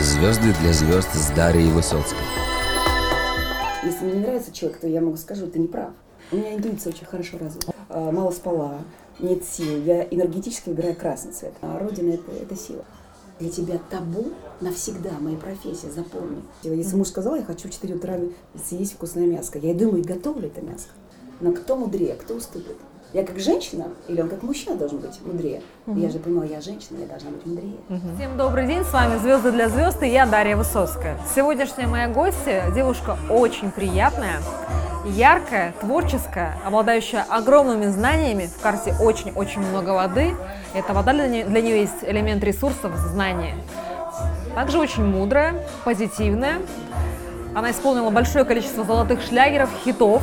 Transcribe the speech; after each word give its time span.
Звезды 0.00 0.52
для 0.60 0.74
звезд 0.74 1.08
с 1.14 1.30
Дарьей 1.30 1.70
Высоцкой. 1.70 2.18
Если 3.82 4.04
мне 4.04 4.14
не 4.14 4.20
нравится 4.20 4.52
человек, 4.52 4.78
то 4.80 4.86
я 4.86 5.00
могу 5.00 5.16
скажу, 5.16 5.46
ты 5.46 5.58
не 5.58 5.68
прав. 5.68 5.90
У 6.30 6.36
меня 6.36 6.54
интуиция 6.54 6.92
очень 6.92 7.06
хорошо 7.06 7.38
развита. 7.38 7.72
А, 7.88 8.10
Мало 8.12 8.30
спала, 8.30 8.78
нет 9.20 9.42
сил. 9.44 9.82
Я 9.84 10.02
энергетически 10.02 10.68
выбираю 10.68 10.96
красный 10.96 11.32
цвет. 11.32 11.54
А 11.62 11.78
Родина 11.78 12.12
это, 12.12 12.30
это 12.30 12.54
сила. 12.56 12.84
Для 13.40 13.48
тебя 13.48 13.80
табу 13.90 14.26
навсегда 14.60 15.12
моя 15.18 15.38
профессия, 15.38 15.90
запомни. 15.90 16.42
Если 16.62 16.94
муж 16.94 17.08
сказал, 17.08 17.34
я 17.34 17.42
хочу 17.42 17.68
в 17.68 17.72
4 17.72 17.94
утра 17.94 18.18
съесть 18.68 18.94
вкусное 18.94 19.26
мяско, 19.26 19.58
я 19.58 19.70
и 19.70 19.74
думаю, 19.74 20.04
готовлю 20.04 20.48
это 20.48 20.60
мяско. 20.60 20.92
Но 21.40 21.52
кто 21.52 21.74
мудрее, 21.76 22.16
кто 22.16 22.34
уступит? 22.34 22.76
Я 23.12 23.24
как 23.24 23.38
женщина 23.38 23.86
или 24.08 24.20
он 24.20 24.28
как 24.28 24.42
мужчина 24.42 24.76
должен 24.76 24.98
быть 24.98 25.20
мудрее? 25.24 25.62
Я 25.86 26.10
же 26.10 26.18
понимала, 26.18 26.44
я 26.44 26.60
женщина, 26.60 26.98
я 26.98 27.06
должна 27.06 27.30
быть 27.30 27.46
мудрее. 27.46 27.76
Всем 28.16 28.36
добрый 28.36 28.66
день, 28.66 28.84
с 28.84 28.92
вами 28.92 29.16
«Звезды 29.18 29.52
для 29.52 29.68
звезд» 29.68 30.02
и 30.02 30.08
я 30.08 30.26
Дарья 30.26 30.56
Высоцкая. 30.56 31.16
Сегодняшняя 31.34 31.86
моя 31.86 32.08
гостья– 32.08 32.64
девушка 32.74 33.16
очень 33.30 33.70
приятная, 33.70 34.40
яркая, 35.06 35.72
творческая, 35.80 36.58
обладающая 36.64 37.24
огромными 37.28 37.86
знаниями. 37.86 38.46
В 38.46 38.60
карте 38.60 38.94
очень-очень 39.00 39.60
много 39.60 39.90
воды. 39.90 40.34
Эта 40.74 40.92
вода 40.92 41.12
для 41.12 41.28
нее, 41.28 41.44
для 41.44 41.62
нее 41.62 41.80
есть 41.82 42.02
элемент 42.02 42.42
ресурсов, 42.42 42.96
знания. 42.96 43.54
Также 44.56 44.78
очень 44.78 45.04
мудрая, 45.04 45.64
позитивная. 45.84 46.58
Она 47.54 47.70
исполнила 47.70 48.10
большое 48.10 48.44
количество 48.44 48.84
золотых 48.84 49.22
шлягеров, 49.22 49.70
хитов. 49.84 50.22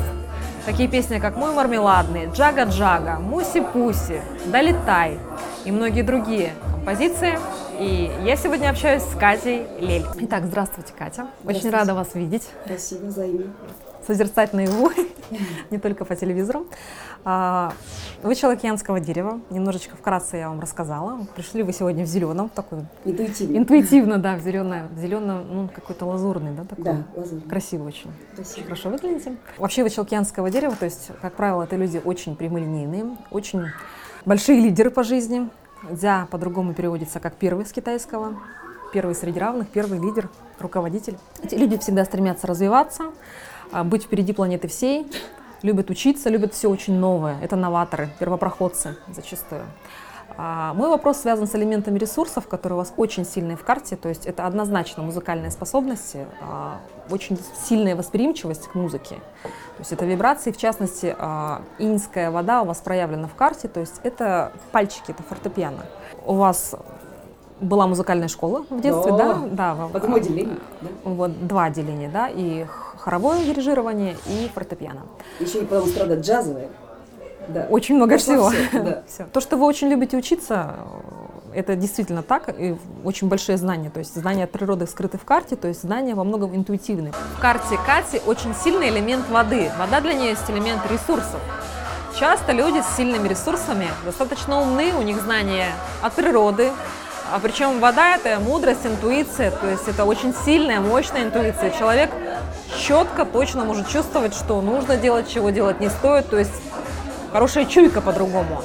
Такие 0.66 0.88
песни, 0.88 1.18
как 1.18 1.36
«Мой 1.36 1.52
мармеладный», 1.52 2.26
«Джага-джага», 2.26 3.18
«Муси-пуси», 3.20 4.22
«Долетай» 4.46 5.18
и 5.66 5.70
многие 5.70 6.00
другие 6.00 6.54
композиции. 6.70 7.38
И 7.78 8.10
я 8.24 8.34
сегодня 8.36 8.70
общаюсь 8.70 9.02
с 9.02 9.14
Катей 9.14 9.66
Лель. 9.78 10.04
Итак, 10.20 10.44
здравствуйте, 10.46 10.94
Катя. 10.96 11.26
Очень 11.44 11.60
Здравствуйте. 11.60 11.70
рада 11.76 11.94
вас 11.94 12.14
видеть 12.14 12.48
Спасибо, 12.64 13.06
взаимно. 13.06 13.52
созерцать 14.06 14.54
наяву, 14.54 14.90
не 15.70 15.78
только 15.78 16.06
по 16.06 16.16
телевизору. 16.16 16.66
А, 17.26 17.72
Вы 18.22 18.34
человек 18.34 18.62
янского 18.64 19.00
дерева, 19.00 19.40
немножечко 19.50 19.96
вкратце 19.96 20.36
я 20.36 20.48
вам 20.50 20.60
рассказала. 20.60 21.26
Пришли 21.34 21.62
вы 21.62 21.72
сегодня 21.72 22.04
в 22.04 22.06
зеленом, 22.06 22.50
такой 22.50 22.80
Интуитивно. 23.04 23.56
интуитивно, 23.56 24.18
да, 24.18 24.36
в 24.36 24.40
зеленое, 24.40 24.88
в 24.94 24.98
зеленом, 24.98 25.44
ну, 25.50 25.68
какой-то 25.74 26.04
лазурный, 26.04 26.52
да, 26.52 26.64
такой. 26.64 26.84
Да, 26.84 27.02
лазурь. 27.16 27.40
Красиво 27.48 27.86
очень. 27.86 28.10
Спасибо. 28.34 28.64
Хорошо 28.66 28.90
выглядите. 28.90 29.36
Вообще 29.58 29.82
вы 29.82 29.90
человек 29.90 30.12
янского 30.12 30.50
дерева, 30.50 30.74
то 30.76 30.84
есть, 30.84 31.10
как 31.22 31.34
правило, 31.34 31.62
это 31.62 31.76
люди 31.76 32.00
очень 32.04 32.36
прямолинейные, 32.36 33.16
очень 33.30 33.64
большие 34.26 34.60
лидеры 34.60 34.90
по 34.90 35.02
жизни. 35.02 35.48
Дзя 35.90 36.26
по-другому 36.30 36.74
переводится 36.74 37.20
как 37.20 37.34
первый 37.34 37.64
с 37.66 37.72
китайского. 37.72 38.36
Первый 38.92 39.14
среди 39.14 39.40
равных, 39.40 39.68
первый 39.68 39.98
лидер, 39.98 40.28
руководитель. 40.60 41.16
Эти 41.42 41.54
люди 41.56 41.76
всегда 41.78 42.04
стремятся 42.04 42.46
развиваться, 42.46 43.06
а, 43.72 43.82
быть 43.82 44.04
впереди 44.04 44.32
планеты 44.32 44.68
всей, 44.68 45.06
любят 45.64 45.90
учиться, 45.90 46.28
любят 46.28 46.52
все 46.52 46.68
очень 46.68 46.94
новое. 46.98 47.36
Это 47.42 47.56
новаторы, 47.56 48.10
первопроходцы 48.20 48.96
зачастую. 49.08 49.62
А, 50.36 50.74
Мой 50.74 50.88
вопрос 50.90 51.18
связан 51.18 51.46
с 51.46 51.54
элементами 51.54 51.98
ресурсов, 51.98 52.46
которые 52.48 52.74
у 52.76 52.78
вас 52.78 52.92
очень 52.96 53.24
сильные 53.24 53.56
в 53.56 53.64
карте. 53.64 53.96
То 53.96 54.08
есть 54.08 54.26
это 54.26 54.46
однозначно 54.46 55.02
музыкальные 55.02 55.50
способности, 55.50 56.26
а, 56.42 56.80
очень 57.10 57.38
сильная 57.66 57.96
восприимчивость 57.96 58.68
к 58.68 58.74
музыке. 58.74 59.16
То 59.42 59.80
есть 59.80 59.92
это 59.92 60.04
вибрации, 60.04 60.50
в 60.52 60.56
частности, 60.58 61.14
а, 61.18 61.62
иньская 61.78 62.30
вода 62.30 62.62
у 62.62 62.66
вас 62.66 62.78
проявлена 62.78 63.26
в 63.28 63.34
карте. 63.34 63.68
То 63.68 63.80
есть 63.80 64.00
это 64.02 64.52
пальчики, 64.72 65.12
это 65.12 65.22
фортепиано. 65.22 65.86
У 66.26 66.34
вас 66.34 66.74
была 67.60 67.86
музыкальная 67.86 68.28
школа 68.28 68.64
в 68.68 68.80
детстве, 68.80 69.12
Да. 69.12 69.18
да? 69.18 69.40
Да. 69.52 69.74
во- 69.74 69.88
По 69.88 70.00
какому 70.00 70.16
отделению? 70.16 70.58
Да? 70.80 70.88
Вот 71.04 71.46
два 71.46 71.64
отделения, 71.64 72.08
да, 72.12 72.28
и 72.28 72.66
хоровое 73.04 73.44
дирижирование, 73.44 74.16
и 74.26 74.50
фортепиано. 74.54 75.02
Еще 75.38 75.60
и, 75.60 75.64
по-моему, 75.66 75.90
страда 75.90 76.14
джазовая. 76.14 76.68
Да. 77.48 77.66
Очень 77.68 77.96
много 77.96 78.14
Пошло 78.14 78.48
всего. 78.48 78.50
всё, 78.50 78.82
да. 78.82 79.02
Всё. 79.06 79.26
То, 79.30 79.40
что 79.42 79.58
вы 79.58 79.66
очень 79.66 79.88
любите 79.88 80.16
учиться, 80.16 80.76
э, 81.52 81.60
это 81.60 81.76
действительно 81.76 82.22
так, 82.22 82.48
и 82.58 82.76
очень 83.04 83.28
большие 83.28 83.58
знания. 83.58 83.90
То 83.90 83.98
есть 83.98 84.14
знания 84.14 84.44
от 84.44 84.50
природы 84.50 84.86
скрыты 84.86 85.18
в 85.18 85.24
карте, 85.24 85.54
то 85.54 85.68
есть 85.68 85.82
знания 85.82 86.14
во 86.14 86.24
многом 86.24 86.56
интуитивны. 86.56 87.12
В 87.36 87.40
карте 87.42 87.78
Кати 87.84 88.22
очень 88.24 88.54
сильный 88.54 88.88
элемент 88.88 89.28
воды. 89.28 89.70
Вода 89.78 90.00
для 90.00 90.14
нее 90.14 90.30
есть 90.30 90.48
элемент 90.48 90.80
ресурсов. 90.90 91.40
Часто 92.18 92.52
люди 92.52 92.80
с 92.80 92.96
сильными 92.96 93.28
ресурсами 93.28 93.88
достаточно 94.06 94.62
умны, 94.62 94.94
у 94.98 95.02
них 95.02 95.20
знания 95.20 95.72
от 96.00 96.14
природы, 96.14 96.70
а 97.30 97.38
причем 97.40 97.80
вода 97.80 98.14
это 98.16 98.38
мудрость, 98.40 98.86
интуиция, 98.86 99.50
то 99.50 99.68
есть 99.68 99.88
это 99.88 100.04
очень 100.04 100.32
сильная, 100.44 100.80
мощная 100.80 101.24
интуиция. 101.24 101.70
Человек 101.70 102.10
четко, 102.84 103.24
точно 103.24 103.64
может 103.64 103.88
чувствовать, 103.88 104.34
что 104.34 104.60
нужно 104.60 104.96
делать, 104.96 105.28
чего 105.28 105.50
делать 105.50 105.80
не 105.80 105.88
стоит, 105.88 106.28
то 106.28 106.38
есть 106.38 106.52
хорошая 107.32 107.64
чуйка 107.64 108.02
по-другому. 108.02 108.62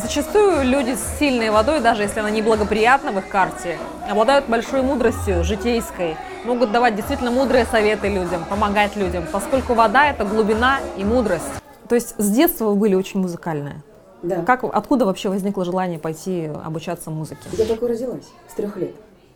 Зачастую 0.00 0.64
люди 0.64 0.94
с 0.94 1.18
сильной 1.18 1.50
водой, 1.50 1.80
даже 1.80 2.02
если 2.02 2.20
она 2.20 2.30
неблагоприятна 2.30 3.10
в 3.10 3.18
их 3.18 3.28
карте, 3.28 3.76
обладают 4.08 4.46
большой 4.46 4.82
мудростью 4.82 5.42
житейской, 5.44 6.16
могут 6.44 6.70
давать 6.70 6.94
действительно 6.94 7.30
мудрые 7.30 7.66
советы 7.66 8.08
людям, 8.08 8.44
помогать 8.48 8.96
людям, 8.96 9.24
поскольку 9.30 9.74
вода– 9.74 10.06
это 10.10 10.24
глубина 10.24 10.78
и 10.96 11.04
мудрость. 11.04 11.44
То 11.88 11.96
есть 11.96 12.14
с 12.18 12.30
детства 12.30 12.66
вы 12.66 12.76
были 12.76 12.94
очень 12.94 13.20
музыкальные. 13.20 13.82
Да. 14.22 14.42
Как, 14.42 14.62
откуда 14.64 15.06
вообще 15.06 15.28
возникло 15.28 15.64
желание 15.64 15.98
пойти 15.98 16.50
обучаться 16.64 17.10
музыке? 17.10 17.42
Я 17.52 17.64
только 17.64 17.88
родилась 17.88 18.28
с 18.48 18.54
трех 18.54 18.76
лет. 18.76 18.94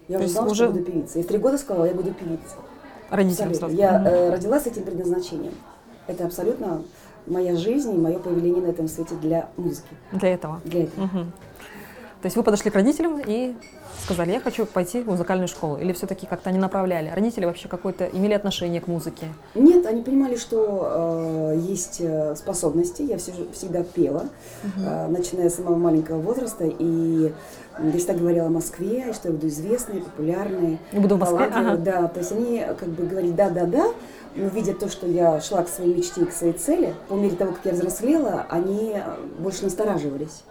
Я 0.08 0.18
уже 0.18 0.28
знала, 0.28 0.46
уже- 0.46 0.64
что 0.64 0.72
буду 0.72 0.84
певицей. 0.84 1.20
Я 1.20 1.24
в 1.24 1.26
три 1.26 1.38
года 1.38 1.58
сказала, 1.58 1.84
я 1.86 1.94
буду 1.94 2.12
певицей. 2.12 2.58
Родителям 3.14 3.50
Абсолютно. 3.50 3.76
сразу? 3.76 4.04
Я 4.04 4.10
э, 4.10 4.30
родилась 4.32 4.62
с 4.64 4.66
этим 4.66 4.82
предназначением. 4.82 5.54
Это 6.06 6.26
абсолютно 6.26 6.82
моя 7.26 7.56
жизнь 7.56 7.94
и 7.94 7.96
мое 7.96 8.18
появление 8.18 8.62
на 8.62 8.68
этом 8.68 8.88
свете 8.88 9.14
для 9.16 9.48
музыки. 9.56 9.88
Для 10.12 10.34
этого. 10.34 10.60
Для 10.64 10.84
этого. 10.84 11.04
Мгм. 11.06 11.32
То 12.20 12.26
есть 12.26 12.36
вы 12.36 12.42
подошли 12.42 12.70
к 12.70 12.74
родителям 12.74 13.20
и 13.20 13.54
сказали, 14.02 14.32
я 14.32 14.40
хочу 14.40 14.64
пойти 14.64 15.02
в 15.02 15.06
музыкальную 15.06 15.46
школу. 15.46 15.76
Или 15.76 15.92
все-таки 15.92 16.26
как-то 16.26 16.48
они 16.48 16.58
направляли? 16.58 17.10
Родители 17.14 17.44
вообще 17.44 17.68
какое-то 17.68 18.06
имели 18.06 18.32
отношение 18.32 18.80
к 18.80 18.86
музыке? 18.86 19.26
Нет, 19.54 19.84
они 19.84 20.02
понимали, 20.02 20.36
что 20.36 21.52
э, 21.54 21.58
есть 21.60 22.00
э, 22.00 22.34
способности. 22.34 23.02
Я 23.02 23.18
все, 23.18 23.32
всегда 23.52 23.82
пела, 23.82 24.24
э, 24.76 25.06
начиная 25.08 25.50
с 25.50 25.56
самого 25.56 25.76
маленького 25.76 26.18
возраста. 26.18 26.64
И 26.66 27.30
я 27.82 27.98
всегда 27.98 28.14
говорила 28.14 28.46
о 28.46 28.50
Москве, 28.50 29.12
что 29.12 29.28
я 29.28 29.34
буду 29.34 29.48
известной, 29.48 30.00
популярной. 30.00 30.78
Я 30.92 31.00
буду 31.00 31.16
в 31.16 31.18
Москве, 31.18 31.46
ага. 31.52 31.76
Да, 31.76 32.08
то 32.08 32.20
есть 32.20 32.32
они 32.32 32.64
как 32.78 32.88
бы 32.88 33.04
говорили 33.04 33.32
да-да-да, 33.32 33.86
но 34.36 34.48
видя 34.48 34.74
то, 34.74 34.88
что 34.88 35.06
я 35.06 35.40
шла 35.40 35.62
к 35.62 35.68
своей 35.68 35.94
мечте 35.94 36.22
и 36.22 36.24
к 36.24 36.32
своей 36.32 36.52
цели, 36.54 36.94
по 37.08 37.14
мере 37.14 37.36
того, 37.36 37.52
как 37.52 37.64
я 37.64 37.72
взрослела, 37.72 38.46
они 38.48 38.92
э, 38.94 39.02
больше 39.38 39.64
настораживались. 39.64 40.42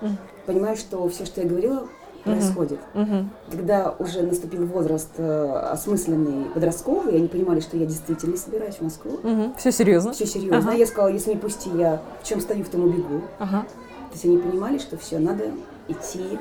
Понимая, 0.46 0.76
что 0.76 1.08
все, 1.10 1.26
что 1.26 1.42
я 1.42 1.48
говорила, 1.48 1.88
происходит. 2.24 2.80
Мгм. 2.94 3.30
Когда 3.52 3.94
уже 4.00 4.22
наступил 4.22 4.66
возраст 4.66 5.10
э, 5.18 5.52
осмысленный 5.72 6.46
подростковый, 6.54 7.18
они 7.18 7.28
понимали, 7.28 7.60
что 7.60 7.76
я 7.76 7.86
действительно 7.86 8.38
собираюсь 8.38 8.76
в 8.76 8.82
Москву. 8.82 9.20
Все 9.58 9.72
серьезно? 9.72 10.14
Все 10.14 10.26
серьезно. 10.26 10.60
Ага. 10.60 10.74
Я 10.74 10.86
сказала, 10.86 11.10
если 11.10 11.32
не 11.32 11.38
пусти, 11.38 11.70
я 11.76 12.02
в 12.22 12.28
чем 12.28 12.40
стою, 12.40 12.64
в 12.64 12.70
том 12.70 12.86
убегу. 12.86 13.22
Ага. 13.40 13.62
То 13.62 14.14
есть 14.14 14.26
они 14.26 14.38
понимали, 14.38 14.78
что 14.78 14.96
все, 14.98 15.20
надо 15.20 15.46
идти 15.88 16.40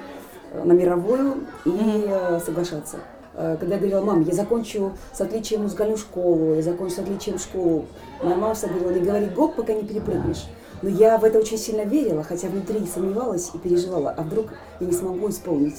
на 0.64 0.72
мировую 0.72 1.46
и 1.64 2.04
э, 2.06 2.40
соглашаться. 2.44 2.98
Э, 3.34 3.56
Когда 3.58 3.74
я 3.74 3.80
говорила, 3.80 4.02
мам, 4.02 4.22
я 4.22 4.34
закончу 4.34 4.92
с 5.12 5.20
отличием 5.20 5.62
музыкальную 5.62 5.98
школу, 5.98 6.54
я 6.54 6.62
закончу 6.62 6.96
с 6.96 6.98
отличием 6.98 7.38
школу, 7.38 7.86
моя 8.22 8.36
мама 8.36 8.54
всегда 8.54 8.74
говорила, 8.74 9.00
не 9.00 9.06
говори 9.06 9.26
гоп, 9.26 9.54
пока 9.56 9.72
не 9.72 9.82
перепрыгнешь. 9.82 10.44
Но 10.82 10.88
я 10.88 11.16
в 11.16 11.24
это 11.24 11.38
очень 11.38 11.58
сильно 11.58 11.82
верила, 11.82 12.24
хотя 12.24 12.48
внутри 12.48 12.84
сомневалась 12.86 13.50
и 13.54 13.58
переживала, 13.58 14.10
а 14.10 14.22
вдруг 14.22 14.46
я 14.80 14.86
не 14.86 14.92
смогу 14.92 15.28
исполнить 15.30 15.76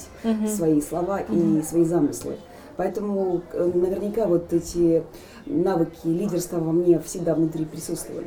свои 0.48 0.80
слова 0.80 1.20
и 1.20 1.62
свои 1.62 1.84
замыслы. 1.84 2.36
Поэтому 2.76 3.42
э, 3.52 3.70
наверняка 3.72 4.26
вот 4.26 4.52
эти 4.52 5.04
навыки 5.46 6.06
лидерства 6.06 6.58
во 6.58 6.72
мне 6.72 6.98
всегда 7.00 7.34
внутри 7.34 7.64
присутствовали. 7.64 8.26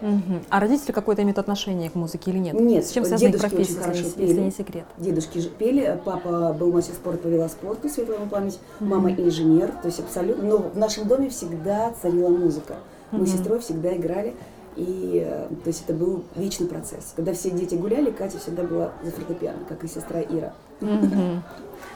Мгм. 0.00 0.42
А 0.50 0.60
родители 0.60 0.92
какое-то 0.92 1.22
имеют 1.22 1.38
отношение 1.38 1.88
к 1.90 1.94
музыке 1.94 2.30
или 2.30 2.38
нет? 2.38 2.54
Нет, 2.60 2.86
С 2.86 2.90
чем 2.92 3.04
связана 3.04 3.28
их 3.28 3.34
дедушки 3.34 3.56
профессия, 3.56 3.72
очень 3.72 3.82
хорошо 3.82 4.02
если, 4.04 4.20
если 4.22 4.34
пели. 4.34 4.44
не 4.44 4.50
секрет? 4.50 4.84
Дедушки 4.98 5.38
же 5.38 5.48
пели, 5.48 6.00
папа 6.04 6.52
был 6.52 6.72
мастер 6.72 6.94
спорта 6.94 7.22
по 7.22 7.28
велоспорту, 7.28 7.88
светлая 7.88 8.18
ему 8.18 8.28
память, 8.28 8.58
мама 8.80 9.10
инженер, 9.12 9.72
то 9.82 9.86
есть 9.86 10.00
абсолютно. 10.00 10.44
Но 10.44 10.58
в 10.58 10.76
нашем 10.76 11.08
доме 11.08 11.30
всегда 11.30 11.92
царила 12.02 12.28
музыка. 12.28 12.76
Мы 13.10 13.26
с 13.26 13.32
сестрой 13.32 13.60
всегда 13.60 13.96
играли, 13.96 14.34
и 14.76 15.24
э, 15.26 15.48
то 15.62 15.68
есть 15.68 15.84
это 15.86 15.94
был 15.94 16.24
вечный 16.34 16.66
процесс. 16.66 17.14
Когда 17.16 17.32
все 17.32 17.50
дети 17.50 17.74
гуляли, 17.76 18.10
Катя 18.10 18.38
всегда 18.38 18.62
была 18.64 18.92
за 19.02 19.10
фортепиано, 19.12 19.60
как 19.68 19.82
и 19.84 19.88
сестра 19.88 20.20
Ира. 20.20 20.52
Мгм. 20.80 21.42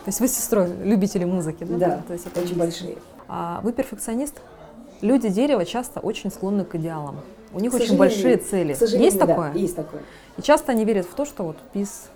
То 0.05 0.09
есть 0.09 0.21
вы 0.21 0.29
с 0.29 0.33
сестрой 0.33 0.69
любители 0.83 1.25
музыки, 1.25 1.65
да? 1.65 1.77
Да, 1.77 2.03
То 2.07 2.15
есть 2.15 2.27
это 2.27 2.41
очень 2.41 2.57
большие. 2.57 2.97
А 3.29 3.61
вы 3.63 3.73
перфекционист? 3.73 4.41
Люди 5.03 5.29
дерева 5.29 5.65
часто 5.67 6.01
очень 6.01 6.31
склонны 6.31 6.65
к 6.65 6.75
идеалам. 6.75 7.17
У 7.53 7.61
них 7.61 7.75
очень 7.75 7.97
большие 7.97 8.37
цели. 8.37 8.77
Есть 8.97 9.19
да, 9.19 9.27
такое? 9.27 9.53
есть 9.55 9.77
такое. 9.77 10.03
И 10.39 10.43
часто 10.43 10.73
они 10.73 10.85
верят 10.85 11.07
в 11.07 11.15
то, 11.15 11.25
что 11.25 11.43
вот 11.45 11.57
peace 11.75 12.09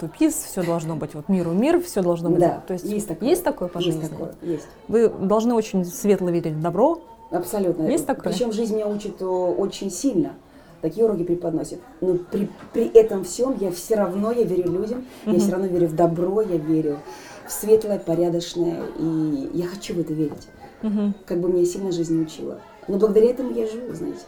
тупиз, 0.00 0.34
все 0.34 0.62
должно 0.62 0.96
быть 0.96 1.14
вот 1.14 1.28
миру 1.28 1.52
мир, 1.52 1.80
все 1.82 2.02
должно 2.02 2.30
быть. 2.30 2.40
Да, 2.40 2.62
То 2.66 2.74
есть 2.74 2.84
есть 2.84 3.08
такое. 3.08 3.28
есть 3.28 3.44
такое 3.44 3.68
по 3.68 3.78
Есть 3.78 3.98
жизни? 4.00 4.08
такое, 4.08 4.34
есть. 4.42 4.66
Вы 4.86 5.08
должны 5.08 5.54
очень 5.54 5.84
светло 5.84 6.28
верить 6.28 6.52
в 6.52 6.60
добро. 6.60 7.00
Абсолютно. 7.30 7.86
Есть 7.86 8.06
такое? 8.06 8.32
Причем 8.32 8.52
жизнь 8.52 8.74
меня 8.74 8.88
учит 8.88 9.22
о, 9.22 9.54
очень 9.54 9.90
сильно. 9.90 10.32
Такие 10.80 11.04
уроки 11.06 11.24
преподносит. 11.24 11.80
Но 12.00 12.14
при, 12.14 12.48
при 12.72 12.86
этом 12.86 13.24
всем 13.24 13.56
я 13.60 13.70
все 13.70 13.96
равно 13.96 14.30
я 14.30 14.44
верю 14.44 14.70
людям, 14.72 15.04
я 15.26 15.38
все 15.38 15.50
равно 15.50 15.66
верю 15.66 15.88
в 15.88 15.94
добро, 15.94 16.40
я 16.42 16.56
верю 16.56 16.98
в 17.46 17.52
светлое, 17.52 17.98
порядочное, 17.98 18.82
и 18.98 19.50
я 19.54 19.66
хочу 19.66 19.94
в 19.94 20.00
это 20.00 20.12
верить. 20.12 20.48
Мгм. 20.82 21.14
Как 21.26 21.40
бы 21.40 21.48
меня 21.50 21.64
сильно 21.64 21.90
жизнь 21.90 22.22
учила. 22.22 22.60
Но 22.86 22.98
благодаря 22.98 23.30
этому 23.30 23.50
я 23.50 23.66
живу, 23.66 23.92
знаете. 23.92 24.20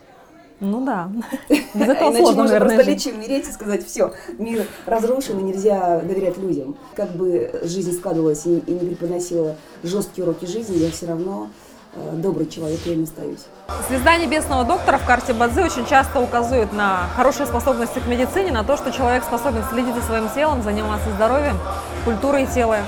Ну 0.60 0.84
да. 0.84 1.10
Без 1.48 1.88
этого 1.88 2.10
Иначе 2.10 2.22
сложно, 2.22 2.42
можно 2.42 2.44
наверное, 2.44 2.76
просто 2.76 2.90
лечь, 2.90 3.06
умереть 3.06 3.48
и 3.48 3.52
сказать, 3.52 3.86
все, 3.86 4.12
мир 4.38 4.66
разрушен, 4.86 5.38
и 5.38 5.42
нельзя 5.42 6.00
доверять 6.00 6.36
людям. 6.36 6.76
Как 6.94 7.10
бы 7.10 7.60
жизнь 7.64 7.92
складывалась 7.96 8.44
и, 8.46 8.58
и 8.58 8.72
не 8.72 8.90
преподносила 8.90 9.56
жесткие 9.82 10.24
уроки 10.26 10.44
жизни, 10.44 10.76
я 10.76 10.90
все 10.90 11.06
равно 11.06 11.48
э, 11.94 12.16
добрый 12.16 12.46
человек, 12.46 12.80
я 12.84 12.92
им 12.92 13.04
остаюсь. 13.04 13.46
Звезда 13.88 14.18
небесного 14.18 14.64
доктора 14.64 14.98
в 14.98 15.06
карте 15.06 15.32
Бадзи 15.32 15.60
очень 15.60 15.86
часто 15.86 16.20
указывает 16.20 16.72
на 16.72 17.08
хорошие 17.16 17.46
способности 17.46 17.98
к 17.98 18.06
медицине, 18.06 18.52
на 18.52 18.62
то, 18.62 18.76
что 18.76 18.92
человек 18.92 19.24
способен 19.24 19.64
следить 19.72 19.94
за 19.94 20.02
своим 20.02 20.28
телом, 20.28 20.62
заниматься 20.62 21.08
здоровьем, 21.16 21.56
культурой 22.04 22.46
тела, 22.46 22.78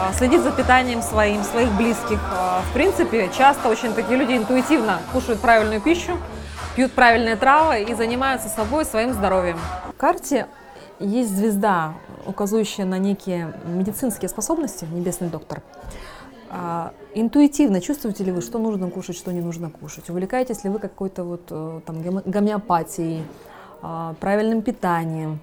а, 0.00 0.12
следить 0.14 0.42
за 0.42 0.50
питанием 0.50 1.02
своим, 1.02 1.44
своих 1.44 1.70
близких. 1.72 2.18
А, 2.34 2.62
В 2.68 2.72
принципе, 2.74 3.30
часто 3.36 3.68
очень 3.68 3.92
такие 3.92 4.18
люди 4.18 4.36
интуитивно 4.36 4.98
кушают 5.12 5.40
правильную 5.40 5.80
пищу, 5.80 6.18
пьют 6.76 6.92
правильные 6.92 7.36
травы 7.36 7.82
и 7.82 7.94
занимаются 7.94 8.48
собой, 8.48 8.84
своим 8.84 9.12
здоровьем. 9.12 9.58
В 9.88 9.96
карте 9.96 10.46
есть 10.98 11.30
звезда, 11.30 11.94
указывающая 12.26 12.84
на 12.84 12.98
некие 12.98 13.52
медицинские 13.64 14.28
способности, 14.28 14.86
небесный 14.90 15.28
доктор. 15.28 15.62
А, 16.50 16.92
интуитивно 17.14 17.80
чувствуете 17.80 18.24
ли 18.24 18.32
вы, 18.32 18.42
что 18.42 18.58
нужно 18.58 18.90
кушать, 18.90 19.16
что 19.16 19.32
не 19.32 19.40
нужно 19.40 19.70
кушать? 19.70 20.08
Увлекаетесь 20.10 20.64
ли 20.64 20.70
вы 20.70 20.78
какой-то 20.78 21.24
вот 21.24 21.42
э, 21.50 21.80
там 21.86 21.96
гоме- 21.96 22.22
гомеопатией, 22.24 23.24
а, 23.80 24.14
правильным 24.20 24.62
питанием? 24.62 25.40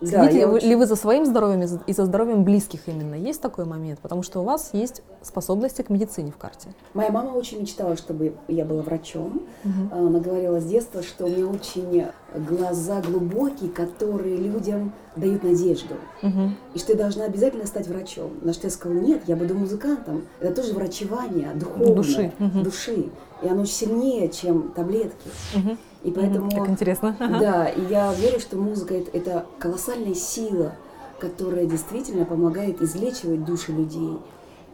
Да, 0.00 0.06
Следите 0.06 0.38
я 0.38 0.46
вы- 0.46 0.54
очень- 0.56 0.68
ли 0.68 0.76
вы 0.76 0.86
за 0.86 0.94
своим 0.94 1.26
здоровьем 1.26 1.62
и 1.62 1.92
за- 1.92 2.04
здоровьем 2.04 2.44
близких 2.44 2.86
именно? 2.86 3.14
Есть 3.16 3.40
такой 3.40 3.64
момент? 3.64 3.98
Потому 3.98 4.22
что 4.22 4.40
у 4.40 4.44
вас 4.44 4.70
есть 4.72 5.02
способности 5.22 5.82
к 5.82 5.90
медицине 5.90 6.30
в 6.30 6.36
карте. 6.36 6.68
Моя 6.94 7.10
мама 7.10 7.30
очень 7.30 7.60
мечтала, 7.60 7.96
чтобы 7.96 8.34
я 8.46 8.64
была 8.64 8.82
врачом. 8.82 9.42
Она 9.90 10.20
говорила 10.20 10.60
с 10.60 10.64
детства, 10.64 11.02
что 11.02 11.24
у 11.26 11.28
меня 11.28 11.46
очень 11.48 12.06
глаза 12.48 13.00
глубокие, 13.02 13.70
которые 13.70 14.36
людям 14.36 14.92
дают 15.16 15.42
надежду. 15.42 15.94
Мгм. 16.22 16.56
И 16.74 16.78
что 16.78 16.92
я 16.92 16.98
должна 16.98 17.24
обязательно 17.24 17.66
стать 17.66 17.88
врачом. 17.88 18.30
На 18.42 18.52
что 18.52 18.68
я 18.68 18.70
сказала, 18.70 19.00
нет, 19.00 19.22
я 19.26 19.34
буду 19.34 19.54
музыкантом. 19.54 20.22
Это 20.40 20.62
тоже 20.62 20.74
врачевание, 20.74 21.50
духовное, 21.56 21.94
Души. 21.94 22.32
Мгм. 22.38 22.62
души. 22.62 23.06
И 23.42 23.48
оно 23.48 23.64
сильнее, 23.64 24.28
чем 24.28 24.70
таблетки. 24.76 25.28
Мгм. 25.56 25.78
И 26.02 26.10
поэтому... 26.10 26.50
Как 26.50 26.68
интересно. 26.68 27.16
Да, 27.40 27.66
и 27.66 27.80
я 27.90 28.12
верю, 28.14 28.40
что 28.40 28.56
музыка 28.56 28.94
это, 28.94 29.46
колоссальная 29.58 30.14
сила, 30.14 30.72
которая 31.18 31.66
действительно 31.66 32.24
помогает 32.24 32.80
излечивать 32.80 33.44
души 33.44 33.72
людей 33.72 34.18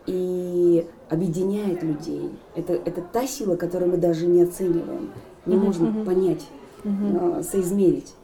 и 0.06 0.86
объединяет 1.08 1.82
людей. 1.82 2.30
Это, 2.54 2.74
это 2.74 3.00
та 3.00 3.26
сила, 3.26 3.56
которую 3.56 3.92
мы 3.92 3.96
даже 3.96 4.26
не 4.26 4.42
оцениваем, 4.42 5.10
не 5.46 5.56
можем 5.56 5.86
мгм. 5.86 6.04
понять, 6.04 6.46
э, 6.84 7.42
соизмерить. 7.42 8.14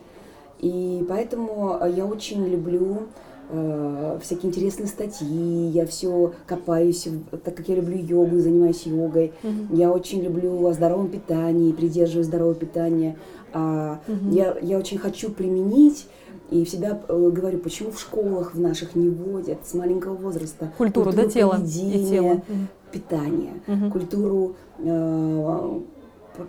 И 0.58 1.04
поэтому 1.08 1.78
э, 1.80 1.92
я 1.96 2.04
очень 2.04 2.46
люблю 2.46 3.06
э, 3.52 4.18
всякие 4.22 4.48
интересные 4.50 4.86
статьи, 4.88 5.66
я 5.68 5.86
все 5.86 6.32
копаюсь, 6.46 7.08
так 7.44 7.54
как 7.56 7.68
я 7.68 7.76
люблю 7.76 7.96
йогу, 7.98 8.36
и 8.36 8.40
занимаюсь 8.40 8.86
йогой. 8.86 9.32
Я 9.70 9.90
очень 9.92 10.22
люблю 10.22 10.64
о 10.66 10.72
здоровом 10.72 11.08
питании, 11.08 11.72
придерживаюсь 11.72 12.26
здорового 12.26 12.54
питания. 12.54 13.16
А 13.52 14.00
я, 14.30 14.56
я 14.62 14.78
очень 14.78 14.98
хочу 14.98 15.30
применить 15.30 16.06
и 16.50 16.64
всегда 16.64 17.00
э, 17.08 17.30
говорю, 17.32 17.58
почему 17.58 17.90
в 17.90 18.00
школах 18.00 18.54
в 18.54 18.60
наших 18.60 18.94
не 18.94 19.08
вводят 19.08 19.66
с 19.66 19.74
маленького 19.74 20.14
возраста 20.14 20.72
Культуру, 20.78 21.12
да, 21.12 21.26
тела 21.26 21.58
и. 21.58 22.42
Мгм. 22.48 22.68
питания, 22.92 23.52
Мгм. 23.66 23.90
культуру 23.92 24.54
э, 24.78 25.80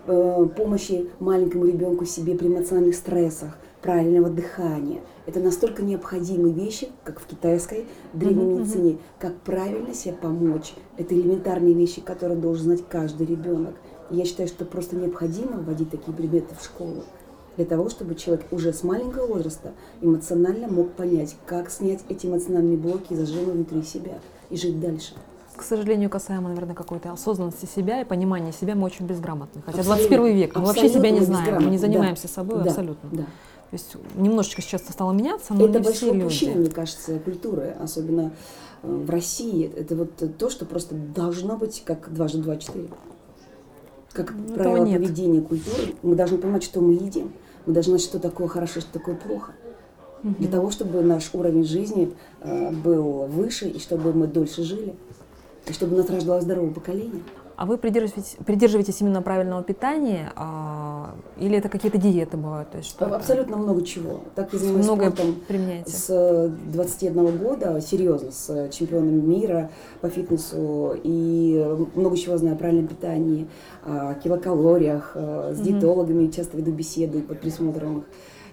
п- 0.06 0.48
помощи 0.56 1.08
маленькому 1.20 1.66
ребенку 1.66 2.06
себе 2.06 2.36
при 2.36 2.48
эмоциональных 2.48 2.96
стрессах, 2.96 3.58
правильного 3.82 4.30
дыхания. 4.30 5.02
Это 5.26 5.40
настолько 5.40 5.84
необходимые 5.84 6.54
вещи, 6.54 6.90
как 7.04 7.20
в 7.20 7.26
китайской 7.26 7.86
древней 8.14 8.44
медицине, 8.44 8.98
как 9.20 9.36
правильно 9.42 9.94
себе 9.94 10.14
помочь. 10.14 10.74
Это 10.98 11.14
элементарные 11.14 11.74
вещи, 11.74 12.02
которые 12.02 12.40
должен 12.40 12.66
знать 12.66 12.84
каждый 12.90 13.28
ребенок. 13.28 13.76
И 14.10 14.16
я 14.16 14.26
считаю, 14.26 14.48
что 14.48 14.66
просто 14.66 14.96
необходимо 14.96 15.58
вводить 15.58 15.92
такие 15.92 16.14
предметы 16.14 16.56
в 16.60 16.64
школу 16.64 17.04
для 17.58 17.66
того, 17.66 17.90
чтобы 17.90 18.16
человек 18.16 18.46
уже 18.52 18.74
с 18.74 18.84
маленького 18.84 19.28
возраста 19.28 19.74
эмоционально 20.02 20.68
мог 20.68 20.94
понять, 20.94 21.36
как 21.46 21.70
снять 21.70 22.00
эти 22.10 22.26
эмоциональные 22.26 22.78
блоки 22.78 23.14
и 23.14 23.16
зажимы 23.16 23.52
внутри 23.52 23.84
себя 23.84 24.20
и 24.50 24.58
жить 24.58 24.80
дальше. 24.80 25.14
К 25.56 25.64
сожалению, 25.64 26.10
касаемо, 26.10 26.50
наверное, 26.50 26.74
какой-то 26.74 27.12
осознанности 27.12 27.66
себя 27.66 28.02
и 28.02 28.06
понимания 28.06 28.52
себя, 28.52 28.74
мы 28.74 28.86
очень 28.86 29.06
безграмотны. 29.06 29.62
Хотя 29.66 29.80
Абсолютно. 29.80 30.08
21 30.08 30.36
век, 30.36 30.56
мы 30.56 30.66
вообще 30.66 30.90
себя 30.90 31.12
не 31.12 31.22
знаем, 31.22 31.64
мы 31.64 31.70
не 31.70 31.78
занимаемся 31.78 32.28
да. 32.28 32.34
собой 32.34 32.64
Да, 32.64 32.70
абсолютно. 32.70 33.10
Да. 33.12 33.26
То 33.72 33.78
есть 33.78 33.96
немножечко 34.16 34.62
сейчас 34.62 34.82
стало 34.82 35.14
меняться, 35.14 35.54
но 35.54 35.66
это 35.66 35.80
не 35.80 35.86
большое 35.86 36.12
все 36.12 36.22
упущение, 36.22 36.56
люди. 36.56 36.66
мне 36.68 36.76
кажется, 36.76 37.20
культуры, 37.20 37.74
особенно 37.80 38.34
э, 38.84 38.94
в 38.94 39.10
России. 39.10 39.72
Это 39.74 39.96
вот 39.96 40.38
то, 40.38 40.50
что 40.50 40.66
просто 40.66 40.94
должно 40.94 41.56
быть 41.56 41.82
как 41.86 42.14
дважды 42.14 42.40
два 42.40 42.58
четыре. 42.58 42.90
Как 44.12 44.32
Этого 44.32 44.54
правило 44.56 44.86
нет. 44.86 45.02
поведения 45.02 45.40
культуры, 45.40 45.96
мы 46.02 46.16
должны 46.16 46.38
понимать, 46.38 46.64
что 46.64 46.82
мы 46.82 46.96
едим. 46.96 47.32
Мы 47.66 47.74
должны 47.74 47.92
знать, 47.92 48.02
что 48.02 48.20
такое 48.20 48.50
хорошо, 48.50 48.82
что 48.82 48.92
такое 48.92 49.16
плохо. 49.16 49.54
Для 50.24 50.50
того, 50.50 50.70
чтобы 50.70 51.02
наш 51.02 51.34
уровень 51.34 51.64
жизни 51.64 52.14
э, 52.42 52.72
был 52.72 53.26
выше, 53.28 53.70
и 53.70 53.80
чтобы 53.80 54.12
мы 54.12 54.28
дольше 54.28 54.64
жили, 54.64 54.96
и 55.66 55.72
чтобы 55.72 55.96
у 55.96 55.98
нас 55.98 56.10
рождалось 56.10 56.44
здоровое 56.44 56.72
поколение. 56.72 57.24
А 57.62 57.66
вы 57.68 57.78
придерживаетесь, 57.78 58.38
придерживаетесь 58.44 59.02
именно 59.02 59.22
правильного 59.22 59.62
питания, 59.62 60.34
а, 60.36 61.14
или 61.38 61.56
это 61.56 61.70
какие-то 61.70 62.00
диеты 62.00 62.36
бывают? 62.36 62.72
То 62.72 62.80
есть 62.80 62.90
что 62.90 63.06
это? 63.06 63.18
Абсолютно 63.18 63.56
много 63.56 63.86
чего. 63.86 64.22
Так 64.34 64.52
я 64.52 64.58
занимаюсь 64.58 64.86
Многое 64.88 65.12
спортом 65.12 65.36
применяете. 65.48 65.92
с 65.92 66.08
э, 66.10 66.48
21 66.74 67.38
года, 67.38 67.80
серьезно, 67.80 68.32
с 68.32 68.50
э, 68.50 68.72
чемпионом 68.72 69.30
мира 69.30 69.70
по 70.02 70.10
фитнесу 70.10 70.96
и 71.04 71.64
э, 71.64 71.86
много 71.94 72.18
чего 72.18 72.36
знаю 72.36 72.56
о 72.56 72.58
правильном 72.58 72.88
питании, 72.88 73.48
о 73.84 74.16
килокалориях, 74.16 75.12
э, 75.14 75.54
с 75.56 75.60
диетологами 75.60 76.32
часто 76.32 76.58
веду 76.58 76.72
беседы 76.72 77.22
под 77.22 77.42
присмотром 77.42 78.00
их. 78.00 78.04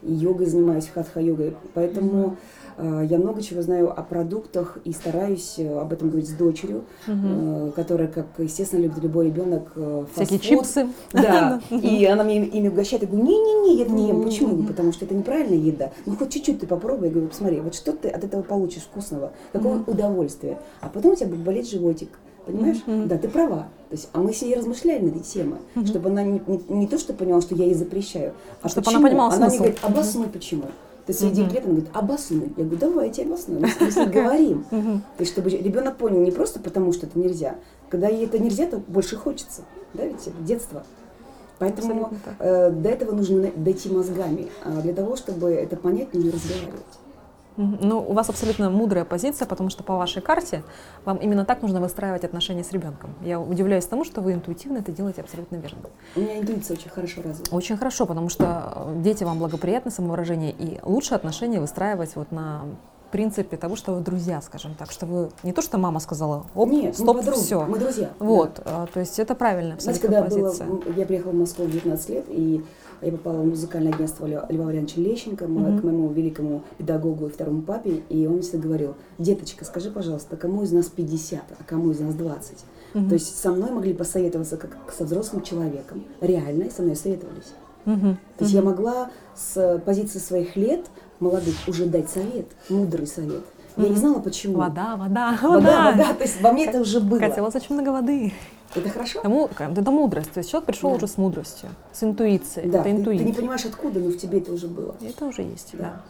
И 0.03 0.13
йогой 0.13 0.47
занимаюсь, 0.47 0.89
хатха-йогой. 0.95 1.57
Поэтому 1.73 2.27
э, 2.27 2.37
я 2.81 3.19
много 3.19 3.43
чего 3.43 3.63
знаю 3.63 3.91
о 3.91 4.03
продуктах 4.03 4.79
и 4.85 4.93
стараюсь 4.93 5.55
э, 5.59 5.79
об 5.81 5.93
этом 5.93 6.09
говорить 6.11 6.29
с 6.29 6.33
дочерью, 6.33 6.85
э, 7.07 7.71
которая, 7.75 8.09
как, 8.09 8.27
естественно, 8.39 8.81
любит 8.83 8.99
любой 9.03 9.27
ребенок, 9.27 9.73
э, 9.77 10.05
Всякие 10.15 10.39
фастфуд. 10.39 10.59
чипсы. 10.59 10.89
Да, 11.13 11.61
и 11.71 12.05
она 12.05 12.25
мне 12.25 12.45
ими 12.47 12.69
угощает, 12.69 13.03
я 13.03 13.09
говорю, 13.09 13.25
не-не-не, 13.27 13.77
я 13.79 13.83
это 13.85 13.93
не 13.93 14.09
ем. 14.09 14.23
Почему? 14.23 14.63
Потому 14.65 14.93
что 14.93 15.05
это 15.05 15.15
неправильная 15.15 15.59
еда. 15.59 15.91
Ну, 16.07 16.17
хоть 16.17 16.33
чуть-чуть 16.33 16.61
ты 16.61 16.67
попробуй, 16.67 17.07
я 17.09 17.13
говорю, 17.13 17.29
посмотри, 17.29 17.61
вот 17.61 17.75
что 17.75 17.93
ты 17.93 18.09
от 18.09 18.23
этого 18.25 18.43
получишь 18.43 18.83
вкусного, 18.83 19.33
какое 19.53 19.83
удовольствие. 19.87 20.59
А 20.81 20.89
потом 20.89 21.13
у 21.13 21.17
тебя 21.17 21.27
будет 21.29 21.41
болеть 21.41 21.71
животик. 21.71 22.11
Понимаешь? 22.47 22.79
Мгм. 22.87 23.09
Да, 23.09 23.19
ты 23.19 23.29
права. 23.29 23.69
То 23.91 23.97
есть, 23.97 24.09
а 24.15 24.21
мы 24.21 24.33
с 24.33 24.41
ней 24.41 24.55
размышляем 24.55 25.05
над 25.05 25.17
этой 25.17 25.23
темой, 25.25 25.59
чтобы 25.85 26.09
она 26.09 26.23
не, 26.23 26.41
не- 26.47 26.63
не 26.69 26.87
то, 26.87 26.97
что 26.97 27.13
поняла, 27.13 27.43
что 27.43 27.55
я 27.55 27.67
ей 27.67 27.75
запрещаю, 27.75 28.33
а 28.63 28.69
Чтобы 28.71 28.85
она 28.89 28.93
почему. 29.01 29.09
понимала 29.09 29.29
Она 29.35 29.39
мне 29.39 29.49
смысл. 29.51 29.63
говорит, 29.65 29.79
обоснуй 29.83 30.27
почему. 30.29 30.63
Ты 31.09 31.15
свои 31.15 31.31
Мгм. 31.31 31.37
декреты, 31.47 31.65
она 31.69 31.75
говорит, 31.77 31.91
обоснуй. 31.95 32.53
Я 32.59 32.65
говорю, 32.65 32.77
давай, 32.79 33.07
я 33.07 33.13
тебе 33.15 33.27
обосную. 33.29 33.61
Мы 33.63 33.69
с- 33.91 33.97
ней 33.97 34.07
говорим. 34.13 34.65
То 34.71 35.01
есть, 35.21 35.33
чтобы 35.33 35.49
ребенок 35.49 35.97
понял 35.97 36.21
не 36.21 36.31
просто 36.31 36.61
потому, 36.61 36.93
что 36.93 37.07
это 37.07 37.19
нельзя. 37.19 37.55
Когда 37.89 38.09
ей 38.09 38.27
это 38.27 38.39
нельзя, 38.39 38.67
то 38.67 38.77
больше 38.77 39.17
хочется. 39.17 39.63
Да, 39.95 40.05
ведь 40.05 40.27
это 40.27 40.37
детство. 40.43 40.85
Поэтому 41.59 42.13
э, 42.39 42.71
до 42.71 42.89
этого 42.91 43.13
нужно 43.13 43.51
дойти 43.57 43.89
мозгами. 43.89 44.49
А 44.63 44.83
для 44.83 44.93
того, 44.93 45.17
чтобы 45.17 45.49
это 45.51 45.77
понять, 45.77 46.13
нужно 46.13 46.31
разговаривать. 46.33 46.85
Ну, 47.59 47.99
у 47.99 48.13
вас 48.13 48.29
абсолютно 48.31 48.71
мудрая 48.71 49.05
позиция, 49.05 49.47
потому 49.47 49.69
что 49.69 49.83
по 49.83 49.97
вашей 49.97 50.23
карте 50.23 50.63
вам 51.05 51.17
именно 51.17 51.45
так 51.45 51.61
нужно 51.61 51.81
выстраивать 51.81 52.23
отношения 52.25 52.63
с 52.63 52.71
ребенком. 52.71 53.11
Я 53.21 53.41
удивляюсь 53.41 53.85
тому, 53.85 54.05
что 54.05 54.21
вы 54.21 54.33
интуитивно 54.33 54.79
это 54.79 54.93
делаете 54.93 55.23
абсолютно 55.23 55.57
верно. 55.57 55.81
У 56.15 56.21
меня 56.21 56.39
интуиция 56.39 56.77
очень 56.77 56.89
хорошо 56.89 57.21
развита. 57.23 57.53
Очень 57.55 57.77
хорошо, 57.77 58.07
потому 58.07 58.29
что 58.29 58.73
э, 58.77 59.03
дети 59.03 59.25
вам 59.25 59.39
благоприятны, 59.41 59.91
самовыражение, 59.91 60.53
и 60.53 60.79
лучше 60.85 61.15
отношения 61.15 61.59
выстраивать 61.61 62.15
вот 62.15 62.31
на 62.31 62.63
принципе 63.11 63.57
того, 63.57 63.75
что 63.75 63.95
вы 63.95 64.03
друзья, 64.03 64.41
скажем 64.41 64.75
так, 64.75 64.91
что 64.93 65.07
вы 65.07 65.31
не 65.43 65.53
то, 65.53 65.63
что 65.63 65.79
мама 65.79 65.99
сказала, 65.99 66.47
оп, 66.55 66.69
Нет, 66.69 66.85
мы 66.99 67.05
стоп, 67.05 67.17
подруги, 67.17 67.39
все. 67.39 67.65
мы 67.65 67.79
друзья. 67.79 68.11
Вот, 68.21 68.61
э, 68.65 68.87
то 68.93 69.01
есть 69.01 69.19
это 69.19 69.35
правильная 69.35 69.79
Знаете, 69.81 70.07
абсолютно 70.07 70.29
когда 70.29 70.37
было, 70.37 70.49
позиция. 70.51 70.67
м, 70.69 70.83
я 70.97 71.07
приехала 71.07 71.33
в 71.33 71.37
Москву 71.37 71.65
в 71.65 71.71
19 71.71 72.09
лет, 72.11 72.25
и 72.29 72.65
я 73.03 73.13
попала 73.13 73.43
в 73.43 73.47
музыкальное 73.47 73.93
агентство 73.93 74.27
Льва 74.27 74.47
Валерьевича 74.49 75.01
Лещенко, 75.01 75.47
Мгм. 75.47 75.81
к 75.81 75.85
моему 75.85 76.09
великому 76.13 76.63
педагогу 76.79 77.27
и 77.27 77.31
второму 77.31 77.63
папе, 77.63 78.03
и 78.09 78.27
он 78.27 78.43
всегда 78.43 78.59
говорил, 78.67 78.95
деточка, 79.19 79.65
скажи, 79.65 79.91
пожалуйста, 79.91 80.37
кому 80.37 80.63
из 80.63 80.73
нас 80.73 80.87
50, 80.87 81.43
а 81.59 81.65
кому 81.65 81.91
из 81.93 82.01
нас 82.01 82.15
20? 82.15 82.65
Мгм. 82.95 83.09
То 83.09 83.15
есть 83.15 83.39
со 83.39 83.51
мной 83.51 83.71
могли 83.71 83.93
посоветоваться 83.95 84.57
как 84.57 84.77
со 84.97 85.05
взрослым 85.05 85.43
человеком, 85.43 86.05
реально, 86.21 86.65
и 86.65 86.71
со 86.71 86.83
мной 86.83 86.97
советовались. 86.97 87.53
Мгм. 87.85 88.19
То 88.37 88.45
есть 88.45 88.55
я 88.55 88.63
могла 88.63 89.11
с 89.37 89.81
позиции 89.85 90.19
своих 90.19 90.57
лет 90.57 90.87
молодых 91.21 91.55
уже 91.67 91.87
дать 91.87 92.09
совет, 92.11 92.47
мудрый 92.69 93.07
совет. 93.07 93.43
Я 93.77 93.89
не 93.89 93.95
знала 93.97 94.19
почему. 94.19 94.59
Вода, 94.59 94.97
вода, 94.97 95.39
вода, 95.41 95.93
вода. 95.93 96.15
То 96.15 96.25
есть 96.25 96.41
во 96.43 96.53
мне 96.53 96.67
это 96.67 96.81
уже 96.81 97.01
было. 97.01 97.21
Вас 97.21 97.55
очень 97.55 97.75
много 97.77 97.91
воды. 97.91 98.33
Это 98.75 98.89
хорошо? 98.91 99.21
Это, 99.21 99.29
му- 99.29 99.49
это 99.59 99.91
мудрость. 99.91 100.33
То 100.33 100.39
есть 100.39 100.51
человек 100.51 100.67
пришел 100.67 100.91
Да. 100.91 100.97
уже 100.97 101.07
с 101.09 101.17
мудростью, 101.17 101.69
с 101.93 102.03
интуицией. 102.03 102.69
Да, 102.71 102.81
это 102.81 102.89
ты, 102.89 102.95
ты 102.95 103.01
интуиция. 103.01 103.27
не 103.27 103.33
понимаешь 103.33 103.65
откуда, 103.65 103.99
но 104.01 104.11
в 104.11 104.17
тебе 104.17 104.39
это 104.41 104.53
уже 104.53 104.67
было. 104.69 104.95
Это 105.01 105.25
уже 105.25 105.43
есть, 105.43 105.71
да. 105.73 105.79
Да. 105.85 106.01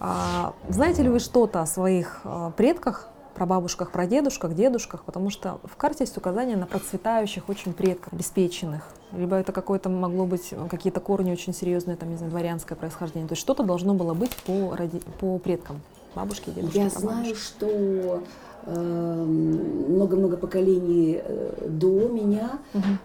А, 0.00 0.54
знаете 0.68 1.02
ли 1.02 1.08
вы 1.08 1.20
что-то 1.20 1.60
о 1.62 1.66
своих 1.66 2.20
а, 2.24 2.50
предках, 2.50 3.08
прабабушках, 3.34 3.92
прадедушках, 3.92 4.54
дедушках? 4.54 5.04
Потому 5.04 5.30
что 5.30 5.60
в 5.64 5.76
карте 5.76 5.98
есть 6.04 6.16
указания 6.16 6.56
на 6.56 6.66
процветающих 6.66 7.48
очень 7.48 7.72
предков, 7.72 8.12
обеспеченных. 8.12 8.82
Либо 9.12 9.36
это 9.36 9.52
какое-то 9.52 9.88
могло 9.88 10.26
быть 10.26 10.48
э, 10.52 10.66
какие-то 10.68 10.98
корни 11.00 11.30
очень 11.30 11.54
серьезные, 11.54 11.96
там, 11.96 12.10
не 12.10 12.16
знаю, 12.16 12.30
дворянское 12.30 12.76
происхождение. 12.76 13.28
То 13.28 13.32
есть 13.34 13.42
что-то 13.42 13.62
должно 13.62 13.94
было 13.94 14.14
быть 14.14 14.34
по, 14.44 14.74
роди- 14.74 15.02
по 15.20 15.38
предкам. 15.38 15.80
Бабушки, 16.14 16.50
дедушки, 16.50 16.76
Я 16.78 16.88
знаю, 16.90 17.34
что 17.36 18.22
много-много 18.66 20.36
поколений 20.36 21.20
э, 21.22 21.66
до 21.68 22.08
меня. 22.08 22.50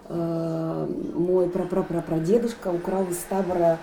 Э, 0.08 0.88
мой 1.14 1.48
прапрапрапрадедушка 1.48 2.68
украл 2.68 3.04
из 3.04 3.18
табора 3.28 3.78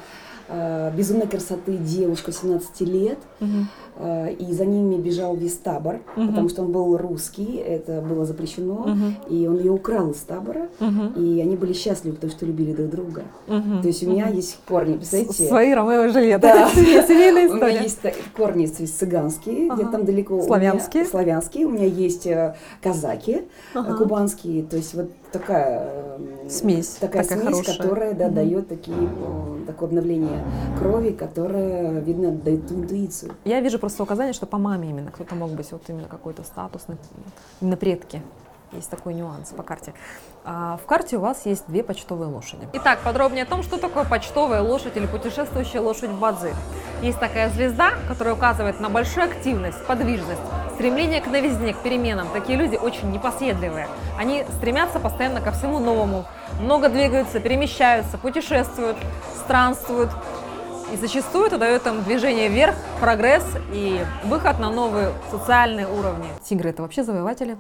э, 0.47 0.91
безумной 0.95 1.27
красоты 1.27 1.77
девушку 1.77 2.31
17 2.31 2.81
лет, 2.81 3.19
Мгм. 3.39 3.67
Э, 3.97 4.33
и 4.33 4.51
за 4.53 4.65
ними 4.65 4.95
бежал 4.95 5.35
весь 5.35 5.55
табор, 5.57 5.99
Мгм. 6.15 6.27
потому 6.29 6.49
что 6.49 6.61
он 6.63 6.71
был 6.71 6.97
русский, 6.97 7.55
это 7.57 8.01
было 8.01 8.25
запрещено, 8.25 8.85
Мгм. 8.87 9.15
и 9.29 9.47
он 9.47 9.57
ее 9.57 9.71
украл 9.71 10.11
из 10.11 10.17
табора, 10.17 10.67
Мгм. 10.79 11.13
и 11.15 11.39
они 11.41 11.55
были 11.55 11.73
счастливы, 11.73 12.15
потому 12.15 12.31
что 12.31 12.45
любили 12.45 12.73
друг 12.73 12.89
друга. 12.89 13.23
Мгм. 13.47 13.81
То 13.81 13.87
есть 13.87 14.03
у 14.03 14.09
меня 14.09 14.25
Мгм. 14.27 14.35
есть 14.35 14.59
корни, 14.67 14.97
представляете? 14.97 15.47
Свои 15.47 15.73
Ромео 15.73 16.05
и 16.05 16.11
Джульетта. 16.11 16.41
Да. 16.47 16.69
Семейная 17.07 17.47
У 17.49 17.53
меня 17.53 17.67
история. 17.69 17.83
есть 17.83 18.01
та- 18.01 18.11
корни 18.35 18.65
то 18.67 18.81
есть 18.81 18.97
цыганские, 18.99 19.67
Ага. 19.67 19.75
где-то 19.75 19.91
там 19.91 20.05
далеко. 20.05 20.33
у 20.33 20.37
меня- 20.37 20.47
Славянские. 20.47 21.05
славянские. 21.05 21.65
У 21.65 21.69
меня 21.69 21.85
есть 21.85 22.25
э, 22.27 22.55
казаки, 22.81 23.31
э, 23.33 23.41
Ага. 23.75 23.95
кубанские. 23.97 24.63
То 24.63 24.75
есть 24.77 24.93
вот 24.93 25.09
такая 25.31 25.87
э, 26.17 26.49
Смесь 26.49 26.87
такая, 26.99 27.23
такая 27.23 27.39
смесь, 27.39 27.45
хорошая. 27.53 27.77
которая 27.77 28.13
да, 28.13 28.25
Мгм. 28.27 28.35
дает 28.35 28.67
такие, 28.69 28.95
э, 28.97 29.65
такое 29.67 29.89
обновление 29.89 30.43
крови, 30.79 31.11
которое, 31.11 31.99
видно, 32.01 32.31
дает 32.31 32.71
интуицию. 32.71 33.31
Я 33.45 33.59
вижу 33.61 33.79
просто 33.85 34.01
указание, 34.01 34.33
что 34.33 34.47
по 34.47 34.57
маме 34.57 34.89
именно 34.89 35.11
кто-то 35.11 35.35
мог 35.35 35.51
быть 35.51 35.71
вот 35.71 35.83
именно 35.89 36.07
какой-то 36.07 36.41
статусный, 36.41 36.97
именно 37.61 37.77
предки. 37.77 38.19
Есть 38.71 38.89
такой 38.89 39.13
нюанс 39.13 39.49
по 39.49 39.61
карте. 39.61 39.93
А 40.43 40.79
в 40.83 40.87
карте 40.87 41.17
у 41.17 41.19
вас 41.19 41.45
есть 41.45 41.65
две 41.67 41.83
почтовые 41.83 42.27
лошади. 42.27 42.67
Итак, 42.73 43.01
подробнее 43.03 43.43
о 43.43 43.45
том, 43.45 43.61
что 43.61 43.77
такое 43.77 44.03
почтовая 44.03 44.63
лошадь 44.63 44.97
или 44.97 45.05
путешествующая 45.05 45.81
лошадь 45.81 46.09
в 46.09 46.19
Бадзи. 46.19 46.55
Есть 47.03 47.19
такая 47.19 47.51
звезда, 47.51 47.91
которая 48.07 48.33
указывает 48.33 48.79
на 48.79 48.89
большую 48.89 49.25
активность, 49.25 49.85
подвижность, 49.85 50.41
стремление 50.73 51.21
к 51.21 51.27
новизне, 51.27 51.75
к 51.75 51.77
переменам. 51.77 52.27
Такие 52.33 52.57
люди 52.57 52.77
очень 52.77 53.11
непоседливые. 53.11 53.87
Они 54.17 54.43
стремятся 54.57 54.99
постоянно 54.99 55.41
ко 55.41 55.51
всему 55.51 55.77
новому, 55.77 56.25
много 56.59 56.89
двигаются, 56.89 57.39
перемещаются, 57.39 58.17
путешествуют, 58.17 58.97
странствуют. 59.43 60.09
И 60.93 60.97
зачастую 60.97 61.45
это 61.47 61.57
дает 61.57 61.85
им 61.87 62.03
движение 62.03 62.47
вверх, 62.47 62.75
прогресс 63.01 63.43
и 63.73 63.99
выход 64.25 64.59
на 64.59 64.69
новые 64.69 65.09
социальные 65.31 65.87
уровни. 65.87 66.25
Тигры 66.47 66.69
это 66.69 66.83
вообще 66.83 67.03
завоеватели, 67.03 67.57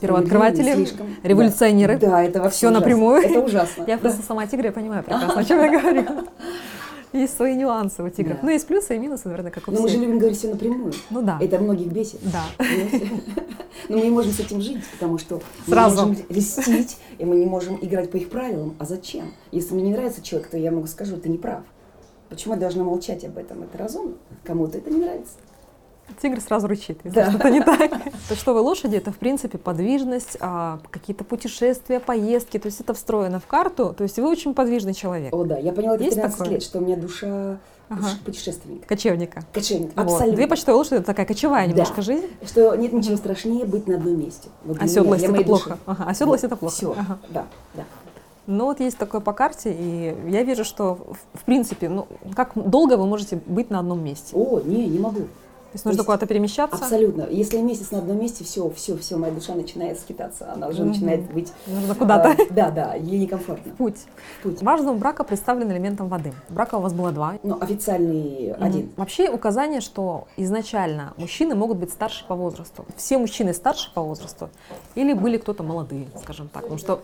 первооткрыватели, 0.00 0.86
революционеры. 1.22 1.96
Да, 1.98 2.08
да 2.10 2.22
это 2.22 2.40
вообще 2.42 2.56
Всё 2.58 2.68
ужасно. 2.68 2.80
напрямую. 2.80 3.22
Это 3.22 3.40
ужасно. 3.40 3.84
Я 3.86 3.96
Да. 3.96 4.02
просто 4.02 4.22
сама 4.22 4.46
тигр, 4.46 4.66
я 4.66 4.72
понимаю 4.72 5.02
прекрасно, 5.04 5.40
о 5.40 5.44
чем 5.44 5.58
я 5.62 5.80
говорю. 5.80 6.04
Есть 7.12 7.36
свои 7.36 7.54
нюансы 7.54 8.02
у 8.02 8.08
тигров. 8.10 8.36
Да. 8.36 8.40
Ну, 8.42 8.50
есть 8.50 8.66
плюсы 8.66 8.94
и 8.94 8.98
минусы, 8.98 9.22
наверное, 9.28 9.50
как 9.50 9.66
у 9.68 9.70
Но 9.70 9.80
мы 9.80 9.88
же 9.88 9.94
всех. 9.94 10.02
любим 10.02 10.18
говорить 10.18 10.38
все 10.38 10.48
напрямую. 10.48 10.92
Ну 11.08 11.22
да. 11.22 11.38
Это 11.40 11.58
многих 11.58 11.86
бесит. 11.86 12.20
Да. 12.22 12.42
Понимаете? 12.58 13.10
Но 13.88 13.96
мы 13.96 14.02
не 14.04 14.10
можем 14.10 14.32
с 14.32 14.40
этим 14.40 14.60
жить, 14.60 14.84
потому 14.92 15.16
что 15.18 15.40
Сразу. 15.66 16.02
мы 16.02 16.08
можем 16.08 16.24
льстить, 16.28 16.98
и 17.16 17.24
мы 17.24 17.36
не 17.36 17.46
можем 17.46 17.78
играть 17.80 18.10
по 18.10 18.16
их 18.16 18.28
правилам. 18.28 18.74
А 18.78 18.84
зачем? 18.84 19.32
Если 19.50 19.72
мне 19.74 19.84
не 19.84 19.92
нравится 19.92 20.20
человек, 20.22 20.50
то 20.50 20.58
я 20.58 20.70
могу 20.70 20.86
скажу, 20.88 21.16
ты 21.16 21.28
не 21.30 21.38
прав. 21.38 21.60
Почему 22.36 22.52
я 22.52 22.60
должна 22.60 22.84
молчать 22.84 23.24
об 23.24 23.38
этом? 23.38 23.62
Это 23.62 23.78
разумно. 23.78 24.12
Кому-то 24.44 24.76
это 24.76 24.90
не 24.90 24.98
нравится. 25.00 25.32
Тигр 26.20 26.38
сразу 26.42 26.66
рычит, 26.68 26.98
если 27.02 27.18
Да. 27.18 27.30
что-то 27.30 27.48
не 27.48 27.62
так. 27.62 27.90
Почтовые 28.28 28.62
лошади 28.62 28.96
это, 28.96 29.10
в 29.10 29.16
принципе, 29.16 29.56
подвижность, 29.56 30.36
а, 30.40 30.78
какие-то 30.90 31.24
путешествия, 31.24 31.98
поездки. 31.98 32.58
То 32.58 32.66
есть 32.66 32.78
это 32.82 32.92
встроено 32.92 33.40
в 33.40 33.46
карту. 33.46 33.94
То 33.96 34.02
есть 34.04 34.18
вы 34.18 34.28
очень 34.28 34.52
подвижный 34.52 34.92
человек. 34.92 35.34
О, 35.34 35.44
да, 35.44 35.56
я 35.56 35.72
поняла 35.72 35.94
это 35.94 36.02
в 36.02 36.04
Есть 36.04 36.16
13 36.16 36.36
такое? 36.38 36.52
лет, 36.52 36.62
что 36.62 36.78
у 36.78 36.82
меня 36.82 36.96
душа 36.96 37.56
Ага. 37.88 38.06
путешественника. 38.26 38.86
Кочевника. 38.86 39.40
Кочевник. 39.54 39.92
Вот. 39.96 40.02
Абсолютно. 40.02 40.36
Две 40.36 40.46
почтовые 40.46 40.76
лошади 40.76 40.94
это 40.96 41.06
такая 41.06 41.24
кочевая 41.24 41.64
Да. 41.64 41.70
немножко 41.72 42.02
жизнь. 42.02 42.26
Что 42.44 42.74
нет 42.76 42.92
ничего 42.92 43.16
страшнее 43.16 43.64
быть 43.64 43.86
на 43.88 43.96
одном 43.96 44.18
месте. 44.20 44.50
Вот 44.64 44.76
Оседлость 44.82 45.24
это 45.24 45.42
плохо. 45.42 45.70
души. 45.70 45.80
Ага, 45.86 46.04
оседлость 46.04 46.44
это 46.44 46.56
плохо. 46.56 46.74
Все, 46.74 46.92
Ага. 46.92 47.18
да, 47.30 47.46
да. 47.74 47.84
Ну 48.46 48.66
вот 48.66 48.80
есть 48.80 48.96
такое 48.96 49.20
по 49.20 49.32
карте, 49.32 49.74
и 49.76 50.16
я 50.28 50.42
вижу, 50.44 50.64
что 50.64 50.98
в, 51.34 51.44
принципе, 51.44 51.88
ну 51.88 52.06
как 52.34 52.52
долго 52.54 52.96
вы 52.96 53.06
можете 53.06 53.40
быть 53.46 53.70
на 53.70 53.80
одном 53.80 54.04
месте? 54.04 54.36
О, 54.36 54.60
не, 54.60 54.86
не 54.86 54.98
могу. 54.98 55.22
То 55.76 55.88
есть 55.88 55.98
нужно 55.98 56.04
куда-то 56.04 56.26
перемещаться, 56.26 56.82
Абсолютно. 56.82 57.26
Если 57.30 57.58
месяц 57.58 57.90
на 57.90 57.98
одном 57.98 58.18
месте, 58.18 58.44
все, 58.44 58.70
все, 58.70 58.96
все, 58.96 59.16
моя 59.16 59.30
душа 59.30 59.54
начинает 59.54 60.00
скитаться. 60.00 60.50
Она 60.50 60.68
уже 60.68 60.84
начинает 60.84 61.30
быть... 61.30 61.52
нужно 61.66 61.94
куда-то. 61.94 62.30
а, 62.30 62.36
да, 62.50 62.70
да, 62.70 62.94
ей 62.94 63.18
некомфортно. 63.18 63.74
Путь. 63.74 63.98
Путь. 64.42 64.62
Важно 64.62 64.92
у 64.92 64.94
брака 64.96 65.22
представлен 65.22 65.70
элементом 65.70 66.08
воды. 66.08 66.32
Брака 66.48 66.76
у 66.76 66.80
вас 66.80 66.94
было 66.94 67.12
два. 67.12 67.34
Ну, 67.42 67.58
официальный 67.60 68.52
один. 68.52 68.90
Вообще 68.96 69.28
указание, 69.28 69.82
что 69.82 70.28
изначально 70.38 71.12
мужчины 71.18 71.54
могут 71.54 71.76
быть 71.76 71.90
старше 71.90 72.24
по 72.26 72.34
возрасту. 72.34 72.86
Все 72.96 73.18
мужчины 73.18 73.52
старше 73.52 73.92
по 73.92 74.00
возрасту 74.00 74.48
или 74.94 75.12
были 75.12 75.36
кто-то 75.36 75.62
молодые, 75.62 76.06
скажем 76.22 76.48
так. 76.48 76.62
Потому 76.62 76.78
что 76.78 77.02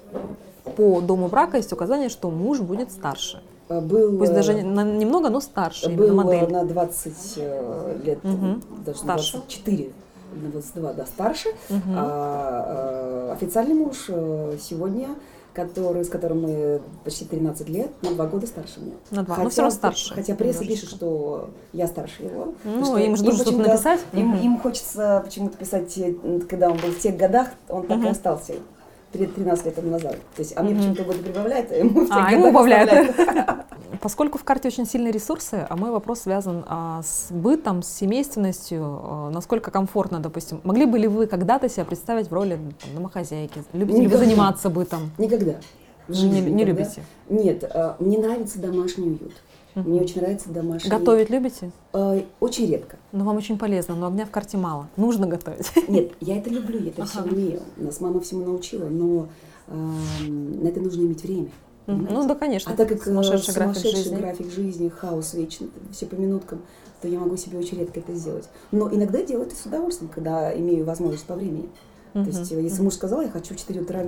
по 0.76 1.02
дому 1.02 1.28
брака 1.28 1.58
есть 1.58 1.72
указание, 1.74 2.08
что 2.08 2.30
муж 2.30 2.60
будет 2.60 2.90
старше. 2.90 3.42
А, 3.69 3.81
Был, 3.81 4.19
Пусть 4.19 4.33
даже 4.35 4.54
немного, 4.54 5.28
но 5.31 5.40
старше, 5.40 5.88
был 5.90 6.14
модель. 6.14 6.49
на 6.50 6.64
20 6.64 7.35
э, 7.37 7.97
лет, 8.04 8.23
Мгм. 8.25 8.62
даже 8.85 8.99
Старше. 8.99 9.33
24, 9.38 9.92
на 10.42 10.50
22, 10.50 10.92
да, 10.92 11.07
старше. 11.07 11.49
Мгм. 11.69 11.95
А, 11.97 13.28
э, 13.31 13.33
официальный 13.33 13.75
муж 13.75 14.07
э, 14.09 14.57
сегодня, 14.61 15.09
который, 15.54 16.04
с 16.04 16.09
которым 16.09 16.42
мы 16.42 16.81
почти 17.04 17.25
13 17.25 17.69
лет, 17.69 17.90
на 18.02 18.11
два 18.12 18.26
года 18.26 18.47
старше 18.47 18.81
меня. 18.81 18.95
На 19.11 19.23
два, 19.23 19.37
но 19.38 19.49
всё 19.50 19.62
равно 19.62 19.75
старше 19.76 20.14
Хотя 20.14 20.35
пресса 20.35 20.61
немножечко. 20.62 20.87
пишет, 20.87 20.97
что 20.97 21.50
я 21.73 21.87
старше 21.87 22.23
его. 22.25 22.54
Ну, 22.64 22.85
что 22.85 22.99
им 22.99 23.16
же 23.16 23.25
нужно 23.25 23.45
что-то 23.45 23.59
написать. 23.59 24.00
Им, 24.12 24.28
Мгм. 24.28 24.38
им 24.38 24.59
хочется 24.61 25.21
почему-то 25.25 25.57
писать, 25.57 25.95
когда 26.49 26.71
он 26.71 26.78
был 26.78 26.90
в 26.90 26.99
тех 26.99 27.16
годах, 27.16 27.49
он 27.69 27.83
так 27.87 27.99
и 27.99 28.00
Мгм. 28.00 28.09
остался. 28.11 28.54
Три- 29.12 29.26
13 29.26 29.66
лет 29.66 29.75
тому 29.75 29.90
назад. 29.90 30.12
То 30.37 30.42
есть, 30.42 30.52
а 30.57 30.62
мне 30.62 30.73
Мгм. 30.75 30.81
почему-то 30.81 31.04
годы 31.04 31.19
прибавляет, 31.23 31.71
а 31.71 31.75
ему 31.76 32.07
А, 32.11 32.31
ему 32.33 32.42
годах 32.45 32.50
убавляют. 32.54 32.92
оставляет. 33.11 33.47
Поскольку 34.00 34.37
в 34.38 34.42
карте 34.45 34.69
очень 34.69 34.85
сильные 34.87 35.12
ресурсы, 35.12 35.64
а 35.69 35.76
мой 35.76 35.90
вопрос 35.92 36.21
связан 36.23 36.64
а, 36.66 37.02
с 37.04 37.31
бытом, 37.31 37.83
с 37.83 37.88
семейственностью, 37.88 38.83
а, 38.85 39.31
насколько 39.31 39.71
комфортно, 39.71 40.19
допустим. 40.19 40.61
Могли 40.64 40.87
бы 40.87 40.99
ли 40.99 41.07
вы 41.07 41.26
когда-то 41.26 41.69
себя 41.69 41.85
представить 41.85 42.28
в 42.28 42.33
роли 42.33 42.59
там, 42.83 42.95
домохозяйки? 42.97 43.62
Любите 43.73 44.00
ли 44.00 44.09
вы 44.09 44.16
заниматься 44.16 44.71
бытом? 44.71 45.11
Никогда. 45.19 45.54
Не, 46.09 46.14
жизни 46.14 46.35
не 46.40 46.40
никогда. 46.40 46.64
любите? 46.64 47.04
Нет, 47.28 47.64
а, 47.64 47.97
мне 47.99 48.18
нравится 48.18 48.59
домашний 48.59 49.06
уют. 49.09 49.32
Мне 49.75 50.02
очень 50.02 50.21
нравится 50.21 50.50
домашний 50.50 50.90
Готовить 50.90 51.30
любите? 51.30 51.71
А, 51.94 52.23
Очень 52.40 52.66
редко. 52.71 52.99
Ну, 53.12 53.25
вам 53.25 53.37
очень 53.38 53.56
полезно, 53.59 53.94
но 53.94 54.09
огня 54.09 54.26
в 54.26 54.30
карте 54.30 54.59
мало. 54.59 54.88
Нужно 54.97 55.26
готовить. 55.26 55.71
Нет, 55.88 56.12
я 56.21 56.37
это 56.38 56.50
люблю, 56.50 56.78
я 56.78 56.90
это 56.90 57.06
все 57.06 57.21
Ага. 57.21 57.30
умею. 57.32 57.61
Нас 57.78 58.00
мама 58.00 58.21
всему 58.21 58.44
научила, 58.44 58.85
но 58.90 59.28
ам, 59.68 60.62
на 60.62 60.68
это 60.68 60.80
нужно 60.80 61.00
иметь 61.02 61.23
время. 61.23 61.49
Мгм. 61.87 61.97
понимаете? 62.06 62.14
Ну 62.14 62.28
да, 62.28 62.35
конечно. 62.35 62.73
А 62.73 62.76
так 62.76 62.88
как 62.90 62.99
э, 63.00 63.04
сумасшедший 63.04 63.54
график 63.54 63.75
сумасшедший 63.76 64.02
жизни. 64.04 64.16
график 64.16 64.52
жизни, 64.52 64.88
хаос 64.90 65.35
вечный, 65.35 65.71
все 65.90 66.06
по 66.06 66.14
минуткам, 66.16 66.61
то 67.00 67.09
я 67.09 67.18
могу 67.18 67.37
себе 67.38 67.59
очень 67.59 67.78
редко 67.78 67.99
это 68.00 68.14
сделать. 68.14 68.49
Но 68.73 68.88
иногда 68.94 69.23
делаю 69.23 69.47
это 69.47 69.56
с 69.56 69.64
удовольствием, 69.66 70.11
когда 70.14 70.56
имею 70.56 70.85
возможность 70.85 71.25
по 71.25 71.35
времени. 71.35 71.68
Мгм. 72.14 72.31
То 72.31 72.38
есть, 72.38 72.52
э, 72.52 72.61
если 72.61 72.83
муж 72.83 72.95
сказал, 72.95 73.21
я 73.23 73.28
хочу 73.28 73.54
в 73.54 73.59
4 73.59 73.81
утра 73.81 74.04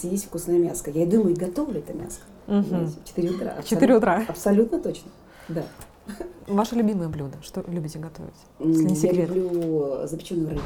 съесть 0.00 0.26
вкусное 0.26 0.58
мясо, 0.58 0.90
я 0.90 1.04
и 1.04 1.34
готовлю 1.34 1.80
это 1.80 1.92
мясо. 1.92 2.20
Понимаете, 2.46 2.92
В 3.04 3.08
4 3.08 3.30
утра. 3.30 3.54
В 3.62 3.68
4 3.68 3.96
утра. 3.96 4.24
Абсолютно 4.28 4.78
точно. 4.78 5.10
Да. 5.48 5.64
Ваше 6.46 6.76
любимое 6.76 7.08
блюдо? 7.08 7.36
Что 7.42 7.62
любите 7.68 7.98
готовить? 7.98 8.32
Если 8.58 8.84
не 8.84 8.96
секрет. 8.96 9.28
Я 9.28 9.34
люблю 9.34 10.06
запеченную 10.06 10.50
рыбу. 10.50 10.62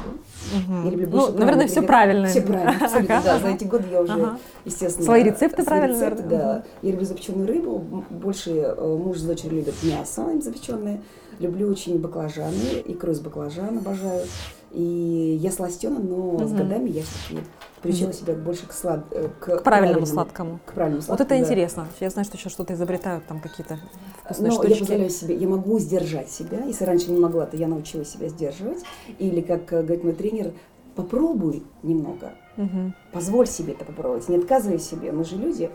Мгм. 0.55 0.85
Я 0.85 0.91
люблю 0.91 1.09
ну, 1.11 1.37
наверное, 1.37 1.67
все 1.67 1.81
правильно. 1.81 2.27
Все 2.27 2.41
правильно, 2.41 2.77
абсолютно, 2.85 3.21
да. 3.21 3.39
За 3.39 3.47
эти 3.49 3.65
годы 3.65 3.85
я 3.91 4.01
уже, 4.01 4.13
Ага. 4.13 4.39
естественно... 4.63 5.05
Свои 5.05 5.23
рецепты 5.23 5.63
свои 5.63 5.65
правильно, 5.65 5.95
рецепты, 5.95 6.23
да. 6.23 6.63
Я 6.81 6.91
люблю 6.91 7.05
запеченную 7.05 7.47
рыбу. 7.47 7.79
Больше 8.09 8.51
э, 8.51 8.97
муж 8.97 9.17
с 9.17 9.23
дочерью 9.23 9.57
любят 9.57 9.75
мясо 9.83 10.25
запеченное. 10.41 11.01
Люблю 11.39 11.67
очень 11.69 11.99
баклажаны, 11.99 12.81
икру 12.85 13.11
из 13.11 13.19
баклажан 13.19 13.79
обожаю. 13.79 14.25
И 14.73 15.39
я 15.41 15.51
сластена, 15.51 15.99
но 15.99 16.39
с 16.47 16.49
Мгм. 16.49 16.57
годами 16.57 16.89
я 16.89 17.03
все-таки 17.03 17.47
приучила 17.81 18.11
себя 18.13 18.33
больше 18.33 18.65
к, 18.67 18.73
слад... 18.73 19.05
э, 19.11 19.29
к, 19.39 19.57
К 19.57 19.63
правильному 19.63 20.05
сладкому. 20.05 20.59
К 20.65 20.73
правильному 20.73 21.01
Вот 21.01 21.05
сладкому, 21.05 21.25
это 21.27 21.35
да. 21.35 21.41
интересно. 21.41 21.87
Я 21.99 22.09
знаю, 22.09 22.25
что 22.25 22.37
еще 22.37 22.49
что-то 22.49 22.73
изобретают, 22.73 23.25
там 23.27 23.39
какие-то 23.39 23.77
вкусные 24.23 24.49
Но 24.51 24.53
я 24.55 24.59
штучки. 24.69 24.79
позволяю 24.79 25.09
себе, 25.11 25.35
я 25.35 25.47
могу 25.47 25.77
сдержать 25.79 26.31
себя. 26.31 26.63
Если 26.65 26.85
раньше 26.85 27.11
не 27.11 27.19
могла, 27.19 27.45
то 27.45 27.55
я 27.55 27.67
научилась 27.67 28.09
себя 28.09 28.29
сдерживать. 28.29 28.83
Или, 29.19 29.41
как 29.41 29.71
э, 29.73 29.83
говорит 29.83 30.03
мой 30.03 30.13
тренер, 30.13 30.53
попробуй 30.95 31.63
немного, 31.83 32.31
Мгм. 32.57 32.95
позволь 33.11 33.47
себе 33.47 33.73
это 33.73 33.83
попробовать, 33.85 34.27
не 34.29 34.37
отказывай 34.37 34.79
себе. 34.79 35.11
Мы 35.11 35.23
же 35.23 35.35
люди 35.37 35.69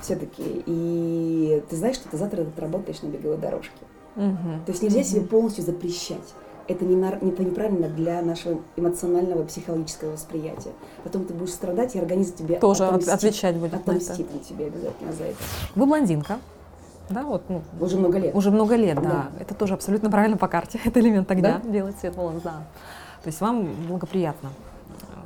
все-таки. 0.00 0.42
И 0.66 1.62
ты 1.68 1.76
знаешь, 1.76 1.96
что 1.96 2.08
ты 2.08 2.16
завтра 2.16 2.42
отработаешь 2.42 3.02
на 3.02 3.08
беговой 3.08 3.38
дорожке. 3.38 3.72
Мгм. 4.16 4.64
То 4.66 4.72
есть 4.72 4.82
нельзя 4.82 5.00
Мгм. 5.00 5.06
себе 5.06 5.20
полностью 5.22 5.64
запрещать. 5.64 6.34
Это, 6.68 6.84
не, 6.84 6.94
это 7.06 7.44
неправильно 7.44 7.88
для 7.88 8.22
нашего 8.22 8.60
эмоционального, 8.76 9.44
психологического 9.44 10.12
восприятия. 10.12 10.70
Потом 11.02 11.24
ты 11.24 11.34
будешь 11.34 11.52
страдать, 11.52 11.94
и 11.94 11.98
организм 11.98 12.36
тебе 12.36 12.58
Тоже 12.58 12.84
от- 12.84 12.90
отомстит, 12.90 13.14
отвечать 13.14 13.56
будет 13.56 13.72
на 13.72 13.76
это. 13.76 13.90
отомстит 13.90 14.32
на 14.32 14.40
тебя 14.40 14.66
обязательно 14.66 15.12
за 15.12 15.24
это. 15.24 15.36
Вы 15.74 15.86
блондинка. 15.86 16.38
Да, 17.10 17.24
вот, 17.24 17.42
ну, 17.48 17.62
Уже 17.80 17.98
много 17.98 18.18
лет. 18.18 18.34
Уже 18.34 18.50
много 18.50 18.76
лет, 18.76 18.94
да. 18.96 19.02
Да. 19.02 19.28
Это 19.40 19.54
тоже 19.54 19.74
абсолютно 19.74 20.08
правильно 20.10 20.36
по 20.36 20.48
карте. 20.48 20.80
Это 20.84 21.00
элемент 21.00 21.30
огня, 21.30 21.60
Да? 21.62 21.70
делать 21.70 21.96
цвет 22.00 22.16
волос, 22.16 22.40
да. 22.42 22.64
То 23.22 23.28
есть 23.28 23.40
вам 23.40 23.68
благоприятно 23.88 24.50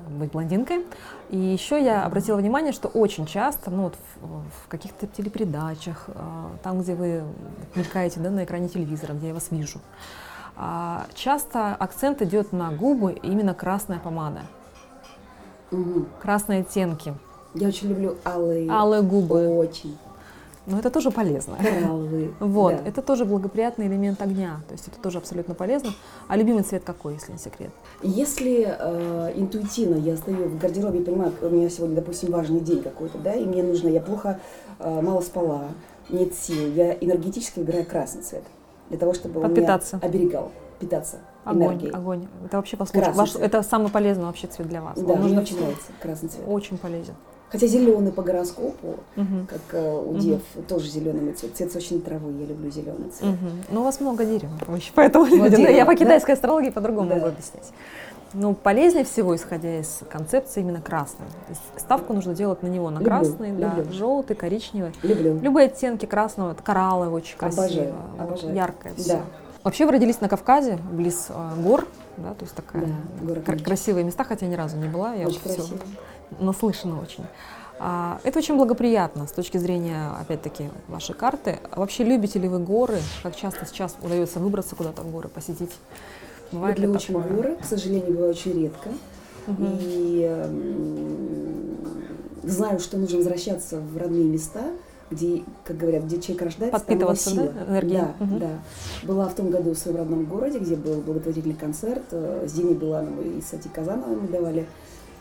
э, 0.08 0.18
быть 0.18 0.32
блондинкой. 0.32 0.84
И 1.30 1.36
еще 1.36 1.82
я 1.82 2.04
обратила 2.04 2.36
внимание, 2.38 2.72
что 2.72 2.88
очень 2.88 3.26
часто, 3.26 3.70
ну 3.70 3.82
вот 3.84 3.94
в, 4.20 4.26
в 4.64 4.68
каких-то 4.68 5.06
телепередачах, 5.06 6.06
э, 6.08 6.12
там, 6.62 6.80
где 6.80 6.94
вы 6.94 7.22
мелькаете 7.74 8.20
да, 8.20 8.30
на 8.30 8.44
экране 8.44 8.68
телевизора, 8.68 9.12
где 9.12 9.28
я 9.28 9.34
вас 9.34 9.48
вижу, 9.50 9.80
часто 11.14 11.74
акцент 11.74 12.22
идет 12.22 12.52
на 12.52 12.70
губы, 12.72 13.12
именно 13.22 13.54
красная 13.54 13.98
помада, 13.98 14.40
Мгм. 15.70 16.06
красные 16.20 16.60
оттенки, 16.60 17.14
Я 17.54 17.68
очень 17.68 17.88
люблю 17.88 18.16
алые. 18.24 18.70
алые 18.70 19.02
губы. 19.02 19.48
Очень. 19.48 19.96
Но 20.68 20.80
это 20.80 20.90
тоже 20.90 21.12
полезно. 21.12 21.56
Коралловые. 21.58 22.32
Вот, 22.40 22.72
да. 22.82 22.88
это 22.88 23.00
тоже 23.00 23.24
благоприятный 23.24 23.86
элемент 23.86 24.20
огня, 24.20 24.62
то 24.66 24.72
есть 24.72 24.88
это 24.88 24.98
тоже 25.00 25.18
абсолютно 25.18 25.54
полезно. 25.54 25.90
А 26.26 26.36
любимый 26.36 26.64
цвет 26.64 26.82
какой, 26.84 27.14
если 27.14 27.30
не 27.32 27.38
секрет? 27.38 27.70
Если 28.02 28.66
э, 28.76 29.32
интуитивно 29.36 29.94
я 29.94 30.16
стою 30.16 30.48
в 30.48 30.58
гардеробе 30.58 31.00
и 31.00 31.04
понимаю, 31.04 31.32
у 31.40 31.48
меня 31.50 31.70
сегодня, 31.70 31.94
допустим, 31.94 32.32
важный 32.32 32.58
день 32.60 32.82
какой-то, 32.82 33.18
да, 33.18 33.32
и 33.34 33.44
мне 33.44 33.62
нужно, 33.62 33.88
я 33.88 34.00
плохо, 34.00 34.40
э, 34.80 35.00
мало 35.00 35.20
спала, 35.20 35.66
нет 36.08 36.34
сил, 36.34 36.72
я 36.74 36.92
энергетически 36.94 37.60
выбираю 37.60 37.86
красный 37.86 38.22
цвет. 38.22 38.42
Для 38.88 38.98
того, 38.98 39.14
чтобы 39.14 39.40
он 39.40 39.52
меня 39.52 39.80
оберегал, 40.00 40.52
питаться 40.78 41.16
Огонь, 41.44 41.64
энергией. 41.66 41.90
огонь. 41.92 42.26
Это 42.44 42.56
вообще 42.56 42.76
послушай, 42.76 43.12
ваш, 43.12 43.34
это 43.36 43.62
самый 43.62 43.90
полезный 43.90 44.24
вообще 44.24 44.46
цвет 44.46 44.68
для 44.68 44.80
вас. 44.82 44.98
Да, 44.98 45.14
Он 45.14 45.20
нужно 45.22 45.40
очень 45.40 45.58
нравится 45.58 45.86
красный 46.00 46.28
цвет. 46.28 46.44
Очень 46.46 46.78
полезен. 46.78 47.14
Хотя 47.48 47.66
зеленый 47.68 48.10
по 48.12 48.22
гороскопу, 48.22 48.96
Мгм. 49.14 49.46
как 49.46 49.60
э, 49.72 50.02
у 50.04 50.14
дев, 50.18 50.42
тоже 50.68 50.88
зеленый 50.88 51.32
цвет. 51.32 51.54
Цвет 51.56 51.72
сочной 51.72 52.00
травы, 52.00 52.32
я 52.40 52.46
люблю 52.46 52.70
зеленый 52.70 53.08
цвет. 53.10 53.30
Мгм. 53.30 53.50
Ну, 53.70 53.80
у 53.80 53.84
вас 53.84 54.00
много 54.00 54.24
дерева, 54.24 54.52
поэтому 54.94 55.24
Вот 55.26 55.50
дерево, 55.50 55.70
я 55.70 55.86
по 55.86 55.92
да? 55.92 55.96
китайской 55.98 56.32
астрологии 56.32 56.70
по-другому 56.70 57.08
Да. 57.08 57.14
могу 57.16 57.26
объяснять. 57.28 57.72
Ну, 58.38 58.52
полезнее 58.54 59.04
всего, 59.04 59.34
исходя 59.34 59.80
из 59.80 60.00
концепции, 60.10 60.60
именно 60.60 60.82
красный. 60.82 61.24
То 61.26 61.50
есть 61.50 61.62
ставку 61.78 62.12
нужно 62.12 62.34
делать 62.34 62.62
на 62.62 62.66
него, 62.66 62.90
на 62.90 62.98
Люблю, 62.98 63.06
красный, 63.10 63.52
да, 63.52 63.74
люблю. 63.76 63.92
желтый, 63.94 64.36
коричневый. 64.36 64.92
Люблю. 65.02 65.38
Любые 65.40 65.66
оттенки 65.68 66.04
красного, 66.04 66.52
это 66.52 66.62
коралловый 66.62 67.08
очень 67.08 67.38
красиво, 67.38 67.64
Обожаю, 67.64 67.94
вот, 68.18 68.20
обожаю. 68.20 68.54
яркое 68.54 68.94
все. 68.94 69.12
Да. 69.14 69.20
Вообще 69.64 69.86
вы 69.86 69.92
родились 69.92 70.20
на 70.20 70.28
Кавказе, 70.28 70.78
близ 70.92 71.28
э, 71.30 71.50
гор, 71.62 71.86
да, 72.18 72.34
то 72.34 72.44
есть 72.44 72.54
такая 72.54 72.84
Да, 73.22 73.34
Мечеть. 73.40 73.64
красивые 73.64 74.04
места, 74.04 74.22
хотя 74.22 74.46
ни 74.46 74.54
разу 74.54 74.76
не 74.76 74.88
была, 74.88 75.14
я 75.14 75.26
Очень 75.26 75.40
вот 75.42 75.54
красиво. 75.56 75.78
наслышана 76.38 77.00
очень. 77.00 77.24
А, 77.78 78.20
это 78.22 78.38
очень 78.38 78.56
благоприятно 78.56 79.26
с 79.26 79.32
точки 79.32 79.56
зрения, 79.56 80.10
опять-таки, 80.20 80.70
вашей 80.88 81.14
карты. 81.14 81.58
А 81.70 81.80
вообще 81.80 82.04
любите 82.04 82.38
ли 82.38 82.48
вы 82.48 82.58
горы? 82.58 82.98
Как 83.22 83.34
часто 83.34 83.64
сейчас 83.66 83.96
удается 84.02 84.40
выбраться 84.40 84.76
куда-то 84.76 85.02
в 85.02 85.10
горы, 85.10 85.28
посетить? 85.28 85.72
Бывает 86.52 86.78
Люблю 86.78 86.96
очень 86.96 87.14
такое? 87.14 87.28
горы, 87.36 87.56
к 87.60 87.64
сожалению, 87.64 88.12
бывает 88.14 88.36
очень 88.36 88.52
редко. 88.62 88.88
Мгм. 89.46 89.78
И 89.80 90.22
м, 90.24 91.76
знаю, 92.44 92.78
что 92.80 92.96
нужно 92.98 93.18
возвращаться 93.18 93.80
в 93.80 93.96
родные 93.96 94.24
места, 94.24 94.62
где, 95.10 95.44
как 95.64 95.76
говорят, 95.76 96.04
где 96.04 96.20
человек 96.20 96.42
рождается, 96.42 96.80
там 96.80 96.98
его 96.98 97.08
Подпитываться, 97.10 97.34
да, 97.34 97.42
сила. 97.42 97.64
энергией? 97.68 98.00
Да, 98.00 98.14
Мгм. 98.24 98.38
да. 98.40 98.48
Была 99.04 99.28
в 99.28 99.34
том 99.34 99.50
году 99.50 99.70
в 99.74 99.78
своем 99.78 99.98
родном 99.98 100.24
городе, 100.24 100.58
где 100.58 100.74
был 100.76 100.94
благотворительный 101.00 101.54
концерт. 101.54 102.02
э, 102.10 102.46
С 102.48 102.52
Димой 102.52 102.74
Билановой 102.74 103.38
и 103.38 103.40
Сати 103.42 103.68
Казановой 103.68 104.16
мы 104.16 104.28
давали. 104.28 104.66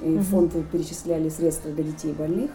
И 0.02 0.10
в 0.18 0.24
фонд 0.24 0.54
перечисляли 0.72 1.30
средства 1.30 1.72
для 1.72 1.84
детей 1.84 2.14
больных. 2.14 2.52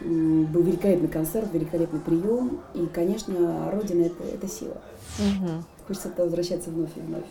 М, 0.00 0.44
Был 0.46 0.62
великолепный 0.62 1.08
концерт, 1.08 1.48
великолепный 1.52 2.00
прием. 2.00 2.60
И, 2.74 2.86
конечно, 2.86 3.70
Родина 3.72 4.02
это, 4.04 4.22
это 4.24 4.46
сила. 4.46 4.76
Мгм. 5.18 5.64
Хочется 5.86 6.10
возвращаться 6.16 6.70
вновь 6.70 6.90
и 6.96 7.00
вновь. 7.00 7.24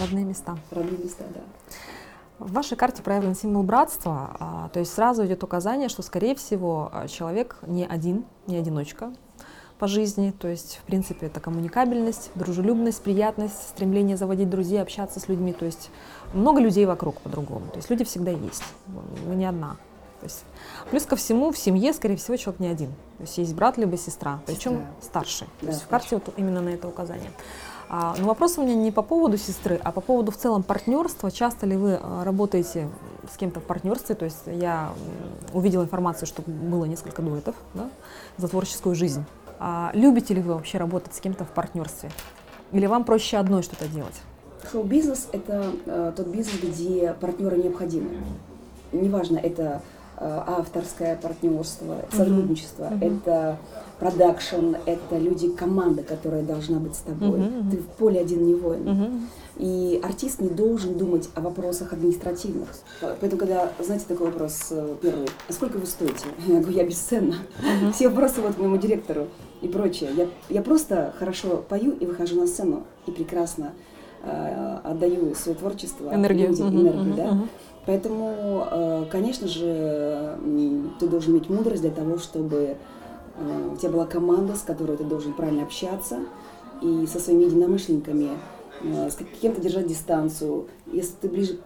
Родные 0.00 0.24
места. 0.24 0.56
Родные 0.70 0.98
места, 0.98 1.24
да. 1.34 1.40
В 2.38 2.52
вашей 2.52 2.76
карте 2.76 3.02
проявлен 3.02 3.34
символ 3.36 3.62
братства, 3.62 4.36
а, 4.40 4.68
то 4.72 4.80
есть 4.80 4.92
сразу 4.92 5.24
идет 5.24 5.44
указание, 5.44 5.88
что, 5.88 6.02
скорее 6.02 6.34
всего, 6.34 6.90
а, 6.92 7.06
человек 7.06 7.58
не 7.66 7.86
один, 7.86 8.24
не 8.46 8.56
одиночка 8.56 9.12
по 9.78 9.86
жизни, 9.86 10.32
то 10.38 10.48
есть, 10.48 10.80
в 10.82 10.86
принципе, 10.86 11.26
это 11.26 11.40
коммуникабельность, 11.40 12.30
дружелюбность, 12.34 13.02
приятность, 13.02 13.68
стремление 13.70 14.16
заводить 14.16 14.50
друзей, 14.50 14.82
общаться 14.82 15.20
с 15.20 15.28
людьми, 15.28 15.52
то 15.52 15.64
есть 15.64 15.90
много 16.32 16.60
людей 16.60 16.86
вокруг 16.86 17.20
по-другому, 17.20 17.68
то 17.68 17.76
есть 17.76 17.88
люди 17.88 18.04
всегда 18.04 18.30
есть, 18.32 18.64
вы 18.86 19.34
не 19.36 19.44
одна. 19.46 19.76
То 20.20 20.26
есть, 20.26 20.44
плюс 20.90 21.04
ко 21.04 21.16
всему, 21.16 21.52
в 21.52 21.58
семье, 21.58 21.92
скорее 21.92 22.16
всего, 22.16 22.36
человек 22.36 22.58
не 22.60 22.68
один. 22.68 22.88
То 23.18 23.22
есть 23.24 23.36
есть 23.36 23.54
брат 23.54 23.76
либо 23.76 23.96
сестра, 23.98 24.40
причем 24.46 24.72
Сестра. 24.72 24.86
старший. 25.02 25.46
То 25.60 25.66
Да, 25.66 25.72
есть 25.72 25.82
в 25.82 25.88
карте 25.88 26.14
вот 26.16 26.32
именно 26.38 26.62
на 26.62 26.70
это 26.70 26.88
указание. 26.88 27.30
А, 27.88 28.14
но 28.18 28.26
вопрос 28.26 28.58
у 28.58 28.62
меня 28.62 28.74
не 28.74 28.90
по 28.90 29.02
поводу 29.02 29.36
сестры, 29.36 29.80
а 29.82 29.92
по 29.92 30.00
поводу 30.00 30.32
в 30.32 30.36
целом 30.36 30.62
партнерства. 30.62 31.30
Часто 31.30 31.66
ли 31.66 31.76
вы 31.76 31.98
а, 32.00 32.24
работаете 32.24 32.88
с 33.32 33.36
кем-то 33.36 33.60
в 33.60 33.64
партнерстве? 33.64 34.14
То 34.14 34.24
есть 34.24 34.42
я 34.46 34.92
увидела 35.52 35.82
информацию, 35.82 36.26
что 36.26 36.42
было 36.46 36.84
несколько 36.84 37.22
дуэтов 37.22 37.54
да, 37.74 37.88
за 38.38 38.48
творческую 38.48 38.94
жизнь. 38.94 39.24
А 39.58 39.90
любите 39.94 40.34
ли 40.34 40.42
вы 40.42 40.54
вообще 40.54 40.78
работать 40.78 41.14
с 41.14 41.20
кем-то 41.20 41.44
в 41.44 41.50
партнерстве? 41.50 42.10
Или 42.72 42.86
вам 42.86 43.04
проще 43.04 43.36
одной 43.36 43.62
что-то 43.62 43.86
делать? 43.88 44.20
Шоу-бизнес– 44.70 45.28
это 45.32 45.66
э, 45.86 46.12
тот 46.16 46.26
бизнес, 46.28 46.58
где 46.62 47.14
партнеры 47.20 47.58
необходимы. 47.58 48.08
Неважно, 48.92 49.36
это 49.38 49.82
э, 50.16 50.42
авторское 50.46 51.16
партнерство, 51.16 51.96
сотрудничество, 52.10 52.84
Мгм. 52.86 53.02
это 53.02 53.58
продакшн, 54.04 54.74
это 54.84 55.16
люди, 55.16 55.48
команда, 55.48 56.02
которая 56.02 56.42
должна 56.42 56.78
быть 56.78 56.94
с 56.94 56.98
тобой. 56.98 57.38
Мгм, 57.38 57.58
мгм. 57.60 57.70
Ты 57.70 57.76
в 57.78 57.86
поле 57.86 58.20
один 58.20 58.46
не 58.46 58.54
воин. 58.54 58.82
Мгм. 58.84 59.28
И 59.56 59.98
артист 60.02 60.40
не 60.40 60.48
должен 60.48 60.98
думать 60.98 61.30
о 61.34 61.40
вопросах 61.40 61.92
административных. 61.94 62.68
Поэтому, 63.00 63.38
когда, 63.40 63.72
знаете, 63.78 64.04
такой 64.06 64.26
вопрос 64.26 64.66
э, 64.72 64.96
первый, 65.00 65.28
а 65.48 65.52
сколько 65.52 65.78
вы 65.78 65.86
стоите? 65.86 66.26
Я 66.46 66.60
говорю, 66.60 66.76
я 66.76 66.84
бесценна. 66.84 67.36
Все 67.94 68.08
вопросы 68.08 68.42
вот 68.42 68.56
к 68.56 68.58
моему 68.58 68.76
директору 68.76 69.28
и 69.62 69.68
прочее. 69.68 70.10
Я, 70.14 70.28
я 70.50 70.60
просто 70.60 71.14
хорошо 71.18 71.64
пою 71.66 71.92
и 71.92 72.04
выхожу 72.04 72.38
на 72.38 72.46
сцену 72.46 72.82
и 73.06 73.10
прекрасно 73.10 73.72
э, 74.22 74.78
отдаю 74.84 75.34
свое 75.34 75.56
творчество 75.56 76.12
Энергию. 76.12 76.48
людям, 76.48 76.66
Мгм, 76.66 76.80
энергию, 76.80 77.04
мгм, 77.04 77.16
да. 77.16 77.26
мгм. 77.32 77.48
Поэтому, 77.86 78.66
э, 78.70 79.04
конечно 79.10 79.48
же, 79.48 80.36
ты 81.00 81.06
должен 81.06 81.32
иметь 81.32 81.48
мудрость 81.48 81.82
для 81.82 81.90
того, 81.90 82.18
чтобы 82.18 82.76
у 83.72 83.76
тебя 83.76 83.90
была 83.90 84.06
команда, 84.06 84.54
с 84.56 84.60
которой 84.62 84.96
ты 84.96 85.04
должен 85.04 85.32
правильно 85.32 85.62
общаться, 85.64 86.20
и 86.82 87.06
со 87.06 87.18
своими 87.18 87.44
единомышленниками, 87.44 88.30
э, 88.82 89.10
с 89.10 89.16
кем-то 89.40 89.60
держать 89.60 89.86
дистанцию. 89.86 90.66
Если 90.92 91.12
ты 91.20 91.28
ближе 91.28 91.58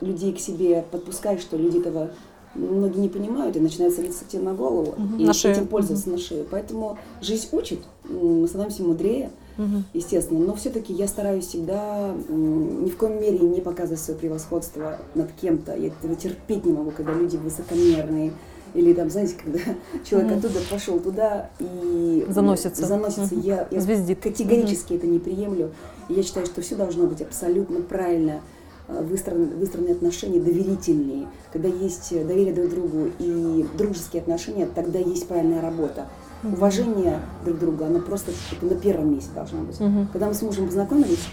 людей 0.00 0.32
к 0.32 0.38
себе 0.38 0.84
подпускаешь, 0.90 1.40
что 1.40 1.56
люди 1.56 1.78
этого 1.78 2.10
многие 2.54 2.98
не 3.00 3.08
понимают 3.08 3.56
и 3.56 3.60
начинают 3.60 3.94
садиться 3.94 4.24
к 4.24 4.28
тебе 4.28 4.42
на 4.42 4.54
голову 4.54 4.94
Мгм, 4.96 5.18
и 5.18 5.24
на 5.24 5.32
шею. 5.32 5.54
этим 5.54 5.66
пользоваться 5.66 6.08
на 6.10 6.18
шею. 6.18 6.46
Поэтому 6.50 6.98
жизнь 7.20 7.48
учит, 7.52 7.80
мы 8.04 8.46
становимся 8.48 8.82
мудрее, 8.82 9.30
Мгм. 9.58 9.84
естественно. 9.92 10.40
Но 10.40 10.54
все-таки 10.54 10.92
я 10.92 11.08
стараюсь 11.08 11.46
всегда 11.46 12.14
ни 12.28 12.88
в 12.88 12.96
коем 12.96 13.20
мере 13.20 13.38
не 13.40 13.60
показывать 13.60 14.00
свое 14.00 14.18
превосходство 14.18 14.98
над 15.14 15.30
кем-то. 15.32 15.76
Я 15.76 15.88
этого 15.88 16.14
терпеть 16.16 16.64
не 16.64 16.72
могу, 16.72 16.90
когда 16.90 17.12
люди 17.12 17.36
высокомерные, 17.36 18.32
Или 18.78 18.94
там, 18.94 19.10
знаете, 19.10 19.34
когда 19.42 19.58
человек 20.08 20.30
mm-hmm. 20.30 20.38
оттуда 20.38 20.60
пошел 20.70 21.00
туда 21.00 21.50
и 21.58 22.24
заносится, 22.28 22.86
заносится 22.86 23.34
mm-hmm. 23.34 23.46
я, 23.46 23.68
я 23.72 23.80
Звездит. 23.80 24.20
категорически 24.20 24.92
mm-hmm. 24.92 24.96
это 24.96 25.06
не 25.08 25.18
приемлю. 25.18 25.72
Я 26.08 26.22
считаю, 26.22 26.46
что 26.46 26.62
все 26.62 26.76
должно 26.76 27.08
быть 27.08 27.20
абсолютно 27.20 27.80
правильно 27.80 28.40
э, 28.86 29.02
выстроены, 29.02 29.56
выстроены 29.56 29.90
отношения 29.90 30.38
доверительные. 30.38 31.26
Когда 31.52 31.68
есть 31.68 32.10
доверие 32.12 32.54
друг 32.54 32.70
другу 32.70 33.10
и 33.18 33.66
дружеские 33.76 34.22
отношения, 34.22 34.68
тогда 34.72 35.00
есть 35.00 35.26
правильная 35.26 35.60
работа. 35.60 36.06
Mm-hmm. 36.44 36.52
Уважение 36.54 37.20
друг 37.44 37.58
друга, 37.58 37.86
оно 37.86 37.98
просто 37.98 38.30
это 38.52 38.64
на 38.64 38.80
первом 38.80 39.12
месте 39.12 39.30
должно 39.34 39.62
быть. 39.62 39.80
Mm-hmm. 39.80 40.06
Когда 40.12 40.28
мы 40.28 40.34
с 40.34 40.42
мужем 40.42 40.66
познакомились, 40.66 41.26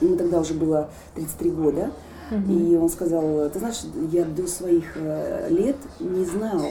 ему 0.00 0.16
тогда 0.16 0.40
уже 0.40 0.54
было 0.54 0.88
33 1.16 1.50
года, 1.50 1.90
Угу. 2.30 2.52
И 2.52 2.76
он 2.76 2.88
сказал, 2.88 3.48
ты 3.50 3.58
знаешь, 3.58 3.82
я 4.10 4.24
до 4.24 4.46
своих 4.46 4.96
э, 4.96 5.48
лет 5.50 5.76
не 6.00 6.24
знал, 6.24 6.62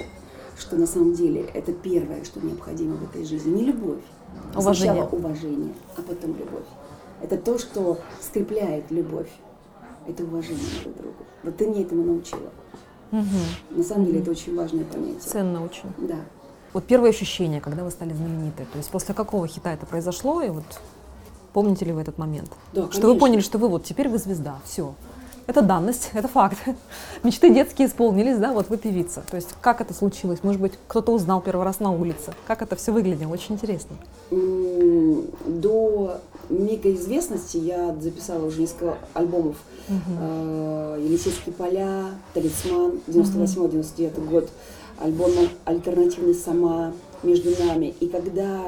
что 0.58 0.76
на 0.76 0.88
самом 0.88 1.14
деле 1.14 1.46
это 1.54 1.74
первое, 1.74 2.24
что 2.24 2.40
необходимо 2.46 2.96
в 2.96 3.04
этой 3.04 3.26
жизни. 3.26 3.56
Не 3.56 3.66
любовь. 3.66 4.02
Уважение. 4.56 4.94
Сначала 4.94 5.10
уважение, 5.10 5.74
а 5.98 6.02
потом 6.02 6.36
любовь. 6.38 6.66
Это 7.22 7.38
то, 7.38 7.58
что 7.58 8.00
скрепляет 8.22 8.92
любовь. 8.92 9.30
Это 10.08 10.24
уважение 10.24 10.64
друг 10.84 10.94
к 10.94 10.98
другу. 10.98 11.18
Вот 11.44 11.58
ты 11.58 11.68
мне 11.68 11.84
этому 11.84 12.04
научила. 12.04 12.52
Угу. 13.12 13.78
На 13.78 13.84
самом 13.84 14.06
деле 14.06 14.20
это 14.20 14.32
очень 14.32 14.56
важное 14.56 14.84
понятие. 14.86 15.20
Ценно 15.20 15.64
очень. 15.64 15.90
Да. 15.98 16.18
Вот 16.74 16.84
первое 16.84 17.12
ощущение, 17.12 17.62
когда 17.62 17.84
вы 17.84 17.92
стали 17.92 18.14
знамениты, 18.14 18.66
то 18.72 18.78
есть 18.78 18.90
после 18.90 19.16
какого 19.16 19.48
хита 19.48 19.72
это 19.72 19.86
произошло, 19.86 20.42
и 20.42 20.50
вот 20.50 20.66
помните 21.54 21.86
ли 21.86 21.94
вы 21.94 22.02
этот 22.02 22.18
момент? 22.18 22.52
Да, 22.74 22.82
что 22.82 22.90
конечно. 22.90 23.10
вы 23.10 23.18
поняли, 23.18 23.40
что 23.40 23.58
вы 23.58 23.70
вот 23.70 23.86
теперь 23.86 24.10
вы 24.10 24.18
звезда, 24.18 24.60
все. 24.66 24.94
Это 25.48 25.62
данность, 25.62 26.10
это 26.14 26.28
факт. 26.28 26.58
Мечты 27.24 27.54
детские 27.54 27.88
исполнились, 27.88 28.38
да, 28.38 28.52
вот 28.52 28.70
вы 28.70 28.78
певица. 28.78 29.24
То 29.30 29.36
есть 29.36 29.50
как 29.62 29.80
это 29.80 29.94
случилось? 29.94 30.40
Может 30.42 30.60
быть, 30.60 30.74
кто-то 30.88 31.12
узнал 31.12 31.42
первый 31.42 31.64
раз 31.64 31.80
на 31.80 31.92
улице? 31.92 32.34
Как 32.48 32.62
это 32.62 32.76
все 32.76 32.92
выглядело? 32.92 33.32
Очень 33.32 33.56
интересно. 33.56 33.96
До 34.32 36.18
мегаизвестности 36.50 37.58
я 37.58 37.96
записала 38.00 38.46
уже 38.46 38.62
несколько 38.62 38.98
альбомов. 39.14 39.58
Угу. 39.88 41.00
«Елисейские 41.00 41.54
поля», 41.54 42.06
«Талисман», 42.34 43.02
98-99 43.08 44.30
год, 44.30 44.50
альбом 45.00 45.30
«Альтернативный 45.66 46.34
сама», 46.34 46.94
«Между 47.22 47.52
нами». 47.64 47.94
И 48.00 48.08
когда 48.08 48.62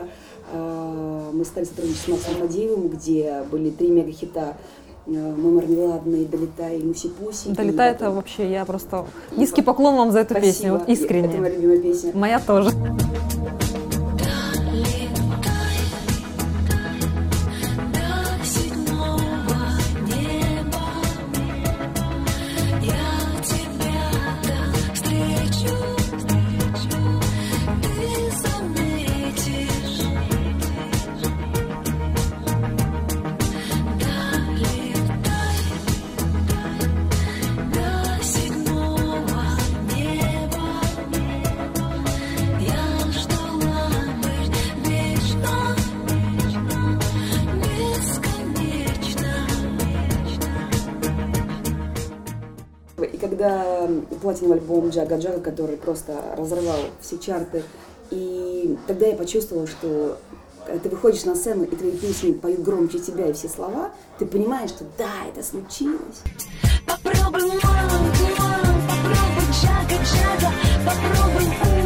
э, 0.52 1.32
мы 1.34 1.44
стали 1.44 1.66
сотрудничать 1.66 2.02
с 2.02 2.08
Максом 2.08 2.36
Фадеевым, 2.36 2.90
где 2.90 3.44
были 3.50 3.72
три 3.72 3.90
мегахита 3.90 4.58
Э, 4.87 4.87
мы 5.08 5.52
мармеладные, 5.52 6.26
долетай, 6.26 6.80
муси-пуси. 6.80 7.50
Долетай 7.50 7.92
это 7.92 8.12
вообще, 8.12 8.52
я 8.52 8.66
просто 8.66 9.06
низкий 9.36 9.62
поклон 9.62 9.96
вам 9.96 10.12
за 10.12 10.20
эту 10.20 10.34
Спасибо. 10.34 10.54
песню, 10.54 10.72
вот 10.74 10.90
искренне. 10.90 11.28
Это 11.30 11.38
моя 11.38 11.56
любимая 11.56 11.80
песня. 11.80 12.12
Моя 12.14 12.40
тоже. 12.40 12.72
Платиновый 54.22 54.58
альбом 54.58 54.90
Джага 54.90 55.18
Джага, 55.18 55.40
который 55.40 55.78
просто 55.78 56.14
разрывал 56.38 56.80
все 57.02 57.18
чарты. 57.18 57.64
И 58.10 58.78
тогда 58.88 59.08
я 59.08 59.16
почувствовала, 59.16 59.68
что 59.68 60.18
когда 60.66 60.80
ты 60.80 60.90
выходишь 60.90 61.24
на 61.24 61.36
сцену, 61.36 61.64
и 61.64 61.76
твои 61.76 61.92
песни 61.92 62.34
поют 62.34 62.62
громче 62.62 63.00
тебя 63.00 63.28
и 63.28 63.34
все 63.34 63.48
слова, 63.48 63.92
ты 64.20 64.26
понимаешь, 64.26 64.72
что 64.72 64.86
да, 64.98 65.10
это 65.30 65.44
случилось. 65.44 66.22
Попробуй, 66.86 67.48
мама, 67.64 68.00
мама, 68.38 68.82
попробуй 68.88 69.48
Джага 69.52 70.04
Джага, 70.04 70.52
попробуй, 70.86 71.77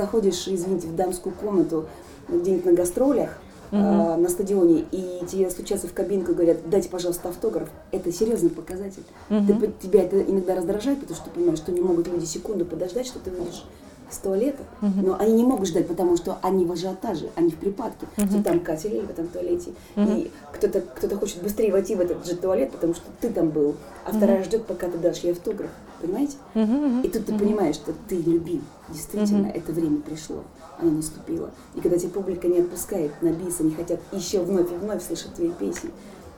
заходишь, 0.00 0.48
извините, 0.48 0.86
в 0.86 0.96
дамскую 0.96 1.34
комнату, 1.34 1.86
где-нибудь 2.28 2.64
на 2.64 2.72
гастролях, 2.72 3.38
угу. 3.70 3.80
э, 3.80 4.16
на 4.16 4.28
стадионе, 4.28 4.84
и 4.90 5.22
тебе 5.26 5.50
стучатся 5.50 5.88
в 5.88 5.92
кабинку 5.92 6.32
и 6.32 6.34
говорят, 6.34 6.58
дайте, 6.68 6.88
пожалуйста, 6.88 7.28
автограф, 7.28 7.68
это 7.92 8.12
серьезный 8.12 8.50
показатель. 8.50 9.04
Угу. 9.28 9.60
Ты, 9.60 9.72
тебя 9.82 10.02
это 10.02 10.20
иногда 10.22 10.54
раздражает, 10.54 11.00
потому 11.00 11.16
что 11.16 11.26
ты 11.26 11.30
понимаешь, 11.32 11.58
что 11.58 11.72
не 11.72 11.80
могут 11.80 12.08
люди 12.08 12.24
секунду 12.24 12.64
подождать, 12.64 13.06
что 13.06 13.18
ты 13.18 13.30
выйдешь 13.30 13.64
с 14.10 14.18
туалета, 14.18 14.64
угу. 14.82 15.06
но 15.06 15.16
они 15.20 15.34
не 15.34 15.44
могут 15.44 15.68
ждать, 15.68 15.86
потому 15.86 16.16
что 16.16 16.38
они 16.42 16.64
в 16.64 16.72
ажиотаже, 16.72 17.28
они 17.36 17.50
в 17.50 17.56
припадке. 17.56 18.06
Угу. 18.16 18.26
Кто 18.26 18.42
там 18.42 18.60
катили 18.60 19.00
в 19.00 19.10
этом 19.10 19.28
туалете, 19.28 19.70
угу. 19.96 20.10
и 20.10 20.30
кто-то 20.52 20.80
кто 20.80 21.14
хочет 21.16 21.42
быстрее 21.42 21.72
войти 21.72 21.94
в 21.94 22.00
этот 22.00 22.26
же 22.26 22.34
туалет, 22.36 22.72
потому 22.72 22.94
что 22.94 23.04
ты 23.20 23.30
там 23.30 23.50
был, 23.50 23.76
а 24.04 24.10
угу. 24.10 24.16
вторая 24.16 24.42
ждет, 24.42 24.64
пока 24.64 24.88
ты 24.88 24.98
дашь 24.98 25.18
ей 25.18 25.32
автограф, 25.32 25.70
понимаете? 26.00 26.36
Угу. 26.54 27.02
И 27.04 27.08
тут 27.08 27.26
ты 27.26 27.32
угу. 27.32 27.44
понимаешь, 27.44 27.76
что 27.76 27.92
ты 28.08 28.16
любим, 28.16 28.64
действительно, 28.88 29.48
угу. 29.48 29.58
это 29.58 29.72
время 29.72 30.00
пришло 30.00 30.44
оно 30.80 30.92
наступило. 30.92 31.50
И 31.74 31.80
когда 31.80 31.98
тебя 31.98 32.10
публика 32.10 32.48
не 32.48 32.60
отпускает 32.60 33.12
на 33.22 33.32
бис, 33.32 33.60
они 33.60 33.72
хотят 33.72 34.00
еще 34.12 34.40
вновь 34.42 34.72
и 34.72 34.76
вновь 34.76 35.04
слышать 35.04 35.34
твои 35.34 35.50
песни. 35.50 35.90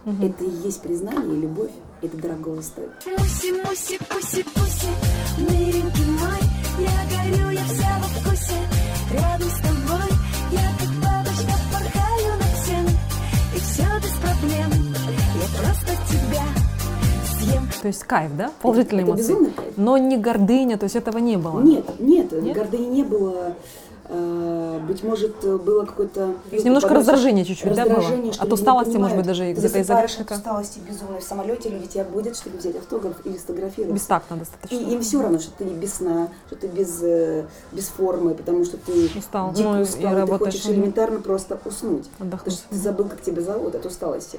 Угу. 0.04 0.24
Это 0.24 0.44
и 0.44 0.50
есть 0.64 0.80
признание 0.82 1.36
и 1.36 1.40
любовь. 1.40 1.70
Это 2.02 2.16
дорого 2.16 2.60
стоит. 2.62 2.90
Муси, 3.06 3.52
муси, 3.52 3.98
пуси, 4.08 4.42
пуси, 4.42 4.71
То 17.82 17.88
есть 17.88 18.04
кайф, 18.04 18.30
да? 18.36 18.52
Положительные 18.62 19.02
это, 19.02 19.10
эмоции. 19.10 19.48
Это 19.48 19.62
Но 19.76 19.98
не 19.98 20.16
гордыня, 20.16 20.78
то 20.78 20.84
есть 20.84 20.94
этого 20.94 21.18
не 21.18 21.36
было. 21.36 21.60
Нет, 21.60 21.84
нет, 21.98 22.30
нет? 22.30 22.56
гордыни 22.56 22.86
не 22.86 23.02
было. 23.02 23.56
Э, 24.04 24.78
быть 24.86 25.02
может, 25.02 25.44
было 25.44 25.84
какое-то... 25.84 26.34
То 26.48 26.52
есть 26.52 26.64
немножко 26.64 26.94
раздражение 26.94 27.44
чуть-чуть, 27.44 27.74
да, 27.74 27.84
было? 27.84 28.04
От 28.38 28.52
усталости, 28.52 28.96
может 28.98 29.16
быть, 29.16 29.26
даже 29.26 29.52
где-то 29.52 29.80
из-за 29.80 29.94
грешника? 29.94 30.34
От 30.34 30.40
усталости 30.40 30.78
безумной 30.88 31.18
в 31.18 31.24
самолете 31.24 31.70
люди 31.70 31.88
тебя 31.88 32.04
будет, 32.04 32.36
чтобы 32.36 32.58
взять 32.58 32.76
автограф 32.76 33.16
или 33.24 33.36
сфотографироваться. 33.36 33.94
Бестактно 33.94 34.36
достаточно. 34.36 34.76
И 34.76 34.92
им 34.94 35.00
все 35.00 35.20
равно, 35.20 35.40
что 35.40 35.50
ты 35.58 35.64
без 35.64 35.94
сна, 35.94 36.28
что 36.46 36.54
ты 36.54 36.68
без, 36.68 37.02
э, 37.02 37.46
без 37.72 37.88
формы, 37.88 38.34
потому 38.34 38.64
что 38.64 38.76
ты 38.76 39.10
устал, 39.18 39.52
дико 39.52 39.70
ну, 39.70 39.80
устал, 39.80 40.18
и 40.18 40.26
ты 40.26 40.38
хочешь 40.38 40.66
элементарно 40.66 41.18
просто 41.18 41.58
уснуть. 41.64 42.04
Отдохнуть. 42.20 42.44
Потому 42.44 42.56
что 42.56 42.68
ты 42.68 42.76
забыл, 42.76 43.08
как 43.08 43.22
тебя 43.22 43.42
зовут 43.42 43.74
от 43.74 43.84
усталости 43.86 44.38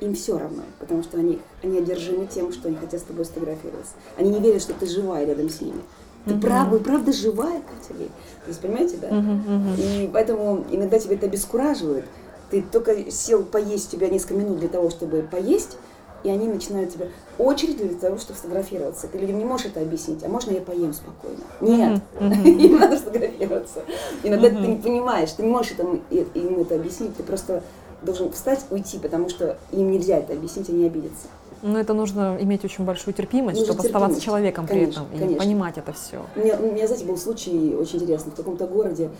им 0.00 0.14
все 0.14 0.38
равно, 0.38 0.62
потому 0.78 1.02
что 1.02 1.18
они, 1.18 1.40
они 1.62 1.78
одержимы 1.78 2.26
тем, 2.26 2.52
что 2.52 2.68
они 2.68 2.76
хотят 2.76 3.00
с 3.00 3.04
тобой 3.04 3.24
сфотографироваться. 3.24 3.92
Они 4.16 4.30
не 4.30 4.40
верят, 4.40 4.62
что 4.62 4.74
ты 4.74 4.86
живая 4.86 5.24
рядом 5.26 5.48
с 5.48 5.60
ними. 5.60 5.80
Ты 6.26 6.34
угу. 6.34 6.40
правда, 6.40 6.78
правда 6.78 7.12
живая, 7.12 7.62
Катя 7.62 7.94
То 7.94 8.48
есть, 8.48 8.60
понимаете, 8.60 8.96
да? 8.96 9.08
Угу, 9.08 9.32
угу. 9.32 9.74
И 9.78 10.10
поэтому 10.12 10.64
иногда 10.70 10.98
тебя 10.98 11.14
это 11.14 11.26
обескураживает. 11.26 12.04
Ты 12.50 12.62
только 12.62 13.10
сел 13.10 13.44
поесть, 13.44 13.88
у 13.88 13.96
тебя 13.96 14.08
несколько 14.08 14.34
минут 14.34 14.58
для 14.58 14.68
того, 14.68 14.90
чтобы 14.90 15.22
поесть, 15.22 15.78
и 16.24 16.30
они 16.30 16.48
начинают 16.48 16.92
тебе 16.92 17.10
очередь 17.38 17.76
для 17.76 17.96
того, 17.96 18.18
чтобы 18.18 18.38
сфотографироваться. 18.38 19.06
Ты 19.06 19.18
людям 19.18 19.38
не 19.38 19.44
можешь 19.44 19.66
это 19.66 19.80
объяснить, 19.80 20.24
а 20.24 20.28
можно 20.28 20.50
я 20.50 20.60
поем 20.60 20.92
спокойно? 20.92 21.42
Нет, 21.60 22.02
им 22.44 22.78
надо 22.78 22.96
сфотографироваться. 22.98 23.84
Иногда 24.24 24.50
ты 24.50 24.56
не 24.56 24.76
понимаешь, 24.76 25.30
ты 25.32 25.42
не 25.42 25.48
можешь 25.48 25.72
им 25.72 26.60
это 26.60 26.74
объяснить, 26.74 27.16
ты 27.16 27.22
просто 27.22 27.62
должен 28.02 28.30
встать, 28.32 28.64
уйти, 28.70 28.98
потому 28.98 29.28
что 29.28 29.56
им 29.72 29.90
нельзя 29.90 30.18
это 30.18 30.32
объяснить, 30.34 30.68
они 30.68 30.86
обидятся. 30.86 31.26
Но 31.62 31.78
это 31.78 31.94
нужно 31.94 32.36
иметь 32.40 32.64
очень 32.64 32.84
большую 32.84 33.14
терпимость, 33.14 33.58
нужно 33.58 33.74
чтобы 33.74 33.82
терпимость. 33.82 33.94
оставаться 33.94 34.20
человеком 34.20 34.66
конечно, 34.66 35.04
при 35.04 35.16
этом 35.16 35.16
и 35.16 35.18
конечно. 35.18 35.44
понимать 35.44 35.78
это 35.78 35.92
все. 35.92 36.22
У 36.36 36.40
меня, 36.40 36.58
у 36.58 36.72
меня, 36.72 36.86
знаете, 36.86 37.06
был 37.06 37.16
случай 37.16 37.74
очень 37.74 37.98
интересный. 37.98 38.32
В 38.32 38.34
каком-то 38.34 38.66
городе 38.66 39.10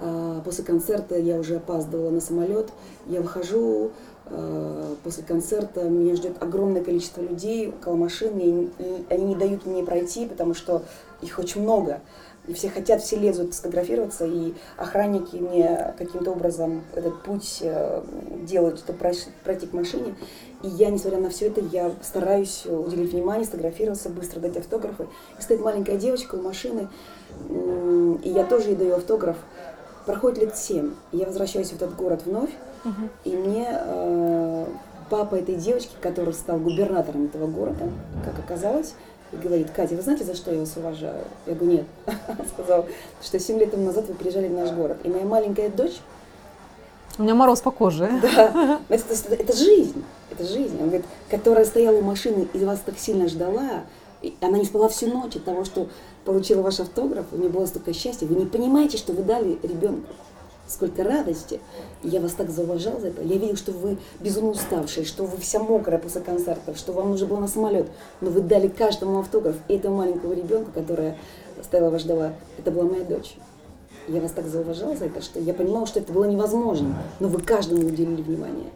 э, 0.00 0.40
после 0.44 0.64
концерта 0.64 1.16
я 1.18 1.38
уже 1.38 1.56
опаздывала 1.56 2.10
на 2.10 2.20
самолет. 2.20 2.70
Я 3.06 3.20
выхожу 3.20 3.92
э, 4.26 4.94
после 5.04 5.22
концерта, 5.22 5.84
меня 5.84 6.16
ждет 6.16 6.42
огромное 6.42 6.82
количество 6.82 7.22
людей 7.22 7.68
около 7.68 7.94
машины, 7.94 8.40
и, 8.40 8.82
и 8.82 9.04
они 9.08 9.24
не 9.26 9.36
дают 9.36 9.64
мне 9.64 9.84
пройти, 9.84 10.26
потому 10.26 10.54
что 10.54 10.82
их 11.22 11.38
очень 11.38 11.62
много. 11.62 12.00
И 12.48 12.54
все 12.54 12.70
хотят, 12.70 13.02
все 13.02 13.16
лезут 13.16 13.54
сфотографироваться, 13.54 14.24
и 14.24 14.54
охранники 14.78 15.36
мне 15.36 15.94
каким-то 15.98 16.32
образом 16.32 16.82
этот 16.94 17.22
путь 17.22 17.58
э, 17.60 18.02
делают, 18.42 18.78
чтобы 18.78 18.98
пройти 19.44 19.66
к 19.66 19.72
машине. 19.74 20.14
И 20.62 20.68
я, 20.68 20.90
несмотря 20.90 21.20
на 21.20 21.28
все 21.28 21.48
это, 21.48 21.60
я 21.60 21.92
стараюсь 22.02 22.64
уделить 22.64 23.12
внимание, 23.12 23.44
сфотографироваться, 23.44 24.08
быстро 24.08 24.40
дать 24.40 24.56
автографы. 24.56 25.06
И 25.38 25.42
стоит 25.42 25.60
маленькая 25.60 25.98
девочка 25.98 26.36
у 26.36 26.42
машины, 26.42 26.88
и 27.50 28.30
я 28.30 28.44
тоже 28.44 28.70
ей 28.70 28.76
даю 28.76 28.96
автограф. 28.96 29.36
Проходит 30.06 30.38
лет 30.38 30.56
семь, 30.56 30.94
я 31.12 31.26
возвращаюсь 31.26 31.68
в 31.68 31.76
этот 31.76 31.94
город 31.94 32.22
вновь, 32.24 32.50
и 33.24 33.36
мне 33.36 33.68
э, 33.70 34.66
папа 35.10 35.34
этой 35.34 35.56
девочки, 35.56 35.94
который 36.00 36.32
стал 36.32 36.58
губернатором 36.58 37.26
этого 37.26 37.46
города, 37.46 37.90
как 38.24 38.38
оказалось, 38.38 38.94
и 39.32 39.36
говорит, 39.36 39.70
Катя, 39.70 39.94
вы 39.94 40.02
знаете, 40.02 40.24
за 40.24 40.34
что 40.34 40.52
я 40.52 40.60
вас 40.60 40.76
уважаю? 40.76 41.24
Я 41.46 41.54
говорю, 41.54 41.78
нет. 41.78 41.86
Он 42.06 42.46
сказал, 42.46 42.86
что 43.22 43.38
7 43.38 43.58
лет 43.58 43.70
тому 43.70 43.84
назад 43.84 44.06
вы 44.08 44.14
приезжали 44.14 44.48
в 44.48 44.52
наш 44.52 44.70
город. 44.70 44.98
И 45.04 45.08
моя 45.08 45.24
маленькая 45.24 45.68
дочь... 45.68 46.00
У 47.18 47.22
меня 47.22 47.34
мороз 47.34 47.60
по 47.60 47.70
коже. 47.70 48.10
Да. 48.22 48.80
Это, 48.88 49.04
это, 49.12 49.34
это 49.34 49.56
жизнь. 49.56 50.04
Это 50.30 50.44
жизнь. 50.44 50.76
Он 50.80 50.86
говорит, 50.88 51.06
которая 51.30 51.64
стояла 51.64 51.96
у 51.96 52.02
машины 52.02 52.48
и 52.52 52.64
вас 52.64 52.80
так 52.84 52.98
сильно 52.98 53.28
ждала. 53.28 53.84
И 54.22 54.34
она 54.40 54.58
не 54.58 54.64
спала 54.64 54.88
всю 54.88 55.08
ночь 55.08 55.36
от 55.36 55.44
того, 55.44 55.64
что 55.64 55.88
получила 56.24 56.62
ваш 56.62 56.80
автограф. 56.80 57.26
У 57.32 57.36
нее 57.36 57.48
было 57.48 57.66
столько 57.66 57.92
счастья. 57.92 58.26
Вы 58.26 58.36
не 58.36 58.46
понимаете, 58.46 58.96
что 58.96 59.12
вы 59.12 59.22
дали 59.22 59.58
ребенку 59.62 60.12
сколько 60.68 61.02
радости. 61.02 61.60
я 62.02 62.20
вас 62.20 62.32
так 62.32 62.50
зауважал 62.50 63.00
за 63.00 63.08
это. 63.08 63.22
Я 63.22 63.38
видел, 63.38 63.56
что 63.56 63.72
вы 63.72 63.96
безумно 64.20 64.50
уставшие, 64.50 65.04
что 65.04 65.24
вы 65.24 65.38
вся 65.38 65.58
мокрая 65.58 65.98
после 65.98 66.20
концертов, 66.20 66.76
что 66.76 66.92
вам 66.92 67.10
нужно 67.10 67.26
было 67.26 67.40
на 67.40 67.48
самолет. 67.48 67.88
Но 68.20 68.30
вы 68.30 68.40
дали 68.40 68.68
каждому 68.68 69.18
автограф. 69.18 69.56
И 69.68 69.74
этому 69.74 69.96
маленькому 69.96 70.34
ребенку, 70.34 70.70
которая 70.72 71.16
стояла 71.62 71.90
вас 71.90 72.02
ждала, 72.02 72.32
это 72.58 72.70
была 72.70 72.84
моя 72.84 73.04
дочь. 73.04 73.36
Я 74.06 74.20
вас 74.20 74.32
так 74.32 74.46
зауважал 74.46 74.96
за 74.96 75.06
это, 75.06 75.20
что 75.20 75.40
я 75.40 75.52
понимала, 75.52 75.86
что 75.86 76.00
это 76.00 76.12
было 76.12 76.24
невозможно. 76.24 76.96
Но 77.20 77.28
вы 77.28 77.40
каждому 77.40 77.86
уделили 77.86 78.22
внимание. 78.22 78.70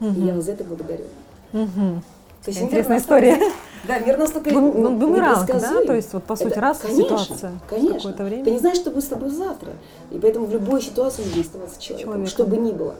Угу. 0.00 0.10
И 0.10 0.26
я 0.26 0.34
вас 0.34 0.44
за 0.44 0.52
это 0.52 0.64
благодарю. 0.64 1.04
Угу. 1.52 2.02
То 2.44 2.50
есть 2.50 2.60
Интересная 2.60 2.98
история. 2.98 3.38
Да, 3.86 3.98
мир 3.98 4.18
настолько 4.18 4.50
Бум, 4.50 4.98
бумеранг, 4.98 5.46
да? 5.46 5.84
То 5.84 5.94
есть 5.94 6.12
вот 6.12 6.24
по 6.24 6.36
сути 6.36 6.48
это, 6.48 6.60
раз 6.60 6.78
конечно, 6.78 7.04
ситуация 7.04 7.52
конечно. 7.68 7.96
какое-то 7.96 8.24
время. 8.24 8.44
Ты 8.44 8.50
не 8.52 8.58
знаешь, 8.58 8.78
что 8.78 8.90
будет 8.90 9.04
с 9.04 9.08
тобой 9.08 9.30
завтра. 9.30 9.72
И 10.10 10.18
поэтому 10.18 10.46
в 10.46 10.52
любой 10.52 10.80
ситуации 10.82 11.22
нужно 11.24 11.42
оставаться 11.42 11.80
человеком, 11.80 12.12
человеком. 12.12 12.30
что 12.30 12.44
бы 12.44 12.56
ни 12.56 12.72
было. 12.72 12.94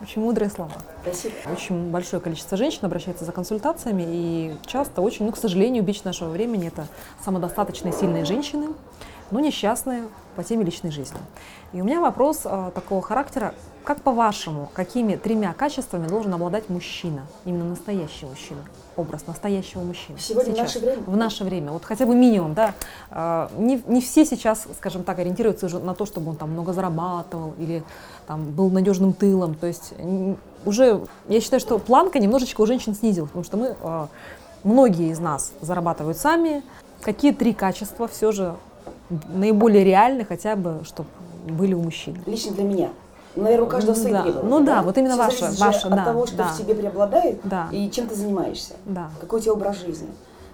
Очень 0.00 0.22
мудрые 0.22 0.50
слова. 0.50 0.72
Спасибо. 1.02 1.34
Очень 1.50 1.90
большое 1.90 2.20
количество 2.20 2.56
женщин 2.58 2.80
обращается 2.82 3.24
за 3.24 3.32
консультациями, 3.32 4.04
и 4.06 4.56
часто 4.66 5.00
очень, 5.00 5.24
ну, 5.24 5.32
к 5.32 5.38
сожалению, 5.38 5.82
бич 5.82 6.04
нашего 6.04 6.28
времени– 6.28 6.66
это 6.68 6.86
самодостаточные, 7.24 7.94
сильные 7.94 8.26
женщины, 8.26 8.68
но 9.30 9.40
несчастные 9.40 10.04
по 10.36 10.44
теме 10.44 10.64
личной 10.64 10.90
жизни. 10.90 11.18
И 11.72 11.80
у 11.80 11.84
меня 11.84 12.00
вопрос 12.00 12.42
э, 12.44 12.70
такого 12.74 13.02
характера. 13.02 13.54
Как 13.84 14.00
по-вашему, 14.02 14.68
какими 14.74 15.14
тремя 15.14 15.52
качествами 15.52 16.08
должен 16.08 16.34
обладать 16.34 16.68
мужчина, 16.68 17.22
именно 17.44 17.64
настоящий 17.64 18.26
мужчина, 18.26 18.60
образ 18.96 19.26
настоящего 19.26 19.82
мужчины? 19.82 20.18
Сегодня 20.18 20.54
сейчас, 20.54 20.74
в 20.74 20.74
наше 20.74 20.78
время? 20.80 21.02
В 21.06 21.16
наше 21.16 21.44
время, 21.44 21.72
вот 21.72 21.84
хотя 21.84 22.04
бы 22.04 22.14
минимум, 22.14 22.54
да. 22.54 22.74
Э, 23.10 23.48
не, 23.56 23.82
не 23.86 24.00
все 24.00 24.24
сейчас, 24.24 24.66
скажем 24.76 25.04
так, 25.04 25.18
ориентируются 25.18 25.66
уже 25.66 25.78
на 25.78 25.94
то, 25.94 26.06
чтобы 26.06 26.30
он 26.30 26.36
там 26.36 26.50
много 26.50 26.72
зарабатывал 26.72 27.54
или 27.58 27.82
там 28.26 28.44
был 28.44 28.70
надежным 28.70 29.12
тылом. 29.12 29.54
То 29.54 29.66
есть 29.66 29.94
уже, 30.64 31.06
я 31.28 31.40
считаю, 31.40 31.60
что 31.60 31.78
планка 31.78 32.18
немножечко 32.18 32.60
у 32.60 32.66
женщин 32.66 32.94
снизилась, 32.94 33.30
потому 33.30 33.44
что 33.44 33.56
мы, 33.56 33.76
э, 33.80 34.06
многие 34.64 35.10
из 35.10 35.18
нас 35.18 35.52
зарабатывают 35.60 36.18
сами. 36.18 36.62
Какие 37.00 37.32
три 37.32 37.54
качества 37.54 38.08
все 38.08 38.32
же 38.32 38.56
наиболее 39.10 39.84
реальны, 39.84 40.24
хотя 40.24 40.56
бы, 40.56 40.80
чтобы 40.84 41.08
были 41.48 41.74
у 41.74 41.82
мужчин? 41.82 42.16
Лично 42.26 42.52
для 42.52 42.64
меня. 42.64 42.90
Наверное, 43.36 43.66
у 43.66 43.68
каждого 43.68 43.94
свои 43.94 44.12
да. 44.12 44.22
требования. 44.22 44.48
Ну 44.48 44.60
да, 44.60 44.76
да? 44.76 44.82
вот 44.82 44.96
именно 44.96 45.14
Все 45.28 45.44
ваше, 45.46 45.60
ваше, 45.60 45.88
от 45.88 45.94
да, 45.94 46.04
того, 46.04 46.26
что 46.26 46.36
да. 46.36 46.48
в 46.48 46.58
тебе 46.58 46.74
преобладает 46.74 47.40
да. 47.44 47.68
и 47.70 47.90
чем 47.90 48.08
ты 48.08 48.14
занимаешься. 48.14 48.74
Да. 48.86 49.10
Какой 49.20 49.40
у 49.40 49.42
тебя 49.42 49.52
образ 49.52 49.76
жизни. 49.80 50.08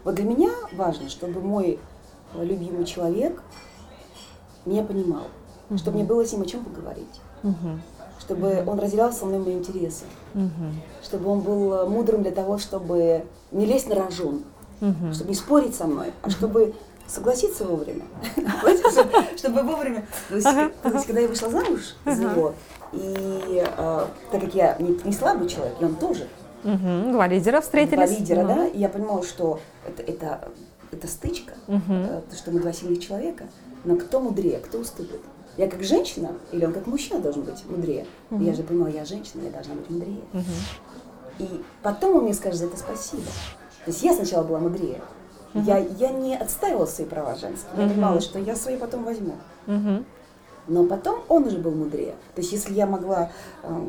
Вот 0.04 0.16
для 0.16 0.24
меня 0.24 0.50
важно, 0.72 1.08
чтобы 1.08 1.40
мой 1.40 1.78
любимый 2.34 2.84
человек 2.84 3.40
меня 4.64 4.82
понимал, 4.82 5.28
угу. 5.70 5.78
чтобы 5.78 5.98
мне 5.98 6.04
было 6.04 6.26
с 6.26 6.32
ним 6.32 6.42
о 6.42 6.46
чем 6.46 6.64
поговорить. 6.64 7.20
Угу. 7.44 7.54
Чтобы 8.18 8.48
угу. 8.48 8.72
он 8.72 8.78
разделял 8.80 9.12
со 9.12 9.26
мной 9.26 9.38
мои 9.38 9.54
интересы. 9.54 10.04
Угу. 10.34 10.50
Чтобы 11.04 11.30
он 11.30 11.40
был 11.40 11.88
мудрым 11.88 12.22
для 12.22 12.32
того, 12.32 12.58
чтобы 12.58 13.24
не 13.52 13.64
лезть 13.64 13.88
на 13.88 13.94
рожон. 13.94 14.42
Угу. 14.80 15.12
Чтобы 15.12 15.30
не 15.30 15.36
спорить 15.36 15.76
со 15.76 15.86
мной, 15.86 16.12
а 16.22 16.30
чтобы 16.30 16.74
согласиться 17.12 17.64
вовремя. 17.64 18.04
Чтобы 19.36 19.62
вовремя. 19.62 20.06
То 20.28 20.36
есть, 20.36 21.06
когда 21.06 21.20
я 21.20 21.28
вышла 21.28 21.50
замуж 21.50 21.94
за 22.04 22.24
него, 22.24 22.54
и 22.92 23.64
а, 23.76 24.08
так 24.30 24.40
как 24.40 24.54
я 24.54 24.76
не 24.78 25.12
слабый 25.12 25.48
человек, 25.48 25.74
и 25.80 25.84
он 25.84 25.96
тоже. 25.96 26.28
Два 26.62 27.26
лидера 27.26 27.60
встретились. 27.60 28.10
Два 28.10 28.18
лидера, 28.18 28.44
да, 28.44 28.66
и 28.66 28.78
я 28.78 28.88
понимала, 28.88 29.24
что 29.24 29.60
это 29.84 30.52
это 30.92 31.08
стычка, 31.08 31.54
э, 31.66 32.20
что 32.36 32.50
мы 32.50 32.60
два 32.60 32.72
сильных 32.72 33.00
человека, 33.00 33.46
но 33.84 33.96
кто 33.96 34.20
мудрее, 34.20 34.58
кто 34.58 34.78
уступит? 34.78 35.20
Я 35.56 35.68
как 35.68 35.82
женщина, 35.82 36.32
или 36.52 36.64
он 36.64 36.72
как 36.72 36.86
мужчина 36.86 37.18
должен 37.20 37.42
быть 37.42 37.64
мудрее? 37.66 38.06
Я 38.30 38.54
же 38.54 38.62
понимала, 38.62 38.88
я 38.88 39.04
женщина, 39.04 39.42
я 39.42 39.50
должна 39.50 39.74
быть 39.74 39.90
мудрее. 39.90 40.20
И 41.38 41.48
потом 41.82 42.16
он 42.16 42.24
мне 42.24 42.34
скажет 42.34 42.58
за 42.58 42.66
это 42.66 42.76
спасибо. 42.76 43.22
То 43.84 43.90
есть 43.90 44.02
я 44.02 44.14
сначала 44.14 44.44
была 44.44 44.60
мудрее, 44.60 45.00
Uh-huh. 45.54 45.64
Я, 45.64 45.78
я 45.78 46.10
не 46.10 46.36
отстаивала 46.36 46.86
свои 46.86 47.06
права 47.06 47.34
женские. 47.34 47.70
Я 47.76 47.84
uh-huh. 47.84 47.88
понимала, 47.90 48.20
что 48.20 48.38
я 48.38 48.56
свои 48.56 48.76
потом 48.76 49.04
возьму. 49.04 49.34
Uh-huh. 49.66 50.04
Но 50.68 50.86
потом 50.86 51.20
он 51.28 51.46
уже 51.46 51.58
был 51.58 51.72
мудрее. 51.72 52.14
То 52.34 52.40
есть 52.40 52.52
если 52.52 52.72
я 52.72 52.86
могла 52.86 53.30
э, 53.62 53.80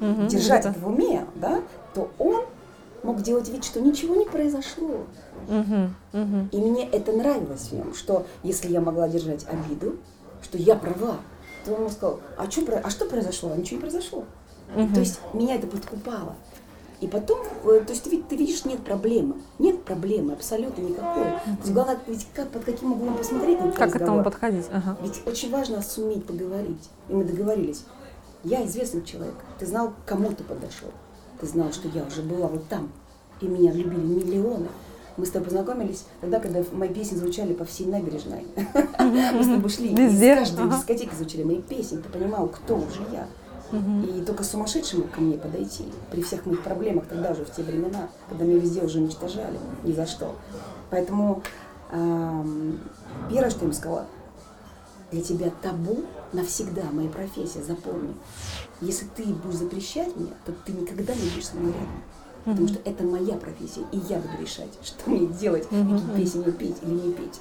uh-huh. 0.00 0.28
держать 0.28 0.66
это 0.66 0.78
в 0.78 0.86
уме, 0.86 1.24
да, 1.36 1.62
то 1.94 2.10
он 2.18 2.44
мог 3.02 3.22
делать 3.22 3.48
вид, 3.48 3.64
что 3.64 3.80
ничего 3.80 4.16
не 4.16 4.26
произошло. 4.26 5.06
Uh-huh. 5.48 5.90
Uh-huh. 6.12 6.48
И 6.50 6.58
мне 6.58 6.88
это 6.88 7.12
нравилось 7.12 7.68
в 7.68 7.72
нем, 7.72 7.94
что 7.94 8.26
если 8.42 8.70
я 8.70 8.80
могла 8.80 9.08
держать 9.08 9.46
обиду, 9.48 9.96
что 10.42 10.58
я 10.58 10.74
права, 10.74 11.16
то 11.64 11.74
он 11.74 11.88
сказал, 11.90 12.20
а 12.36 12.50
что, 12.50 12.80
а 12.82 12.90
что 12.90 13.06
произошло? 13.06 13.52
А 13.52 13.56
ничего 13.56 13.76
не 13.76 13.82
произошло. 13.82 14.24
Uh-huh. 14.74 14.92
То 14.92 15.00
есть 15.00 15.20
меня 15.32 15.54
это 15.54 15.66
подкупало. 15.66 16.34
И 17.00 17.06
потом, 17.06 17.38
э, 17.64 17.80
то 17.86 17.92
есть 17.92 18.02
ты, 18.04 18.22
ты 18.22 18.36
видишь, 18.36 18.64
нет 18.64 18.80
проблемы. 18.80 19.36
Нет 19.58 19.84
проблемы 19.84 20.32
абсолютно 20.32 20.82
никакой. 20.82 21.22
Mm-hmm. 21.22 21.44
То 21.44 21.60
есть 21.60 21.72
главное, 21.72 21.98
ведь 22.08 22.26
как, 22.34 22.48
под 22.50 22.64
каким 22.64 22.92
углом 22.92 23.16
посмотреть 23.16 23.60
на 23.60 23.70
Как 23.70 23.92
к 23.92 23.96
этому 23.96 24.24
подходить? 24.24 24.66
Ага. 24.72 24.96
Ведь 25.02 25.22
очень 25.26 25.50
важно 25.50 25.80
суметь 25.80 26.26
поговорить. 26.26 26.90
И 27.08 27.12
мы 27.12 27.24
договорились. 27.24 27.84
Я 28.42 28.64
известный 28.66 29.04
человек. 29.04 29.34
Ты 29.58 29.66
знал, 29.66 29.90
к 29.90 30.08
кому 30.08 30.32
ты 30.32 30.42
подошел. 30.42 30.90
Ты 31.40 31.46
знал, 31.46 31.72
что 31.72 31.88
я 31.88 32.02
уже 32.02 32.22
была 32.22 32.48
вот 32.48 32.66
там. 32.68 32.90
И 33.40 33.46
меня 33.46 33.72
любили 33.72 34.00
миллионы. 34.00 34.68
Мы 35.16 35.26
с 35.26 35.30
тобой 35.30 35.46
познакомились 35.46 36.04
тогда, 36.20 36.38
когда 36.38 36.62
мои 36.72 36.88
песни 36.88 37.16
звучали 37.16 37.52
по 37.52 37.64
всей 37.64 37.86
набережной. 37.86 38.46
Мы 39.00 39.42
с 39.42 39.46
тобой 39.46 39.68
шли. 39.68 39.92
Из 39.92 40.20
каждой 40.20 40.70
дискотеки 40.70 41.12
звучали 41.12 41.42
мои 41.42 41.60
песни. 41.60 41.98
Ты 41.98 42.08
понимал, 42.08 42.46
кто 42.48 42.76
уже 42.76 43.02
я. 43.12 43.26
И 43.70 44.22
только 44.22 44.44
сумасшедшему 44.44 45.04
ко 45.04 45.20
мне 45.20 45.36
подойти, 45.36 45.84
при 46.10 46.22
всех 46.22 46.46
моих 46.46 46.62
проблемах 46.62 47.06
тогда 47.06 47.34
же, 47.34 47.44
в 47.44 47.54
те 47.54 47.62
времена, 47.62 48.08
когда 48.28 48.44
меня 48.44 48.60
везде 48.60 48.82
уже 48.82 48.98
уничтожали, 48.98 49.58
ни 49.84 49.92
за 49.92 50.06
что. 50.06 50.34
Поэтому 50.90 51.42
эм, 51.90 52.80
первое, 53.28 53.50
что 53.50 53.60
я 53.60 53.66
им 53.66 53.72
сказала, 53.74 54.06
для 55.10 55.22
тебя 55.22 55.50
табу 55.62 56.04
навсегда 56.32 56.84
моя 56.92 57.08
профессия, 57.08 57.62
запомни. 57.62 58.14
Если 58.80 59.06
ты 59.16 59.24
будешь 59.24 59.56
запрещать 59.56 60.14
мне, 60.16 60.32
то 60.46 60.52
ты 60.64 60.72
никогда 60.72 61.14
не 61.14 61.28
будешь 61.28 61.46
со 61.46 61.56
мной 61.56 61.72
рядом. 61.72 62.02
Потому 62.50 62.68
что 62.68 62.78
это 62.84 63.04
моя 63.04 63.36
профессия, 63.36 63.82
и 63.92 63.98
я 64.08 64.18
буду 64.18 64.40
решать, 64.40 64.68
что 64.82 65.10
мне 65.10 65.26
делать, 65.26 65.68
какие 65.68 66.16
песни 66.16 66.38
мне 66.40 66.52
петь 66.52 66.76
или 66.82 66.90
не 66.90 67.12
петь. 67.12 67.40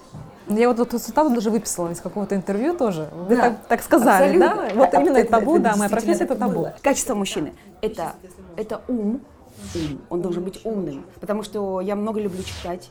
Я 0.49 0.69
вот 0.69 0.79
эту 0.79 0.97
цитату 0.97 1.29
даже 1.33 1.49
выписала 1.49 1.91
из 1.91 1.99
какого-то 1.99 2.33
интервью 2.35 2.73
тоже. 2.77 3.09
Вы 3.27 3.35
да, 3.35 3.41
так, 3.41 3.67
так 3.67 3.83
сказали, 3.83 4.37
абсолютно. 4.37 4.69
да? 4.69 4.75
Вот 4.75 4.93
а, 4.93 5.01
именно 5.01 5.17
это, 5.17 5.31
табу, 5.31 5.55
это, 5.55 5.63
да, 5.63 5.75
моя 5.75 5.89
профессия 5.89 6.23
это 6.23 6.35
табу. 6.35 6.53
Было. 6.53 6.75
Качество 6.81 7.15
мужчины 7.15 7.53
это, 7.81 8.15
это 8.55 8.81
ум, 8.87 9.21
ум. 9.75 10.01
Он 10.09 10.21
должен 10.21 10.43
быть 10.43 10.59
умным. 10.63 11.05
Потому 11.19 11.43
что 11.43 11.81
я 11.81 11.95
много 11.95 12.19
люблю 12.19 12.43
читать. 12.43 12.89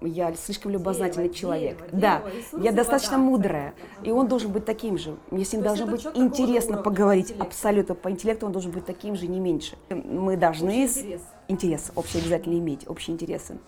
Я 0.00 0.34
слишком 0.34 0.72
любознательный 0.72 1.30
человек. 1.30 1.78
Да, 1.92 2.22
я 2.52 2.72
достаточно 2.72 3.18
мудрая. 3.18 3.74
И 4.02 4.10
он 4.10 4.28
должен 4.28 4.52
быть 4.52 4.64
таким 4.64 4.98
же. 4.98 5.16
Мне 5.30 5.44
с 5.44 5.52
ним 5.52 5.62
должно 5.62 5.86
быть 5.86 6.06
интересно 6.14 6.82
поговорить. 6.82 7.34
Абсолютно. 7.38 7.94
По 7.94 8.10
интеллекту 8.10 8.46
он 8.46 8.52
должен 8.52 8.70
быть 8.70 8.84
таким 8.86 9.16
же, 9.16 9.26
не 9.26 9.40
меньше. 9.40 9.76
Мы 9.90 10.36
должны... 10.36 10.84
Общий 10.84 11.00
интерес. 11.00 11.22
интерес 11.48 11.92
общий 11.94 12.18
обязательно 12.18 12.58
иметь, 12.58 12.88
общие 12.88 13.14
интересы. 13.14 13.58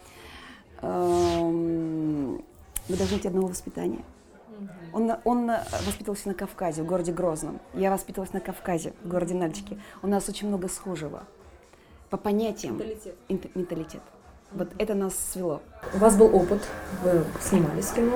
Эм, 0.83 2.37
мы 2.89 2.97
должны 2.97 3.17
быть 3.17 3.27
одного 3.27 3.49
воспитания. 3.49 4.05
Он, 4.93 5.13
он 5.25 5.51
воспитывался 5.87 6.29
на 6.29 6.35
Кавказе, 6.35 6.83
в 6.83 6.87
городе 6.87 7.13
Грозном. 7.13 7.61
Я 7.75 7.91
воспитывалась 7.91 8.33
на 8.33 8.41
Кавказе, 8.41 8.93
в 9.05 9.09
городе 9.09 9.35
Нальчике. 9.35 9.79
У 10.03 10.07
нас 10.07 10.29
очень 10.29 10.49
много 10.49 10.69
схожего. 10.69 11.25
По 12.11 12.17
понятиям. 12.17 12.79
Менталитет. 12.79 13.17
Инт, 13.29 13.55
менталитет. 13.55 14.03
Вот 14.53 14.69
это 14.79 14.95
нас 14.95 15.15
свело. 15.33 15.61
У 15.93 15.99
вас 15.99 16.17
был 16.17 16.35
опыт, 16.35 16.63
вы 17.03 17.23
снимались 17.41 17.91
кино. 17.91 18.13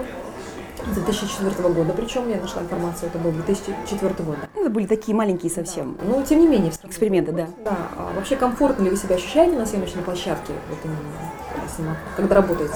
С 0.90 0.95
2004 0.95 1.68
года, 1.68 1.92
причем 1.92 2.29
я 2.29 2.40
нашла 2.40 2.62
информацию, 2.62 3.09
это 3.09 3.18
был 3.18 3.31
2004 3.31 4.14
год. 4.25 4.37
Это 4.57 4.71
были 4.71 4.87
такие 4.87 5.14
маленькие 5.14 5.53
совсем. 5.53 5.97
Но 6.03 6.23
тем 6.23 6.40
не 6.40 6.49
менее. 6.49 6.73
Эксперименты, 6.83 7.33
да. 7.33 7.47
Да, 7.64 7.77
а 7.97 8.12
вообще 8.16 8.37
комфортно 8.37 8.85
ли 8.85 8.90
вы 8.90 8.97
себя 8.97 9.14
ощущаете 9.16 9.57
на 9.57 9.66
съемочной 9.66 10.03
площадке, 10.03 10.55
вот 10.71 10.79
именно, 10.83 11.97
когда 12.16 12.37
работаете? 12.37 12.75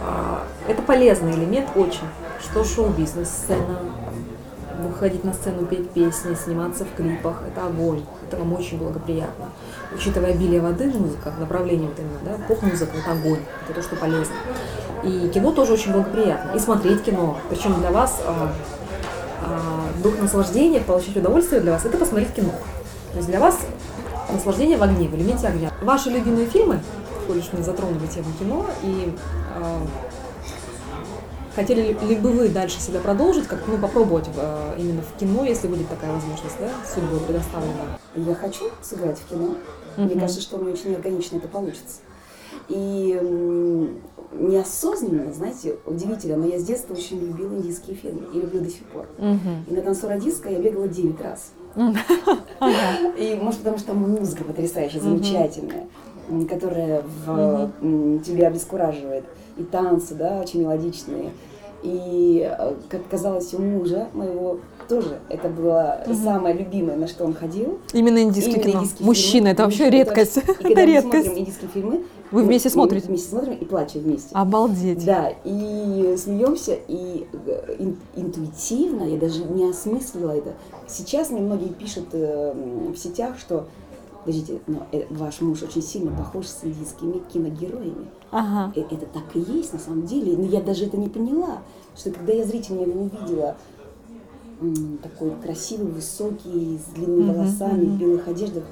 А, 0.00 0.44
Это 0.66 0.82
полезный 0.82 1.32
элемент 1.32 1.68
очень, 1.76 2.06
что 2.40 2.64
шоу-бизнес, 2.64 3.28
сцена, 3.28 3.78
выходить 4.78 5.24
на 5.24 5.32
сцену, 5.32 5.66
петь 5.66 5.90
песни, 5.90 6.34
сниматься 6.34 6.84
в 6.84 6.94
клипах, 6.94 7.42
это 7.46 7.66
огонь, 7.66 8.02
это 8.26 8.36
вам 8.36 8.52
очень 8.52 8.78
благоприятно. 8.78 9.46
Учитывая 9.94 10.32
обилие 10.32 10.60
воды 10.60 10.90
в 10.90 11.00
музыках, 11.00 11.38
направление 11.38 11.88
вот 11.88 11.98
именно, 11.98 12.18
да, 12.24 12.44
поп-музыка, 12.46 12.92
это 12.98 13.12
огонь, 13.12 13.40
это 13.64 13.74
то, 13.74 13.82
что 13.82 13.96
полезно. 13.96 14.34
И 15.04 15.28
кино 15.28 15.52
тоже 15.52 15.72
очень 15.72 15.92
благоприятно, 15.92 16.56
и 16.56 16.58
смотреть 16.58 17.02
кино, 17.04 17.38
причем 17.48 17.80
для 17.80 17.90
вас 17.90 18.20
а, 18.24 18.52
а, 19.42 20.02
дух 20.02 20.18
наслаждения, 20.20 20.80
получить 20.80 21.16
удовольствие 21.16 21.60
для 21.60 21.72
вас, 21.72 21.84
это 21.84 21.96
посмотреть 21.96 22.32
кино. 22.34 22.52
То 23.12 23.18
есть 23.18 23.28
для 23.28 23.40
вас 23.40 23.58
наслаждение 24.32 24.76
в 24.76 24.82
огне, 24.82 25.08
в 25.08 25.14
элементе 25.14 25.48
огня. 25.48 25.72
Ваши 25.82 26.10
любимые 26.10 26.46
фильмы, 26.46 26.80
коль 27.26 27.38
уж 27.38 27.46
мы 27.52 27.62
затронули 27.62 28.06
тему 28.06 28.26
кино, 28.38 28.66
и 28.82 29.14
а, 29.56 29.80
хотели 31.58 31.92
ли- 31.92 32.16
бы 32.16 32.30
вы 32.30 32.48
дальше 32.48 32.80
себя 32.80 33.00
продолжить, 33.00 33.46
как 33.48 33.66
ну, 33.66 33.78
попробовать 33.78 34.28
а, 34.36 34.74
именно 34.78 35.02
в 35.02 35.18
кино, 35.18 35.44
если 35.44 35.66
будет 35.66 35.88
такая 35.88 36.12
возможность, 36.12 36.54
да, 36.60 36.70
судьба 36.86 37.18
предоставлена? 37.26 37.98
Я 38.14 38.34
хочу 38.34 38.64
сыграть 38.80 39.18
в 39.18 39.28
кино. 39.28 39.54
Мне 39.96 40.06
Мгм. 40.12 40.20
кажется, 40.20 40.40
что 40.40 40.56
у 40.56 40.60
меня 40.62 40.72
очень 40.72 40.94
органично 40.94 41.38
это 41.38 41.48
получится. 41.48 41.96
И 42.68 43.18
неосознанно, 44.32 45.32
знаете, 45.32 45.76
удивительно, 45.86 46.36
но 46.36 46.46
я 46.46 46.58
с 46.60 46.64
детства 46.64 46.94
очень 46.94 47.18
любила 47.20 47.54
индийские 47.54 47.96
фильмы 47.96 48.26
и 48.32 48.40
люблю 48.40 48.60
до 48.60 48.70
сих 48.70 48.84
пор. 48.84 49.06
И 49.18 49.74
на 49.74 49.82
танцора 49.82 50.18
диска 50.18 50.48
я 50.50 50.58
бегала 50.60 50.86
9 50.86 51.20
раз. 51.20 51.52
И 53.18 53.38
может 53.40 53.60
потому, 53.60 53.78
что 53.78 53.94
музыка 53.94 54.42
потрясающая, 54.44 55.00
замечательная, 55.00 55.86
которая 56.48 57.02
в, 57.26 57.70
м, 57.80 58.20
тебя 58.20 58.48
обескураживает. 58.48 59.24
И 59.56 59.62
танцы, 59.64 60.14
да, 60.14 60.40
очень 60.42 60.60
мелодичные. 60.60 61.30
И, 61.82 62.44
э, 62.58 62.74
как 62.88 63.08
казалось, 63.08 63.54
у 63.54 63.58
мужа 63.62 64.08
моего 64.12 64.58
тоже 64.88 65.18
это 65.28 65.48
было 65.48 66.02
самое 66.24 66.56
любимое, 66.56 66.96
на 66.96 67.06
что 67.06 67.24
он 67.24 67.34
ходил. 67.34 67.78
Именно 67.92 68.22
индийское 68.22 68.54
Именно 68.54 68.70
кино. 68.70 68.80
индийские 68.80 69.06
Мужчина, 69.06 69.30
фильмы. 69.32 69.48
это 69.50 69.62
вообще 69.64 69.84
Мужчина, 69.84 69.98
редкость. 70.00 70.36
И 70.38 70.40
когда 70.54 70.68
Это 70.68 70.80
мы 70.80 70.86
редкость. 70.86 71.24
смотрим 71.26 71.40
индийские 71.42 71.70
фильмы, 71.70 71.92
Вы 72.32 72.40
мы- 72.40 72.46
вместе 72.46 72.68
мы 72.68 72.72
смотрите? 72.72 73.06
Вместе 73.06 73.28
смотрим 73.28 73.52
и 73.54 73.64
плачем 73.64 74.00
вместе. 74.00 74.28
Обалдеть. 74.32 75.04
Да, 75.04 75.32
и 75.44 76.16
смеемся, 76.18 76.76
и 76.88 77.26
э, 77.46 77.76
ин- 77.78 77.96
интуитивно, 78.16 79.04
я 79.04 79.16
даже 79.18 79.44
не 79.44 79.70
осмыслила 79.70 80.32
это. 80.32 80.54
Сейчас 80.88 81.30
мне 81.30 81.40
многие 81.40 81.68
пишут 81.68 82.06
э, 82.12 82.54
в 82.92 82.96
сетях, 82.96 83.38
что, 83.38 83.66
подождите, 84.28 84.60
но 84.66 84.86
э, 84.92 85.04
ваш 85.10 85.40
муж 85.40 85.62
очень 85.62 85.82
сильно 85.82 86.14
похож 86.14 86.46
с 86.46 86.62
индийскими 86.62 87.20
киногероями. 87.32 88.08
Ага. 88.30 88.72
Э, 88.76 88.80
Это 88.90 89.06
так 89.06 89.24
и 89.34 89.40
есть 89.40 89.72
на 89.72 89.78
самом 89.78 90.04
деле, 90.06 90.36
но 90.36 90.44
я 90.44 90.60
даже 90.60 90.84
это 90.84 90.96
не 90.98 91.08
поняла, 91.08 91.62
что 91.96 92.10
когда 92.10 92.32
я 92.34 92.44
зрительно 92.44 92.82
его 92.82 93.02
увидела, 93.02 93.56
такой 95.02 95.30
красивый, 95.42 95.92
высокий, 95.92 96.78
с 96.78 96.92
длинными 96.94 97.32
волосами, 97.32 97.84
в 97.86 97.98
белых 97.98 98.28
одеждах, 98.28 98.64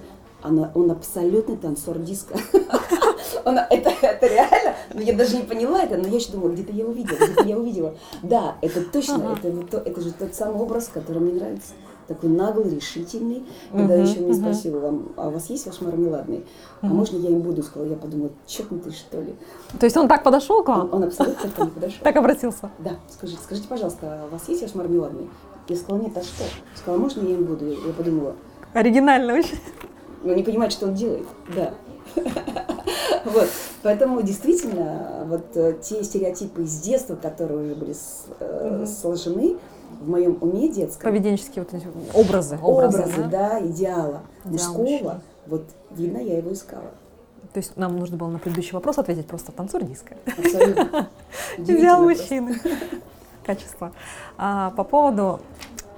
она, 0.42 0.71
он 0.75 0.90
абсолютный 0.90 1.57
танцор 1.57 1.99
диска. 1.99 2.37
Он- 3.45 3.59
это, 3.59 3.90
это 4.03 4.27
реально, 4.27 4.75
но 4.92 5.01
я 5.01 5.14
даже 5.14 5.37
не 5.37 5.45
поняла 5.45 5.83
это, 5.83 5.97
но 5.97 6.09
я 6.09 6.16
еще 6.16 6.33
думала, 6.33 6.51
где-то 6.51 6.73
я 6.73 6.85
увидела, 6.85 7.16
где-то 7.16 7.45
я 7.45 7.57
увидела. 7.59 7.95
Да, 8.23 8.57
это 8.61 8.81
точно, 8.83 9.37
это, 9.40 9.79
это 9.79 10.01
же 10.01 10.12
тот 10.12 10.35
самый 10.35 10.61
образ, 10.61 10.88
который 10.92 11.21
мне 11.21 11.33
нравится. 11.35 11.73
Такой 12.07 12.29
наглый, 12.31 12.71
решительный. 12.77 13.45
Когда 13.73 13.95
Мгм, 13.97 14.05
еще 14.05 14.21
мне 14.21 14.29
мгм. 14.33 14.35
спросила, 14.40 14.79
вам, 14.79 15.09
а 15.16 15.29
у 15.29 15.31
вас 15.33 15.51
есть 15.51 15.66
ваш 15.66 15.81
мармеладный? 15.81 16.47
А 16.81 16.87
можно 16.87 17.16
я 17.19 17.31
им 17.31 17.40
буду? 17.40 17.62
Сказала, 17.64 17.88
я 17.88 17.97
подумала, 17.97 18.31
чокнутый 18.47 18.92
что 18.92 19.21
ли? 19.21 19.35
То 19.81 19.87
есть 19.87 19.97
он 19.97 20.07
так 20.07 20.23
подошел 20.23 20.62
к 20.62 20.69
Он, 20.69 20.79
вам? 20.79 20.88
он 20.95 21.05
абсолютно 21.05 21.51
ко 21.51 21.62
мне 21.64 21.71
подошел. 21.73 21.99
Так 22.05 22.16
обратился? 22.16 22.71
Да, 22.79 22.92
скажите, 23.09 23.40
скажите, 23.42 23.66
пожалуйста, 23.69 24.21
а 24.23 24.27
у 24.27 24.31
вас 24.31 24.49
есть 24.49 24.62
ваш 24.62 24.75
мармеладный? 24.75 25.29
Я 25.69 25.77
сказала, 25.77 25.99
нет, 26.01 26.16
а 26.16 26.23
что? 26.23 26.45
Сказала, 26.77 26.99
можно 27.01 27.23
я 27.27 27.35
им 27.35 27.45
буду? 27.45 27.66
Я 27.66 27.92
подумала, 27.97 28.37
Оригинально 28.73 29.35
очень. 29.35 29.59
ну, 30.23 30.33
не 30.35 30.42
понимает, 30.45 30.71
что 30.73 30.87
он 30.87 30.95
делает. 30.95 31.27
Да. 31.55 31.75
Вот, 33.25 33.49
поэтому 33.83 34.23
действительно, 34.23 35.25
вот 35.29 35.57
э, 35.57 35.77
те 35.83 36.05
стереотипы 36.05 36.62
из 36.62 36.79
детства, 36.81 37.16
которые 37.16 37.64
уже 37.64 37.75
были 37.75 37.95
э, 38.38 38.87
сложены 38.87 39.57
в 40.01 40.09
моем 40.09 40.38
уме 40.40 40.68
детском, 40.68 41.11
Поведенческие 41.11 41.64
вот 41.64 41.75
эти 41.75 41.87
образы. 42.14 42.59
образы, 42.62 42.99
образы, 43.03 43.22
да? 43.25 43.29
да, 43.29 43.66
идеала 43.66 44.20
Идеал 44.44 44.53
мужского, 44.53 44.79
мужчины. 44.83 45.20
вот 45.46 45.64
видно, 45.90 46.18
я 46.18 46.38
его 46.38 46.53
искала. 46.53 46.90
То 47.53 47.59
есть 47.59 47.77
нам 47.77 47.99
нужно 47.99 48.16
было 48.16 48.29
на 48.29 48.38
предыдущий 48.38 48.72
вопрос 48.72 48.99
ответить 48.99 49.27
просто 49.27 49.51
танцор 49.53 49.83
диска. 49.85 50.16
Абсолютно. 50.27 51.09
Идеал 51.59 52.03
мужчины. 52.03 52.61
Качество. 53.44 53.92
А, 54.37 54.72
по 54.77 54.85
поводу 54.85 55.40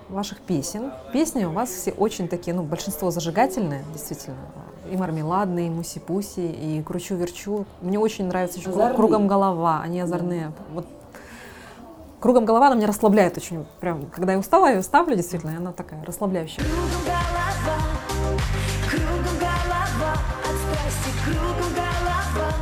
ваших 0.09 0.41
песен. 0.41 0.93
Песни 1.13 1.45
у 1.45 1.51
вас 1.51 1.71
все 1.71 1.91
очень 1.93 2.29
такие, 2.29 2.55
ну, 2.55 2.63
большинство 2.63 3.11
зажигательные, 3.11 3.85
действительно. 3.93 4.37
И 4.91 4.97
мармеладные, 4.97 5.67
и 5.67 5.71
муси-пуси, 5.71 6.41
и 6.51 6.83
кручу-верчу. 6.83 7.67
Мне 7.83 7.99
очень 7.99 8.27
нравится 8.27 8.59
еще 8.59 8.71
Озорные. 8.71 8.95
кругом 8.95 9.27
голова. 9.27 9.81
Они 9.83 10.01
озорные. 10.01 10.53
Вот 10.73 10.87
кругом 12.21 12.45
голова 12.45 12.67
она 12.69 12.77
меня 12.77 12.87
расслабляет 12.87 13.37
очень. 13.37 13.67
Прям, 13.81 14.07
когда 14.07 14.33
я 14.33 14.39
устала, 14.39 14.73
я 14.73 14.83
ставлю, 14.83 15.17
действительно, 15.17 15.51
и 15.51 15.57
она 15.57 15.73
такая 15.73 16.05
расслабляющая. 16.05 16.63
Кругом 16.65 17.05
голова, 17.05 17.79
кругом 18.91 19.39
голова, 19.39 20.13
от 20.45 20.57
страсти 20.65 21.11
кругом 21.25 21.73
голова. 21.75 22.53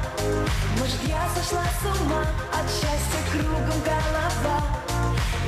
Может, 0.78 1.02
я 1.06 1.28
сошла 1.34 1.62
с 1.62 2.00
ума 2.00 2.22
от 2.52 2.70
счастья 2.70 3.20
кругом 3.32 3.80
голова. 3.84 4.62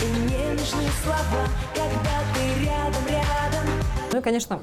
И 0.02 0.18
мне 0.20 0.52
нужны 0.52 0.88
слова, 1.02 1.48
когда 1.74 2.16
ты 2.34 2.64
рядом, 2.64 3.06
рядом. 3.08 3.66
Ну 4.12 4.18
и, 4.18 4.22
конечно, 4.22 4.60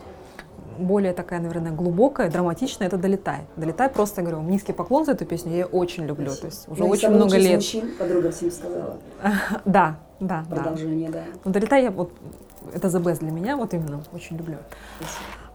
более 0.78 1.14
такая, 1.14 1.40
наверное, 1.40 1.72
глубокая, 1.72 2.30
драматичная, 2.30 2.88
это 2.88 2.98
«Долетай». 2.98 3.42
«Долетай» 3.56 3.90
просто, 3.90 4.22
говорю, 4.22 4.42
низкий 4.42 4.74
поклон 4.74 5.06
за 5.06 5.14
эту 5.14 5.26
песню, 5.26 5.52
я 5.52 5.58
ее 5.60 5.66
очень 5.66 6.06
люблю. 6.06 6.32
То 6.36 6.46
есть 6.48 6.68
уже 6.70 6.82
Ну, 6.84 6.90
очень 6.90 7.10
много 7.10 7.38
лет. 7.38 7.56
мужчин, 7.56 7.92
подруга 7.98 8.32
всем 8.32 8.52
сказала. 8.52 8.98
Да, 9.66 9.98
да, 10.20 10.46
да. 10.50 10.56
Продолжение, 10.56 11.10
да. 11.10 11.24
Ну, 11.44 11.52
«Долетай» 11.52 11.84
я 11.84 11.92
вот, 11.92 12.12
это 12.74 12.88
the 12.88 13.02
best 13.02 13.20
для 13.20 13.32
меня, 13.32 13.58
вот 13.58 13.74
именно, 13.74 14.02
очень 14.14 14.38
люблю. 14.38 14.58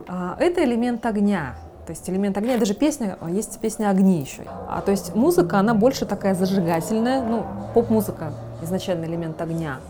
А, 0.08 0.36
это 0.38 0.64
элемент 0.64 1.04
огня. 1.06 1.54
То 1.86 1.92
есть 1.92 2.08
элемент 2.08 2.36
огня, 2.36 2.56
даже 2.56 2.74
песня, 2.74 3.16
а, 3.20 3.30
есть 3.30 3.58
песня 3.58 3.90
«Огни» 3.90 4.20
еще. 4.20 4.42
А, 4.68 4.80
то 4.80 4.90
есть 4.90 5.14
музыка, 5.14 5.58
она 5.58 5.74
больше 5.74 6.06
такая 6.06 6.34
зажигательная, 6.34 7.20
ну, 7.22 7.44
поп-музыка, 7.74 8.32
изначально 8.62 9.06
элемент 9.06 9.40
огня. 9.40 9.80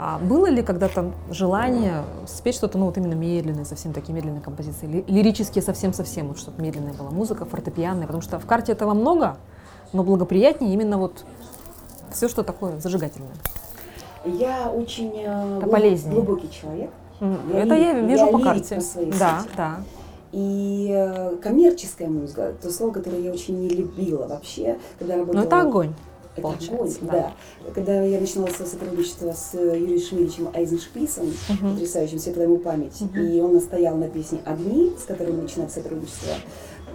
А 0.00 0.20
было 0.20 0.46
ли 0.48 0.62
когда-то 0.62 1.10
желание 1.28 2.04
спеть 2.28 2.54
что-то, 2.54 2.78
ну, 2.78 2.86
вот 2.86 2.96
именно 2.96 3.14
медленное, 3.14 3.64
совсем 3.64 3.92
такие 3.92 4.14
медленные 4.14 4.40
композиции, 4.40 4.86
ли- 4.86 5.04
лирические 5.08 5.60
совсем-совсем, 5.60 6.28
вот 6.28 6.38
чтобы 6.38 6.62
медленная 6.62 6.92
была 6.92 7.10
музыка, 7.10 7.44
фортепианная, 7.44 8.06
потому 8.06 8.22
что 8.22 8.38
в 8.38 8.46
карте 8.46 8.70
этого 8.70 8.94
много, 8.94 9.38
но 9.92 10.04
благоприятнее 10.04 10.72
именно 10.72 10.98
вот 10.98 11.24
все, 12.12 12.28
что 12.28 12.44
такое 12.44 12.78
зажигательное. 12.78 13.32
Я 14.24 14.70
очень 14.70 15.10
э, 15.16 15.56
Это 15.56 15.66
глуб- 15.66 15.70
полезнее. 15.72 16.14
глубокий 16.14 16.48
человек. 16.52 16.90
М, 17.18 17.36
Я 17.52 17.58
Это 17.64 17.74
я 17.74 17.92
лирик- 17.94 18.06
вижу 18.06 18.26
я 18.26 18.32
по 18.32 18.38
карте. 18.38 18.74
по 18.76 18.80
своей 18.80 19.12
Да, 19.18 19.40
сути. 19.40 19.50
да. 19.56 19.76
И 20.30 20.92
э, 20.94 21.36
коммерческая 21.42 22.08
музыка, 22.08 22.52
то 22.62 22.70
слово, 22.70 22.92
которое 22.92 23.20
я 23.20 23.32
очень 23.32 23.58
не 23.58 23.68
любила 23.70 24.28
вообще, 24.28 24.78
когда 25.00 25.16
работала... 25.16 25.40
Но 25.40 25.42
это 25.44 25.60
огонь. 25.60 25.94
Получается, 26.40 26.76
огонь, 26.76 26.92
да. 27.00 27.32
да. 27.66 27.72
Когда 27.74 28.02
я 28.02 28.20
начинала 28.20 28.48
свое 28.48 28.70
сотрудничество 28.70 29.32
с 29.32 29.54
э, 29.54 29.78
Юрием 29.78 30.00
Шмилевичем 30.00 30.48
Айзеншписом, 30.54 31.32
Мгм. 31.48 31.72
потрясающим, 31.74 32.18
светлая 32.18 32.46
ему 32.46 32.58
память, 32.58 33.00
и 33.14 33.40
он 33.40 33.54
настоял 33.54 33.96
на 33.96 34.08
песне 34.08 34.40
«Огни», 34.44 34.92
с 35.00 35.04
которой 35.04 35.32
мы 35.32 35.42
начинали 35.42 35.68
сотрудничество, 35.70 36.34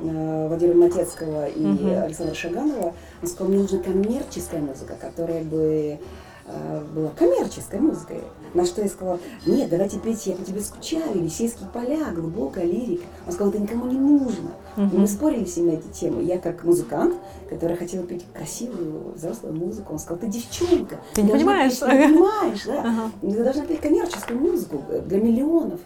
э, 0.02 0.48
Владимира 0.48 0.78
Матецкого 0.78 1.48
и 1.48 1.60
Мгм. 1.60 2.04
Александра 2.04 2.36
Шаганова, 2.36 2.94
он 3.22 3.28
сказал, 3.28 3.48
мне 3.50 3.60
нужна 3.62 3.80
коммерческая 3.80 4.62
музыка, 4.62 4.96
которая 5.00 5.44
бы 5.44 6.00
э, 6.46 6.84
была 6.94 7.10
коммерческой 7.18 7.80
музыкой. 7.80 8.20
На 8.54 8.66
что 8.66 8.82
я 8.82 8.88
сказала, 8.88 9.20
нет, 9.46 9.70
давайте 9.70 9.98
петь 10.00 10.28
«Я 10.28 10.36
по 10.36 10.44
тебе 10.44 10.62
скучаю», 10.62 11.16
«Елисейские 11.16 11.68
поля», 11.74 12.12
глубокая 12.14 12.66
лирика. 12.66 13.06
Он 13.26 13.34
сказал, 13.34 13.52
это 13.52 13.60
никому 13.60 13.86
не 13.88 13.98
нужно. 13.98 14.52
Мгм. 14.76 15.02
мы 15.02 15.08
спорили 15.08 15.46
ним 15.58 15.68
на 15.68 15.72
эти 15.72 15.88
темы. 15.88 16.24
Я 16.24 16.40
как 16.40 16.64
музыкант, 16.64 17.16
который 17.50 17.76
хотела 17.78 18.06
петь 18.06 18.26
красивую 18.34 19.14
взрослую 19.16 19.56
музыку, 19.56 19.94
он 19.94 20.00
сказал, 20.00 20.20
ты 20.20 20.28
девчонка. 20.28 21.00
Ты 21.14 21.24
не 21.24 21.32
понимаешь?» 21.32 21.80
петь, 21.80 21.94
не 21.94 22.08
понимаешь, 22.08 22.64
да. 22.66 22.80
Ага. 22.82 23.12
Ты 23.22 23.44
должна 23.44 23.66
петь 23.66 23.82
коммерческую 23.82 24.40
музыку 24.40 24.84
для 25.08 25.20
миллионов. 25.20 25.80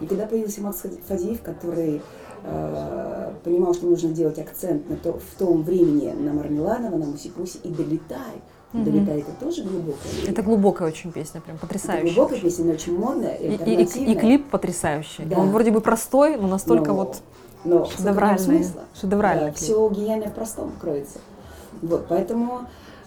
И 0.00 0.06
когда 0.06 0.26
появился 0.26 0.60
Макс 0.60 0.82
Фадеев, 1.06 1.42
который 1.42 2.02
э, 2.44 3.32
понимал, 3.44 3.74
что 3.74 3.86
нужно 3.86 4.10
делать 4.10 4.38
акцент 4.38 4.88
на 4.88 4.96
то, 4.96 5.12
в 5.12 5.38
том 5.38 5.62
времени 5.62 6.12
на 6.12 6.32
Мармеладова, 6.32 6.96
на 6.96 7.06
Мусикусе 7.06 7.58
и 7.62 7.68
«Долетай». 7.68 8.42
«Долетай» 8.72 9.20
это 9.20 9.32
тоже 9.38 9.62
глубокая. 9.64 10.12
Это 10.26 10.42
глубокая 10.42 10.88
очень 10.88 11.12
песня, 11.12 11.40
прям 11.40 11.56
Это 11.56 11.66
потрясающая. 11.66 12.14
глубокая 12.14 12.40
песня, 12.40 12.64
но 12.64 12.72
очень 12.72 12.98
модная 12.98 13.34
и, 13.34 13.48
И, 13.48 13.54
и- 13.54 13.82
и- 13.84 14.12
и 14.12 14.14
клип 14.14 14.48
потрясающий. 14.50 15.24
Да. 15.24 15.38
Он 15.38 15.50
вроде 15.50 15.70
бы 15.70 15.80
простой, 15.80 16.36
но 16.36 16.48
настолько 16.48 16.88
Но- 16.92 16.96
вот 16.96 17.20
но 17.64 17.84
шедевральный, 17.84 18.66
шедевральный 18.98 19.44
клип. 19.52 19.56
Все 19.56 19.88
гениальное 19.90 20.28
в 20.30 20.34
простом 20.34 20.72
кроется. 20.80 21.18
Вот, 21.82 22.06
поэтому 22.08 22.62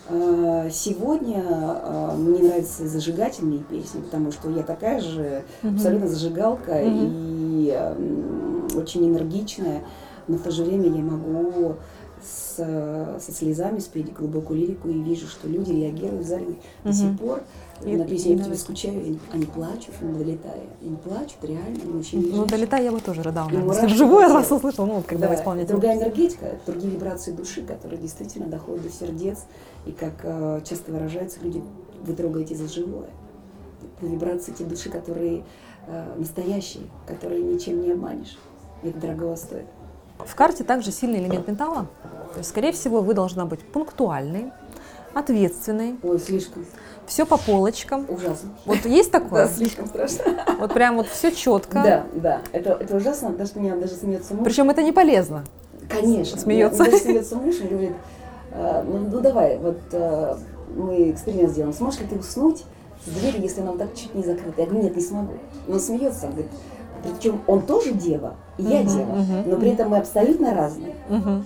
э, 0.08 0.70
сегодня 0.72 1.44
э, 1.48 2.16
мне 2.16 2.44
нравятся 2.44 2.88
зажигательные 2.88 3.60
песни, 3.62 4.02
потому 4.02 4.32
что 4.32 4.50
я 4.52 4.62
такая 4.64 5.02
же 5.02 5.42
абсолютно 5.64 6.08
зажигалка 6.08 6.80
и 6.84 7.70
э, 7.74 7.96
м, 7.98 8.68
очень 8.78 9.08
энергичная, 9.10 9.82
но 10.28 10.38
в 10.38 10.42
то 10.42 10.52
же 10.52 10.64
время 10.64 10.90
я 10.90 11.04
могу 11.04 11.76
с, 12.24 12.56
э, 12.58 13.20
со 13.20 13.32
слезами 13.32 13.80
спеть 13.80 14.14
глубокую 14.14 14.60
лирику 14.60 14.90
и 14.90 15.02
вижу, 15.02 15.28
что 15.28 15.48
люди 15.48 15.72
реагируют 15.72 16.26
в 16.26 16.28
зале 16.28 16.56
до 16.84 16.94
сих 16.94 17.18
пор. 17.20 17.44
На 17.84 18.06
песню 18.06 18.32
и 18.32 18.36
«Я 18.36 18.40
по 18.40 18.46
тебе 18.46 18.56
скучаю», 18.56 19.20
они, 19.34 19.46
плачут, 19.46 19.94
они 20.02 20.18
долетая. 20.18 20.64
Они 20.82 20.96
плачут, 20.96 21.38
реально, 21.44 21.80
они 21.84 22.00
очень 22.00 22.32
Ну, 22.34 22.46
долетай 22.46 22.86
я 22.86 22.92
бы 22.92 23.02
тоже 23.02 23.22
рыдала. 23.22 23.50
Наверное. 23.50 23.76
Если 23.76 23.88
вживую 23.88 24.22
раз 24.22 24.48
телу. 24.48 24.58
услышала, 24.60 24.86
ну, 24.86 24.94
вот 24.96 25.06
когда 25.06 25.28
Да, 25.28 25.34
вы 25.34 25.40
исполняете. 25.40 25.74
Другая 25.74 25.98
энергетика, 25.98 26.58
другие 26.66 26.94
вибрации 26.94 27.32
души, 27.32 27.64
которые 27.64 28.00
действительно 28.00 28.48
доходят 28.48 28.84
до 28.84 28.90
сердец. 28.90 29.40
И 29.86 29.92
как 29.92 30.14
э, 30.24 30.62
часто 30.64 30.92
выражаются 30.92 31.40
люди, 31.42 31.62
вы 32.02 32.14
трогаете 32.14 32.56
за 32.56 32.68
живое. 32.70 33.10
Это 34.00 34.08
вибрации 34.10 34.54
те 34.54 34.64
души, 34.64 34.90
которые 34.90 35.44
э, 35.88 36.14
настоящие, 36.18 36.84
которые 37.06 37.44
ничем 37.44 37.82
не 37.82 37.92
обманешь. 37.92 38.38
И 38.84 38.88
это 38.88 39.00
дорого 39.00 39.36
стоит. 39.36 39.66
В 40.20 40.36
карте 40.36 40.64
также 40.64 40.92
сильный 40.92 41.20
элемент 41.20 41.48
металла. 41.48 41.88
То 42.34 42.40
есть, 42.40 42.50
скорее 42.50 42.72
всего, 42.72 43.02
вы 43.02 43.14
должна 43.14 43.46
быть 43.46 43.62
пунктуальной, 43.62 44.52
ответственной, 45.14 45.96
Ой, 46.04 46.20
слишком 46.20 46.66
все 47.06 47.26
по 47.26 47.38
полочкам. 47.38 48.06
ужасно. 48.10 48.50
Вот 48.66 48.86
есть 48.86 49.12
Да, 49.12 49.20
такое? 49.20 49.48
слишком 49.48 49.88
страшно. 49.88 50.24
Вот 50.60 50.74
прям 50.74 50.98
вот 50.98 51.08
все 51.08 51.32
четко. 51.32 51.74
Да, 51.84 52.06
да, 52.14 52.42
это, 52.52 52.72
это 52.72 52.96
ужасно, 52.98 53.30
даже 53.30 53.52
меня 53.56 53.76
даже 53.76 53.94
смеется 53.94 54.34
муж. 54.34 54.44
Причем 54.44 54.70
это 54.70 54.82
не 54.84 54.92
полезно. 54.92 55.44
Конечно. 55.90 56.40
Смеется. 56.40 56.84
Даже 56.84 56.98
смеется 56.98 57.36
муж 57.36 57.56
и 57.58 57.68
говорит, 57.68 57.94
«А, 58.52 58.84
ну, 58.84 58.98
ну 58.98 59.20
давай, 59.22 59.58
вот 59.60 59.78
э, 59.92 60.36
мы 60.76 61.12
эксперимент 61.12 61.52
сделаем. 61.52 61.74
Сможешь 61.74 62.00
ли 62.02 62.08
ты 62.08 62.16
уснуть 62.18 62.64
с 63.06 63.10
дверью, 63.10 63.42
если 63.44 63.62
она 63.62 63.72
вот 63.72 63.80
так 63.80 63.94
чуть 63.94 64.16
не 64.16 64.24
закрыта? 64.24 64.62
Я 64.62 64.68
говорю, 64.68 64.84
нет, 64.84 64.96
не 64.96 65.02
смогу. 65.04 65.34
Но 65.68 65.76
он 65.76 65.80
смеется, 65.80 66.26
он 66.26 66.32
говорит, 66.32 66.52
причем 67.14 67.42
он 67.48 67.62
тоже 67.62 67.92
дева, 67.92 68.36
и 68.58 68.64
я 68.64 68.82
Мгм, 68.82 68.90
дева, 68.90 69.12
мгм, 69.14 69.50
но 69.50 69.56
при 69.58 69.70
этом 69.70 69.90
мы 69.90 69.98
абсолютно 69.98 70.54
разные. 70.54 70.94
Мгм. 71.10 71.46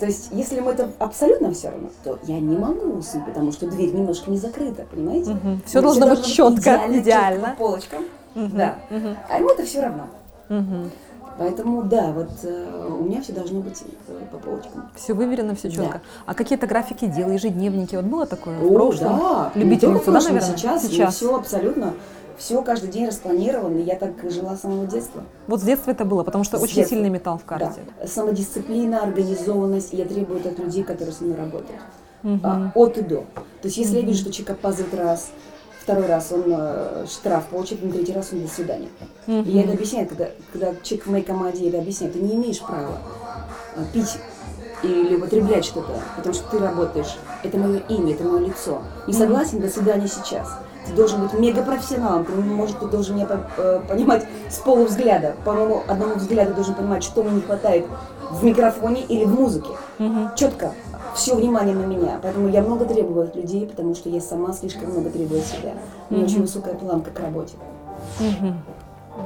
То 0.00 0.06
есть, 0.06 0.30
если 0.32 0.56
ему 0.56 0.70
это 0.70 0.90
абсолютно 0.98 1.52
все 1.52 1.70
равно, 1.70 1.88
то 2.02 2.18
я 2.24 2.40
не 2.40 2.56
могу 2.56 2.98
уснуть, 2.98 3.24
потому 3.24 3.52
что 3.52 3.66
дверь 3.70 3.94
немножко 3.94 4.30
не 4.30 4.36
закрыта, 4.36 4.84
понимаете? 4.90 5.30
Мгм. 5.30 5.62
Всё 5.64 5.80
Но 5.80 5.88
должно 5.88 6.08
быть 6.08 6.24
чётко, 6.24 6.60
идеально, 6.60 6.98
идеально. 6.98 7.48
по 7.50 7.56
полочкам. 7.64 8.04
Мгм, 8.34 8.56
Да. 8.56 8.74
мгм, 8.90 9.16
А 9.30 9.38
ему 9.38 9.48
это 9.50 9.64
все 9.64 9.80
равно. 9.82 10.08
мгм. 10.48 10.90
Поэтому, 11.38 11.82
да, 11.82 12.12
вот 12.12 12.30
э, 12.44 12.96
у 12.98 13.04
меня 13.04 13.20
все 13.20 13.32
должно 13.34 13.60
быть 13.60 13.82
э, 14.08 14.12
по 14.32 14.38
полочкам. 14.38 14.88
Все 14.96 15.12
выверено, 15.12 15.54
все 15.54 15.70
четко. 15.70 15.98
Да. 15.98 16.00
А 16.24 16.34
какие-то 16.34 16.66
графики 16.66 17.04
дел, 17.06 17.30
ежедневники, 17.30 17.94
вот 17.94 18.06
было 18.06 18.26
такое 18.26 18.58
в 18.58 18.64
О, 18.64 18.74
прошлом? 18.74 19.18
да. 19.18 19.52
Любительница, 19.54 20.10
в 20.10 20.14
да, 20.14 20.20
наверное? 20.20 20.40
Сейчас, 20.56 20.82
Сейчас. 20.86 21.14
все 21.14 21.36
абсолютно, 21.36 21.92
все 22.36 22.62
каждый 22.62 22.90
день 22.90 23.06
распланировано. 23.06 23.78
Я 23.78 23.96
так 23.96 24.12
жила 24.30 24.56
с 24.56 24.60
самого 24.60 24.86
детства. 24.86 25.22
Вот 25.46 25.60
с 25.60 25.64
детства 25.64 25.90
это 25.90 26.04
было, 26.04 26.22
потому 26.22 26.44
что 26.44 26.58
С 26.58 26.62
очень 26.62 26.76
детства. 26.76 26.96
сильный 26.96 27.10
металл 27.10 27.38
в 27.38 27.44
карте. 27.44 27.80
Да. 28.00 28.06
Самодисциплина, 28.06 29.02
организованность, 29.02 29.92
я 29.92 30.04
требую 30.04 30.40
это 30.40 30.50
от 30.50 30.58
людей, 30.58 30.82
которые 30.82 31.14
со 31.14 31.24
мной 31.24 31.36
работают. 31.36 31.80
Мгм. 32.22 32.40
А, 32.42 32.72
от 32.74 32.98
и 32.98 33.02
до. 33.02 33.24
То 33.62 33.68
есть, 33.68 33.76
если 33.76 33.96
я 33.96 34.02
вижу, 34.02 34.20
что 34.20 34.32
человек 34.32 34.58
опаздывает 34.58 34.94
раз, 34.94 35.28
второй 35.80 36.06
раз 36.06 36.32
он 36.32 36.44
э, 36.46 37.06
штраф 37.08 37.46
получит, 37.46 37.82
на 37.82 37.92
третий 37.92 38.12
раз 38.12 38.30
он 38.32 38.42
до 38.42 38.48
свидания. 38.48 38.88
И 39.26 39.32
я 39.32 39.62
это 39.62 39.72
объясняю, 39.72 40.08
когда, 40.08 40.28
когда 40.52 40.74
человек 40.82 41.06
в 41.06 41.10
моей 41.10 41.24
команде 41.24 41.62
я 41.62 41.68
это 41.68 41.78
объясняю, 41.78 42.12
ты 42.12 42.18
не 42.18 42.34
имеешь 42.34 42.60
права 42.60 42.98
а, 43.76 43.84
пить 43.92 44.18
или 44.82 45.16
употреблять 45.16 45.64
что-то, 45.64 46.00
потому 46.16 46.34
что 46.34 46.50
ты 46.50 46.58
работаешь, 46.58 47.16
это 47.42 47.56
мое 47.58 47.78
имя, 47.88 48.14
это 48.14 48.24
мое 48.24 48.46
лицо. 48.46 48.82
Не 49.06 49.12
согласен, 49.12 49.60
до 49.60 49.68
свидания 49.68 50.08
сейчас. 50.08 50.58
Ты 50.86 50.92
должен 50.94 51.22
быть 51.22 51.32
мегапрофессионалом, 51.34 52.24
ты, 52.24 52.32
может, 52.32 52.78
ты 52.78 52.86
должен 52.86 53.16
меня 53.16 53.26
э, 53.56 53.80
понимать 53.88 54.24
с 54.48 54.56
полувзгляда. 54.58 55.34
По 55.44 55.52
моему 55.52 55.82
одному 55.88 56.14
взгляду 56.14 56.54
должен 56.54 56.74
понимать, 56.74 57.02
что 57.02 57.22
мне 57.22 57.32
не 57.36 57.40
хватает 57.42 57.86
в 58.30 58.44
микрофоне 58.44 59.02
или 59.02 59.24
в 59.24 59.34
музыке. 59.38 59.70
Четко. 60.36 60.72
Все 61.14 61.34
внимание 61.34 61.74
на 61.74 61.86
меня. 61.86 62.18
Поэтому 62.22 62.48
я 62.48 62.60
много 62.62 62.84
требую 62.84 63.24
от 63.24 63.34
людей, 63.36 63.66
потому 63.66 63.94
что 63.94 64.08
я 64.10 64.20
сама 64.20 64.52
слишком 64.52 64.90
много 64.90 65.08
требую 65.10 65.40
от 65.40 65.46
себя. 65.46 65.72
У 66.10 66.14
меня 66.14 66.24
очень 66.24 66.42
высокая 66.42 66.74
планка 66.74 67.10
к 67.10 67.18
работе. 67.20 67.54
Мгм. 68.20 68.60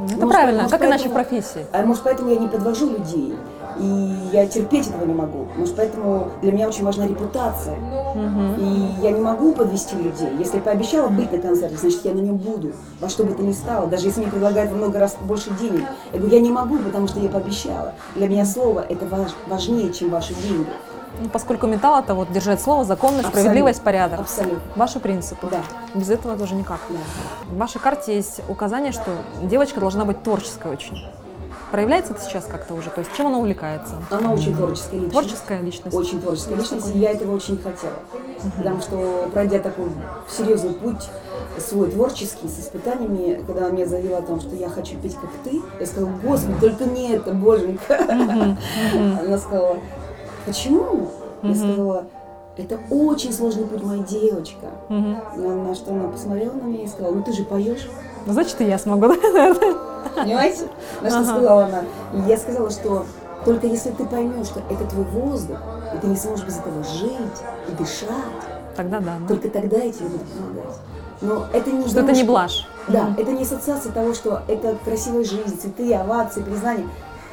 Это 0.06 0.16
Может, 0.24 0.28
правильно, 0.30 0.62
может, 0.62 0.78
как 0.78 0.88
иначе 0.88 1.08
в 1.08 1.12
поэтому- 1.12 1.24
профессии. 1.40 1.66
А 1.72 1.82
может, 1.84 2.02
поэтому 2.04 2.30
я 2.30 2.36
не 2.36 2.46
подвожу 2.46 2.90
людей, 2.90 3.34
и 3.80 4.14
я 4.32 4.46
терпеть 4.46 4.88
этого 4.88 5.04
не 5.04 5.14
могу. 5.14 5.46
Может, 5.56 5.76
поэтому 5.76 6.28
для 6.42 6.52
меня 6.52 6.68
очень 6.68 6.84
важна 6.84 7.06
репутация. 7.06 7.76
И 8.58 8.94
я 9.02 9.10
не 9.12 9.20
могу 9.20 9.52
подвести 9.52 9.96
людей. 9.96 10.30
Если 10.38 10.58
пообещала 10.60 11.08
быть 11.08 11.32
на 11.32 11.38
концерте, 11.38 11.76
значит, 11.76 12.04
я 12.04 12.12
на 12.12 12.20
нем 12.20 12.36
буду. 12.36 12.72
Во 13.00 13.08
что 13.08 13.24
бы 13.24 13.32
то 13.34 13.42
ни 13.42 13.52
стало. 13.52 13.86
Даже 13.86 14.06
если 14.06 14.20
мне 14.20 14.30
предлагают 14.30 14.72
много 14.72 14.98
раз 14.98 15.16
больше 15.20 15.50
денег. 15.58 15.84
Я 16.12 16.18
говорю, 16.18 16.34
я 16.36 16.40
не 16.40 16.50
могу, 16.50 16.78
потому 16.78 17.08
что 17.08 17.20
я 17.20 17.28
пообещала. 17.28 17.94
Для 18.14 18.28
меня 18.28 18.44
слово 18.44 18.84
это 18.88 19.06
важ- 19.06 19.34
важнее, 19.46 19.92
чем 19.92 20.10
ваши 20.10 20.34
деньги. 20.34 20.66
Ну, 21.22 21.28
поскольку 21.28 21.66
металл 21.66 22.00
это 22.00 22.14
вот 22.14 22.30
держать 22.32 22.60
слово, 22.60 22.84
законность, 22.84 23.20
Абсолютно. 23.26 23.40
справедливость, 23.40 23.82
порядок. 23.82 24.20
Абсолютно. 24.20 24.60
Ваши 24.76 25.00
принципы. 25.00 25.48
Да. 25.50 25.60
Без 25.94 26.08
этого 26.08 26.36
тоже 26.36 26.54
никак. 26.54 26.78
Да. 26.88 26.96
В 27.52 27.58
вашей 27.58 27.80
карте 27.80 28.14
есть 28.16 28.40
указание, 28.48 28.92
что 28.92 29.10
девочка 29.42 29.80
должна 29.80 30.04
быть 30.04 30.22
творческой 30.22 30.72
очень. 30.72 31.04
Проявляется 31.70 32.12
это 32.14 32.22
сейчас 32.22 32.46
как-то 32.46 32.74
уже? 32.74 32.90
То 32.90 33.00
есть 33.00 33.12
чем 33.16 33.28
она 33.28 33.38
увлекается? 33.38 33.94
Она 34.10 34.32
очень 34.32 34.54
творческая 34.54 34.96
личность. 34.96 35.12
Творческая 35.12 35.60
личность. 35.62 35.96
Очень 35.96 36.20
творческая 36.20 36.56
личность, 36.56 36.94
и 36.94 36.98
я 36.98 37.12
этого 37.12 37.36
очень 37.36 37.58
хотела. 37.58 37.94
Потому 38.56 38.80
что, 38.80 39.28
пройдя 39.32 39.60
такой 39.60 39.86
серьезный 40.28 40.74
путь 40.74 41.08
свой 41.58 41.90
творческий, 41.90 42.48
с 42.48 42.58
испытаниями, 42.60 43.42
когда 43.46 43.66
она 43.66 43.70
меня 43.70 43.86
заявила 43.86 44.18
о 44.18 44.22
том, 44.22 44.40
что 44.40 44.54
я 44.56 44.68
хочу 44.68 44.96
петь 44.98 45.14
как 45.14 45.30
ты, 45.44 45.60
я 45.78 45.86
сказала, 45.86 46.12
господи, 46.22 46.54
только 46.60 46.84
не 46.84 47.10
это, 47.10 47.32
боженька. 47.32 47.98
Она 48.00 49.38
сказала, 49.38 49.76
почему? 50.46 51.08
Я 51.42 51.54
сказала, 51.54 52.06
это 52.56 52.78
очень 52.90 53.32
сложный 53.32 53.64
путь, 53.64 53.82
моя 53.82 54.02
девочка. 54.02 54.66
На 54.88 55.74
что 55.74 55.92
она 55.92 56.08
посмотрела 56.08 56.52
на 56.54 56.62
меня 56.62 56.84
и 56.84 56.88
сказала, 56.88 57.14
ну 57.14 57.22
ты 57.22 57.32
же 57.32 57.44
поешь. 57.44 57.88
Ну, 58.26 58.32
Значит, 58.32 58.60
и 58.60 58.64
я 58.64 58.78
смогу, 58.78 59.06
наверное? 59.08 59.74
Понимаете? 60.14 60.68
На 61.02 61.10
что 61.10 61.18
Ага. 61.20 61.26
сказала 61.30 61.64
она? 61.64 61.80
И 62.14 62.28
я 62.28 62.36
сказала, 62.36 62.70
что 62.70 63.06
только 63.44 63.66
если 63.66 63.90
ты 63.90 64.04
поймешь, 64.04 64.46
что 64.46 64.60
это 64.70 64.84
твой 64.84 65.04
воздух, 65.04 65.58
и 65.94 65.98
ты 65.98 66.06
не 66.06 66.16
сможешь 66.16 66.44
без 66.44 66.58
этого 66.58 66.82
жить 66.84 67.42
и 67.68 67.72
дышать, 67.72 68.08
Тогда 68.76 69.00
да. 69.00 69.12
ну. 69.20 69.26
только 69.26 69.48
тогда 69.48 69.78
я 69.78 69.90
тебе 69.92 70.08
буду 70.08 70.24
помогать. 70.24 70.76
Но 71.22 71.46
это 71.52 71.70
не 71.70 71.86
Что 71.88 72.00
это 72.00 72.12
не 72.12 72.24
блажь. 72.24 72.66
Да, 72.88 73.04
Мгм. 73.04 73.16
это 73.18 73.32
не 73.32 73.42
ассоциация 73.42 73.92
того, 73.92 74.14
что 74.14 74.42
это 74.48 74.76
красивая 74.84 75.24
жизнь, 75.24 75.58
цветы, 75.60 75.92
овации, 75.94 76.42
признание. 76.42 76.88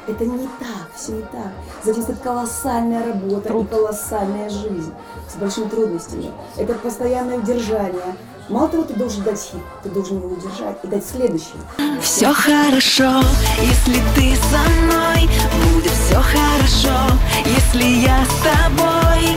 Это 0.06 0.24
не 0.24 0.38
так, 0.38 0.88
все 0.96 1.12
не 1.12 1.22
так. 1.22 1.52
За 1.84 1.90
этим 1.90 2.02
стоит 2.02 2.18
колоссальная 2.20 3.06
работа 3.06 3.48
Труд. 3.48 3.66
и 3.66 3.68
колоссальная 3.74 4.48
жизнь 4.48 4.92
с 5.28 5.36
большими 5.36 5.68
трудностями. 5.68 6.30
Это 6.56 6.74
постоянное 6.74 7.38
удержание. 7.38 8.02
Мало 8.48 8.68
того, 8.68 8.84
ты 8.84 8.94
должен 8.94 9.22
дать 9.24 9.38
хит, 9.38 9.60
ты 9.82 9.90
должен 9.90 10.16
его 10.16 10.28
удержать 10.28 10.78
и 10.82 10.86
дать 10.86 11.04
следующий. 11.04 11.52
Все 12.00 12.32
хорошо, 12.32 13.22
если 13.60 14.00
ты 14.14 14.34
со 14.36 14.58
мной 14.80 15.28
Будет 15.74 15.92
все 15.92 16.14
хорошо, 16.14 16.96
если 17.44 17.84
я 17.84 18.24
с 18.24 18.28
тобой. 18.42 19.36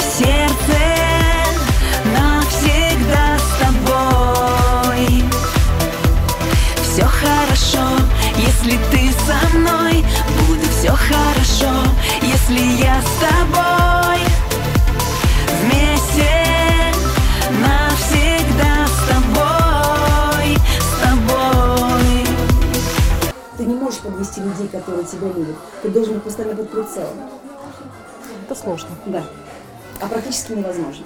Сердце 0.00 0.78
навсегда 2.14 3.36
с 3.36 3.60
тобой. 3.60 5.24
Все 6.82 7.04
хорошо, 7.04 8.02
если 8.38 8.78
ты 8.90 9.12
со 9.26 9.58
мной 9.58 10.02
Будет 10.48 10.70
все 10.70 10.92
хорошо, 10.92 11.74
если 12.22 12.82
я 12.82 13.02
с 13.02 13.20
тобой 13.20 13.85
людей, 24.46 24.68
которые 24.68 25.04
тебя 25.04 25.28
любят. 25.28 25.56
Ты 25.82 25.88
должен 25.90 26.14
быть 26.14 26.22
постоянно 26.22 26.56
под 26.56 26.70
прицелом. 26.70 27.16
Это 28.44 28.54
сложно. 28.54 28.90
Да. 29.06 29.22
А 30.00 30.06
практически 30.06 30.52
невозможно. 30.52 31.04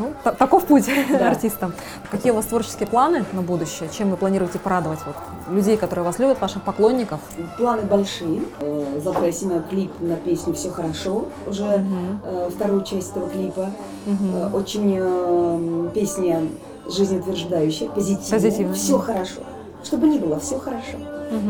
Ну, 0.00 0.12
та- 0.24 0.32
таков 0.32 0.64
путь 0.64 0.90
Да. 1.10 1.28
артиста. 1.28 1.70
Какие 2.10 2.32
у 2.32 2.34
вас 2.34 2.46
творческие 2.46 2.88
планы 2.88 3.24
на 3.32 3.40
будущее? 3.42 3.88
Чем 3.96 4.10
вы 4.10 4.16
планируете 4.16 4.58
порадовать 4.58 4.98
вот, 5.06 5.14
людей, 5.54 5.76
которые 5.76 6.04
вас 6.04 6.18
любят, 6.18 6.40
ваших 6.40 6.62
поклонников? 6.62 7.20
Планы 7.56 7.82
большие. 7.82 8.42
Э, 8.60 9.00
Завтра 9.02 9.26
я 9.26 9.32
снимаю 9.32 9.62
клип 9.62 9.92
на 10.00 10.16
песню 10.16 10.54
«Все 10.54 10.70
хорошо», 10.70 11.26
уже 11.46 11.84
э, 12.24 12.50
вторую 12.52 12.82
часть 12.82 13.12
этого 13.12 13.28
клипа. 13.28 13.70
Э, 14.06 14.50
Очень 14.52 15.90
песня 15.94 16.40
жизнеутверждающая, 16.88 17.88
позитивная. 17.88 18.30
Позитивная. 18.40 18.74
Все 18.74 18.98
хорошо. 18.98 19.40
Чтобы 19.86 20.08
ни 20.08 20.18
было, 20.18 20.40
все 20.40 20.58
хорошо. 20.58 20.98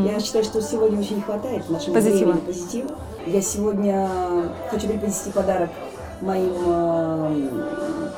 Я 0.05 0.21
считаю, 0.21 0.45
что 0.45 0.61
сегодня 0.61 1.01
очень 1.01 1.17
не 1.17 1.23
хватает 1.23 1.65
в 1.65 1.71
нашем 1.71 1.95
Позитива. 1.95 2.33
времени 2.33 2.47
позитива. 2.47 2.91
Я 3.27 3.41
сегодня 3.41 4.11
хочу 4.71 4.89
преподнести 4.89 5.31
подарок 5.31 5.71
моим 6.21 6.53
э, 6.67 7.49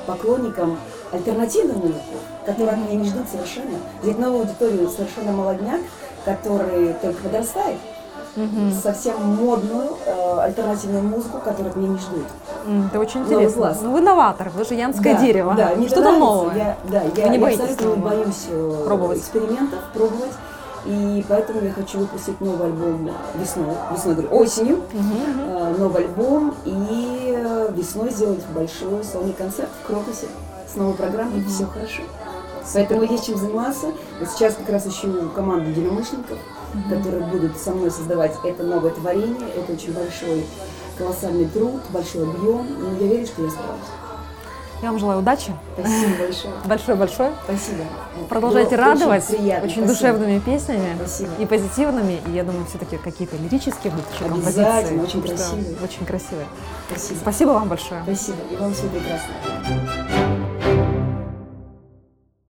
поклонникам 0.07 0.77
альтернативную 1.13 1.79
музыку, 1.79 2.17
которую 2.45 2.73
от 2.73 2.79
меня 2.79 3.01
не 3.01 3.09
ждут 3.09 3.29
совершенно. 3.29 3.79
Взять 4.03 4.19
новую 4.19 4.41
аудиторию 4.41 4.89
совершенно 4.89 5.33
молодняк, 5.33 5.81
который 6.25 6.95
только 6.95 7.23
подрастает, 7.23 7.79
совсем 8.83 9.15
модную 9.21 9.89
э, 10.07 10.39
альтернативную 10.41 11.03
музыку, 11.03 11.39
которую 11.39 11.71
от 11.71 11.77
меня 11.77 11.89
не 11.89 11.99
ждут. 11.99 12.25
М, 12.67 12.87
Это 12.87 13.01
очень 13.01 13.21
интересно. 13.23 13.57
класс. 13.63 13.79
Ну, 13.83 13.93
вы 13.93 14.01
новатор, 14.01 14.51
вы 14.51 14.65
же 14.65 14.75
янское 14.75 15.15
Да, 15.15 15.21
дерево. 15.21 15.55
Да, 15.55 15.73
мне 15.77 15.87
Что-то 15.89 16.03
нравится. 16.03 16.25
новое. 16.25 16.55
Я, 16.57 16.77
да, 16.91 17.03
я, 17.03 17.25
Вы 17.25 17.29
не 17.31 17.37
я 17.37 17.41
боитесь 17.43 17.61
абсолютно 17.61 17.85
не 17.85 17.97
нового? 17.97 18.09
боюсь 18.11 18.47
э, 18.51 18.83
Пробовать? 18.87 19.19
экспериментов, 19.19 19.79
пробовать. 19.95 20.33
И 20.87 21.25
поэтому 21.29 21.61
я 21.61 21.73
хочу 21.73 21.99
выпустить 21.99 22.41
новый 22.41 22.67
альбом 22.69 23.11
весной, 23.35 23.67
весной, 23.93 24.15
говорю, 24.15 24.37
осенью, 24.37 24.81
э, 24.93 25.75
новый 25.77 26.05
альбом 26.05 26.55
и 26.65 27.35
э, 27.37 27.69
весной 27.73 28.11
сделать 28.11 28.45
большой 28.55 29.03
сольный 29.05 29.33
концерт 29.33 29.69
в 29.83 29.87
Крокусе 29.87 30.27
с 30.73 30.77
новой 30.77 30.95
программой 30.95 31.43
«Все 31.45 31.67
хорошо». 31.67 32.03
Поэтому 32.75 33.03
есть 33.03 33.27
чем 33.27 33.37
заниматься. 33.39 33.87
Сейчас 34.31 34.55
как 34.55 34.69
раз 34.69 34.87
ищу 34.87 35.09
команду 35.35 35.71
единомышленников, 35.71 36.37
которые 36.89 37.25
будут 37.27 37.57
со 37.59 37.73
мной 37.73 37.91
создавать 37.91 38.37
это 38.45 38.63
новое 38.63 38.91
творение. 38.91 39.49
Это 39.57 39.73
очень 39.73 39.93
большой, 39.93 40.47
колоссальный 40.97 41.47
труд, 41.47 41.81
большой 41.91 42.23
объем. 42.29 42.67
Но 42.79 42.93
я 43.01 43.07
верю, 43.07 43.27
что 43.27 43.43
я 43.43 43.51
справлюсь. 43.51 43.87
Я 44.81 44.91
вам 44.91 45.01
желаю 45.01 45.19
удачи. 45.19 45.53
Спасибо 45.77 46.17
большое. 46.19 46.55
Большое-большое. 46.65 47.33
Спасибо. 47.45 47.85
Продолжайте 48.29 48.77
Было 48.77 48.87
радовать 48.87 49.25
Очень, 49.29 49.39
приятно. 49.39 49.65
очень 49.67 49.85
Спасибо. 49.85 50.13
душевными 50.13 50.39
песнями 50.39 50.97
Спасибо. 51.01 51.31
и 51.41 51.47
позитивными. 51.47 52.21
И 52.27 52.31
я 52.31 52.45
думаю, 52.45 52.65
все-таки 52.67 52.97
какие-то 52.97 53.37
лирические 53.39 53.93
будут 53.93 54.07
еще 54.15 54.29
композиции. 54.29 55.01
очень 55.01 55.23
красивые. 55.23 55.77
Очень 55.83 56.07
красивые. 56.07 56.47
Спасибо. 56.91 57.19
Спасибо 57.19 57.49
вам 57.51 57.69
большое. 57.69 58.03
Спасибо. 58.05 58.39
И 58.53 58.57
вам 58.57 58.73
всего 58.73 58.89
прекрасного. 58.91 60.08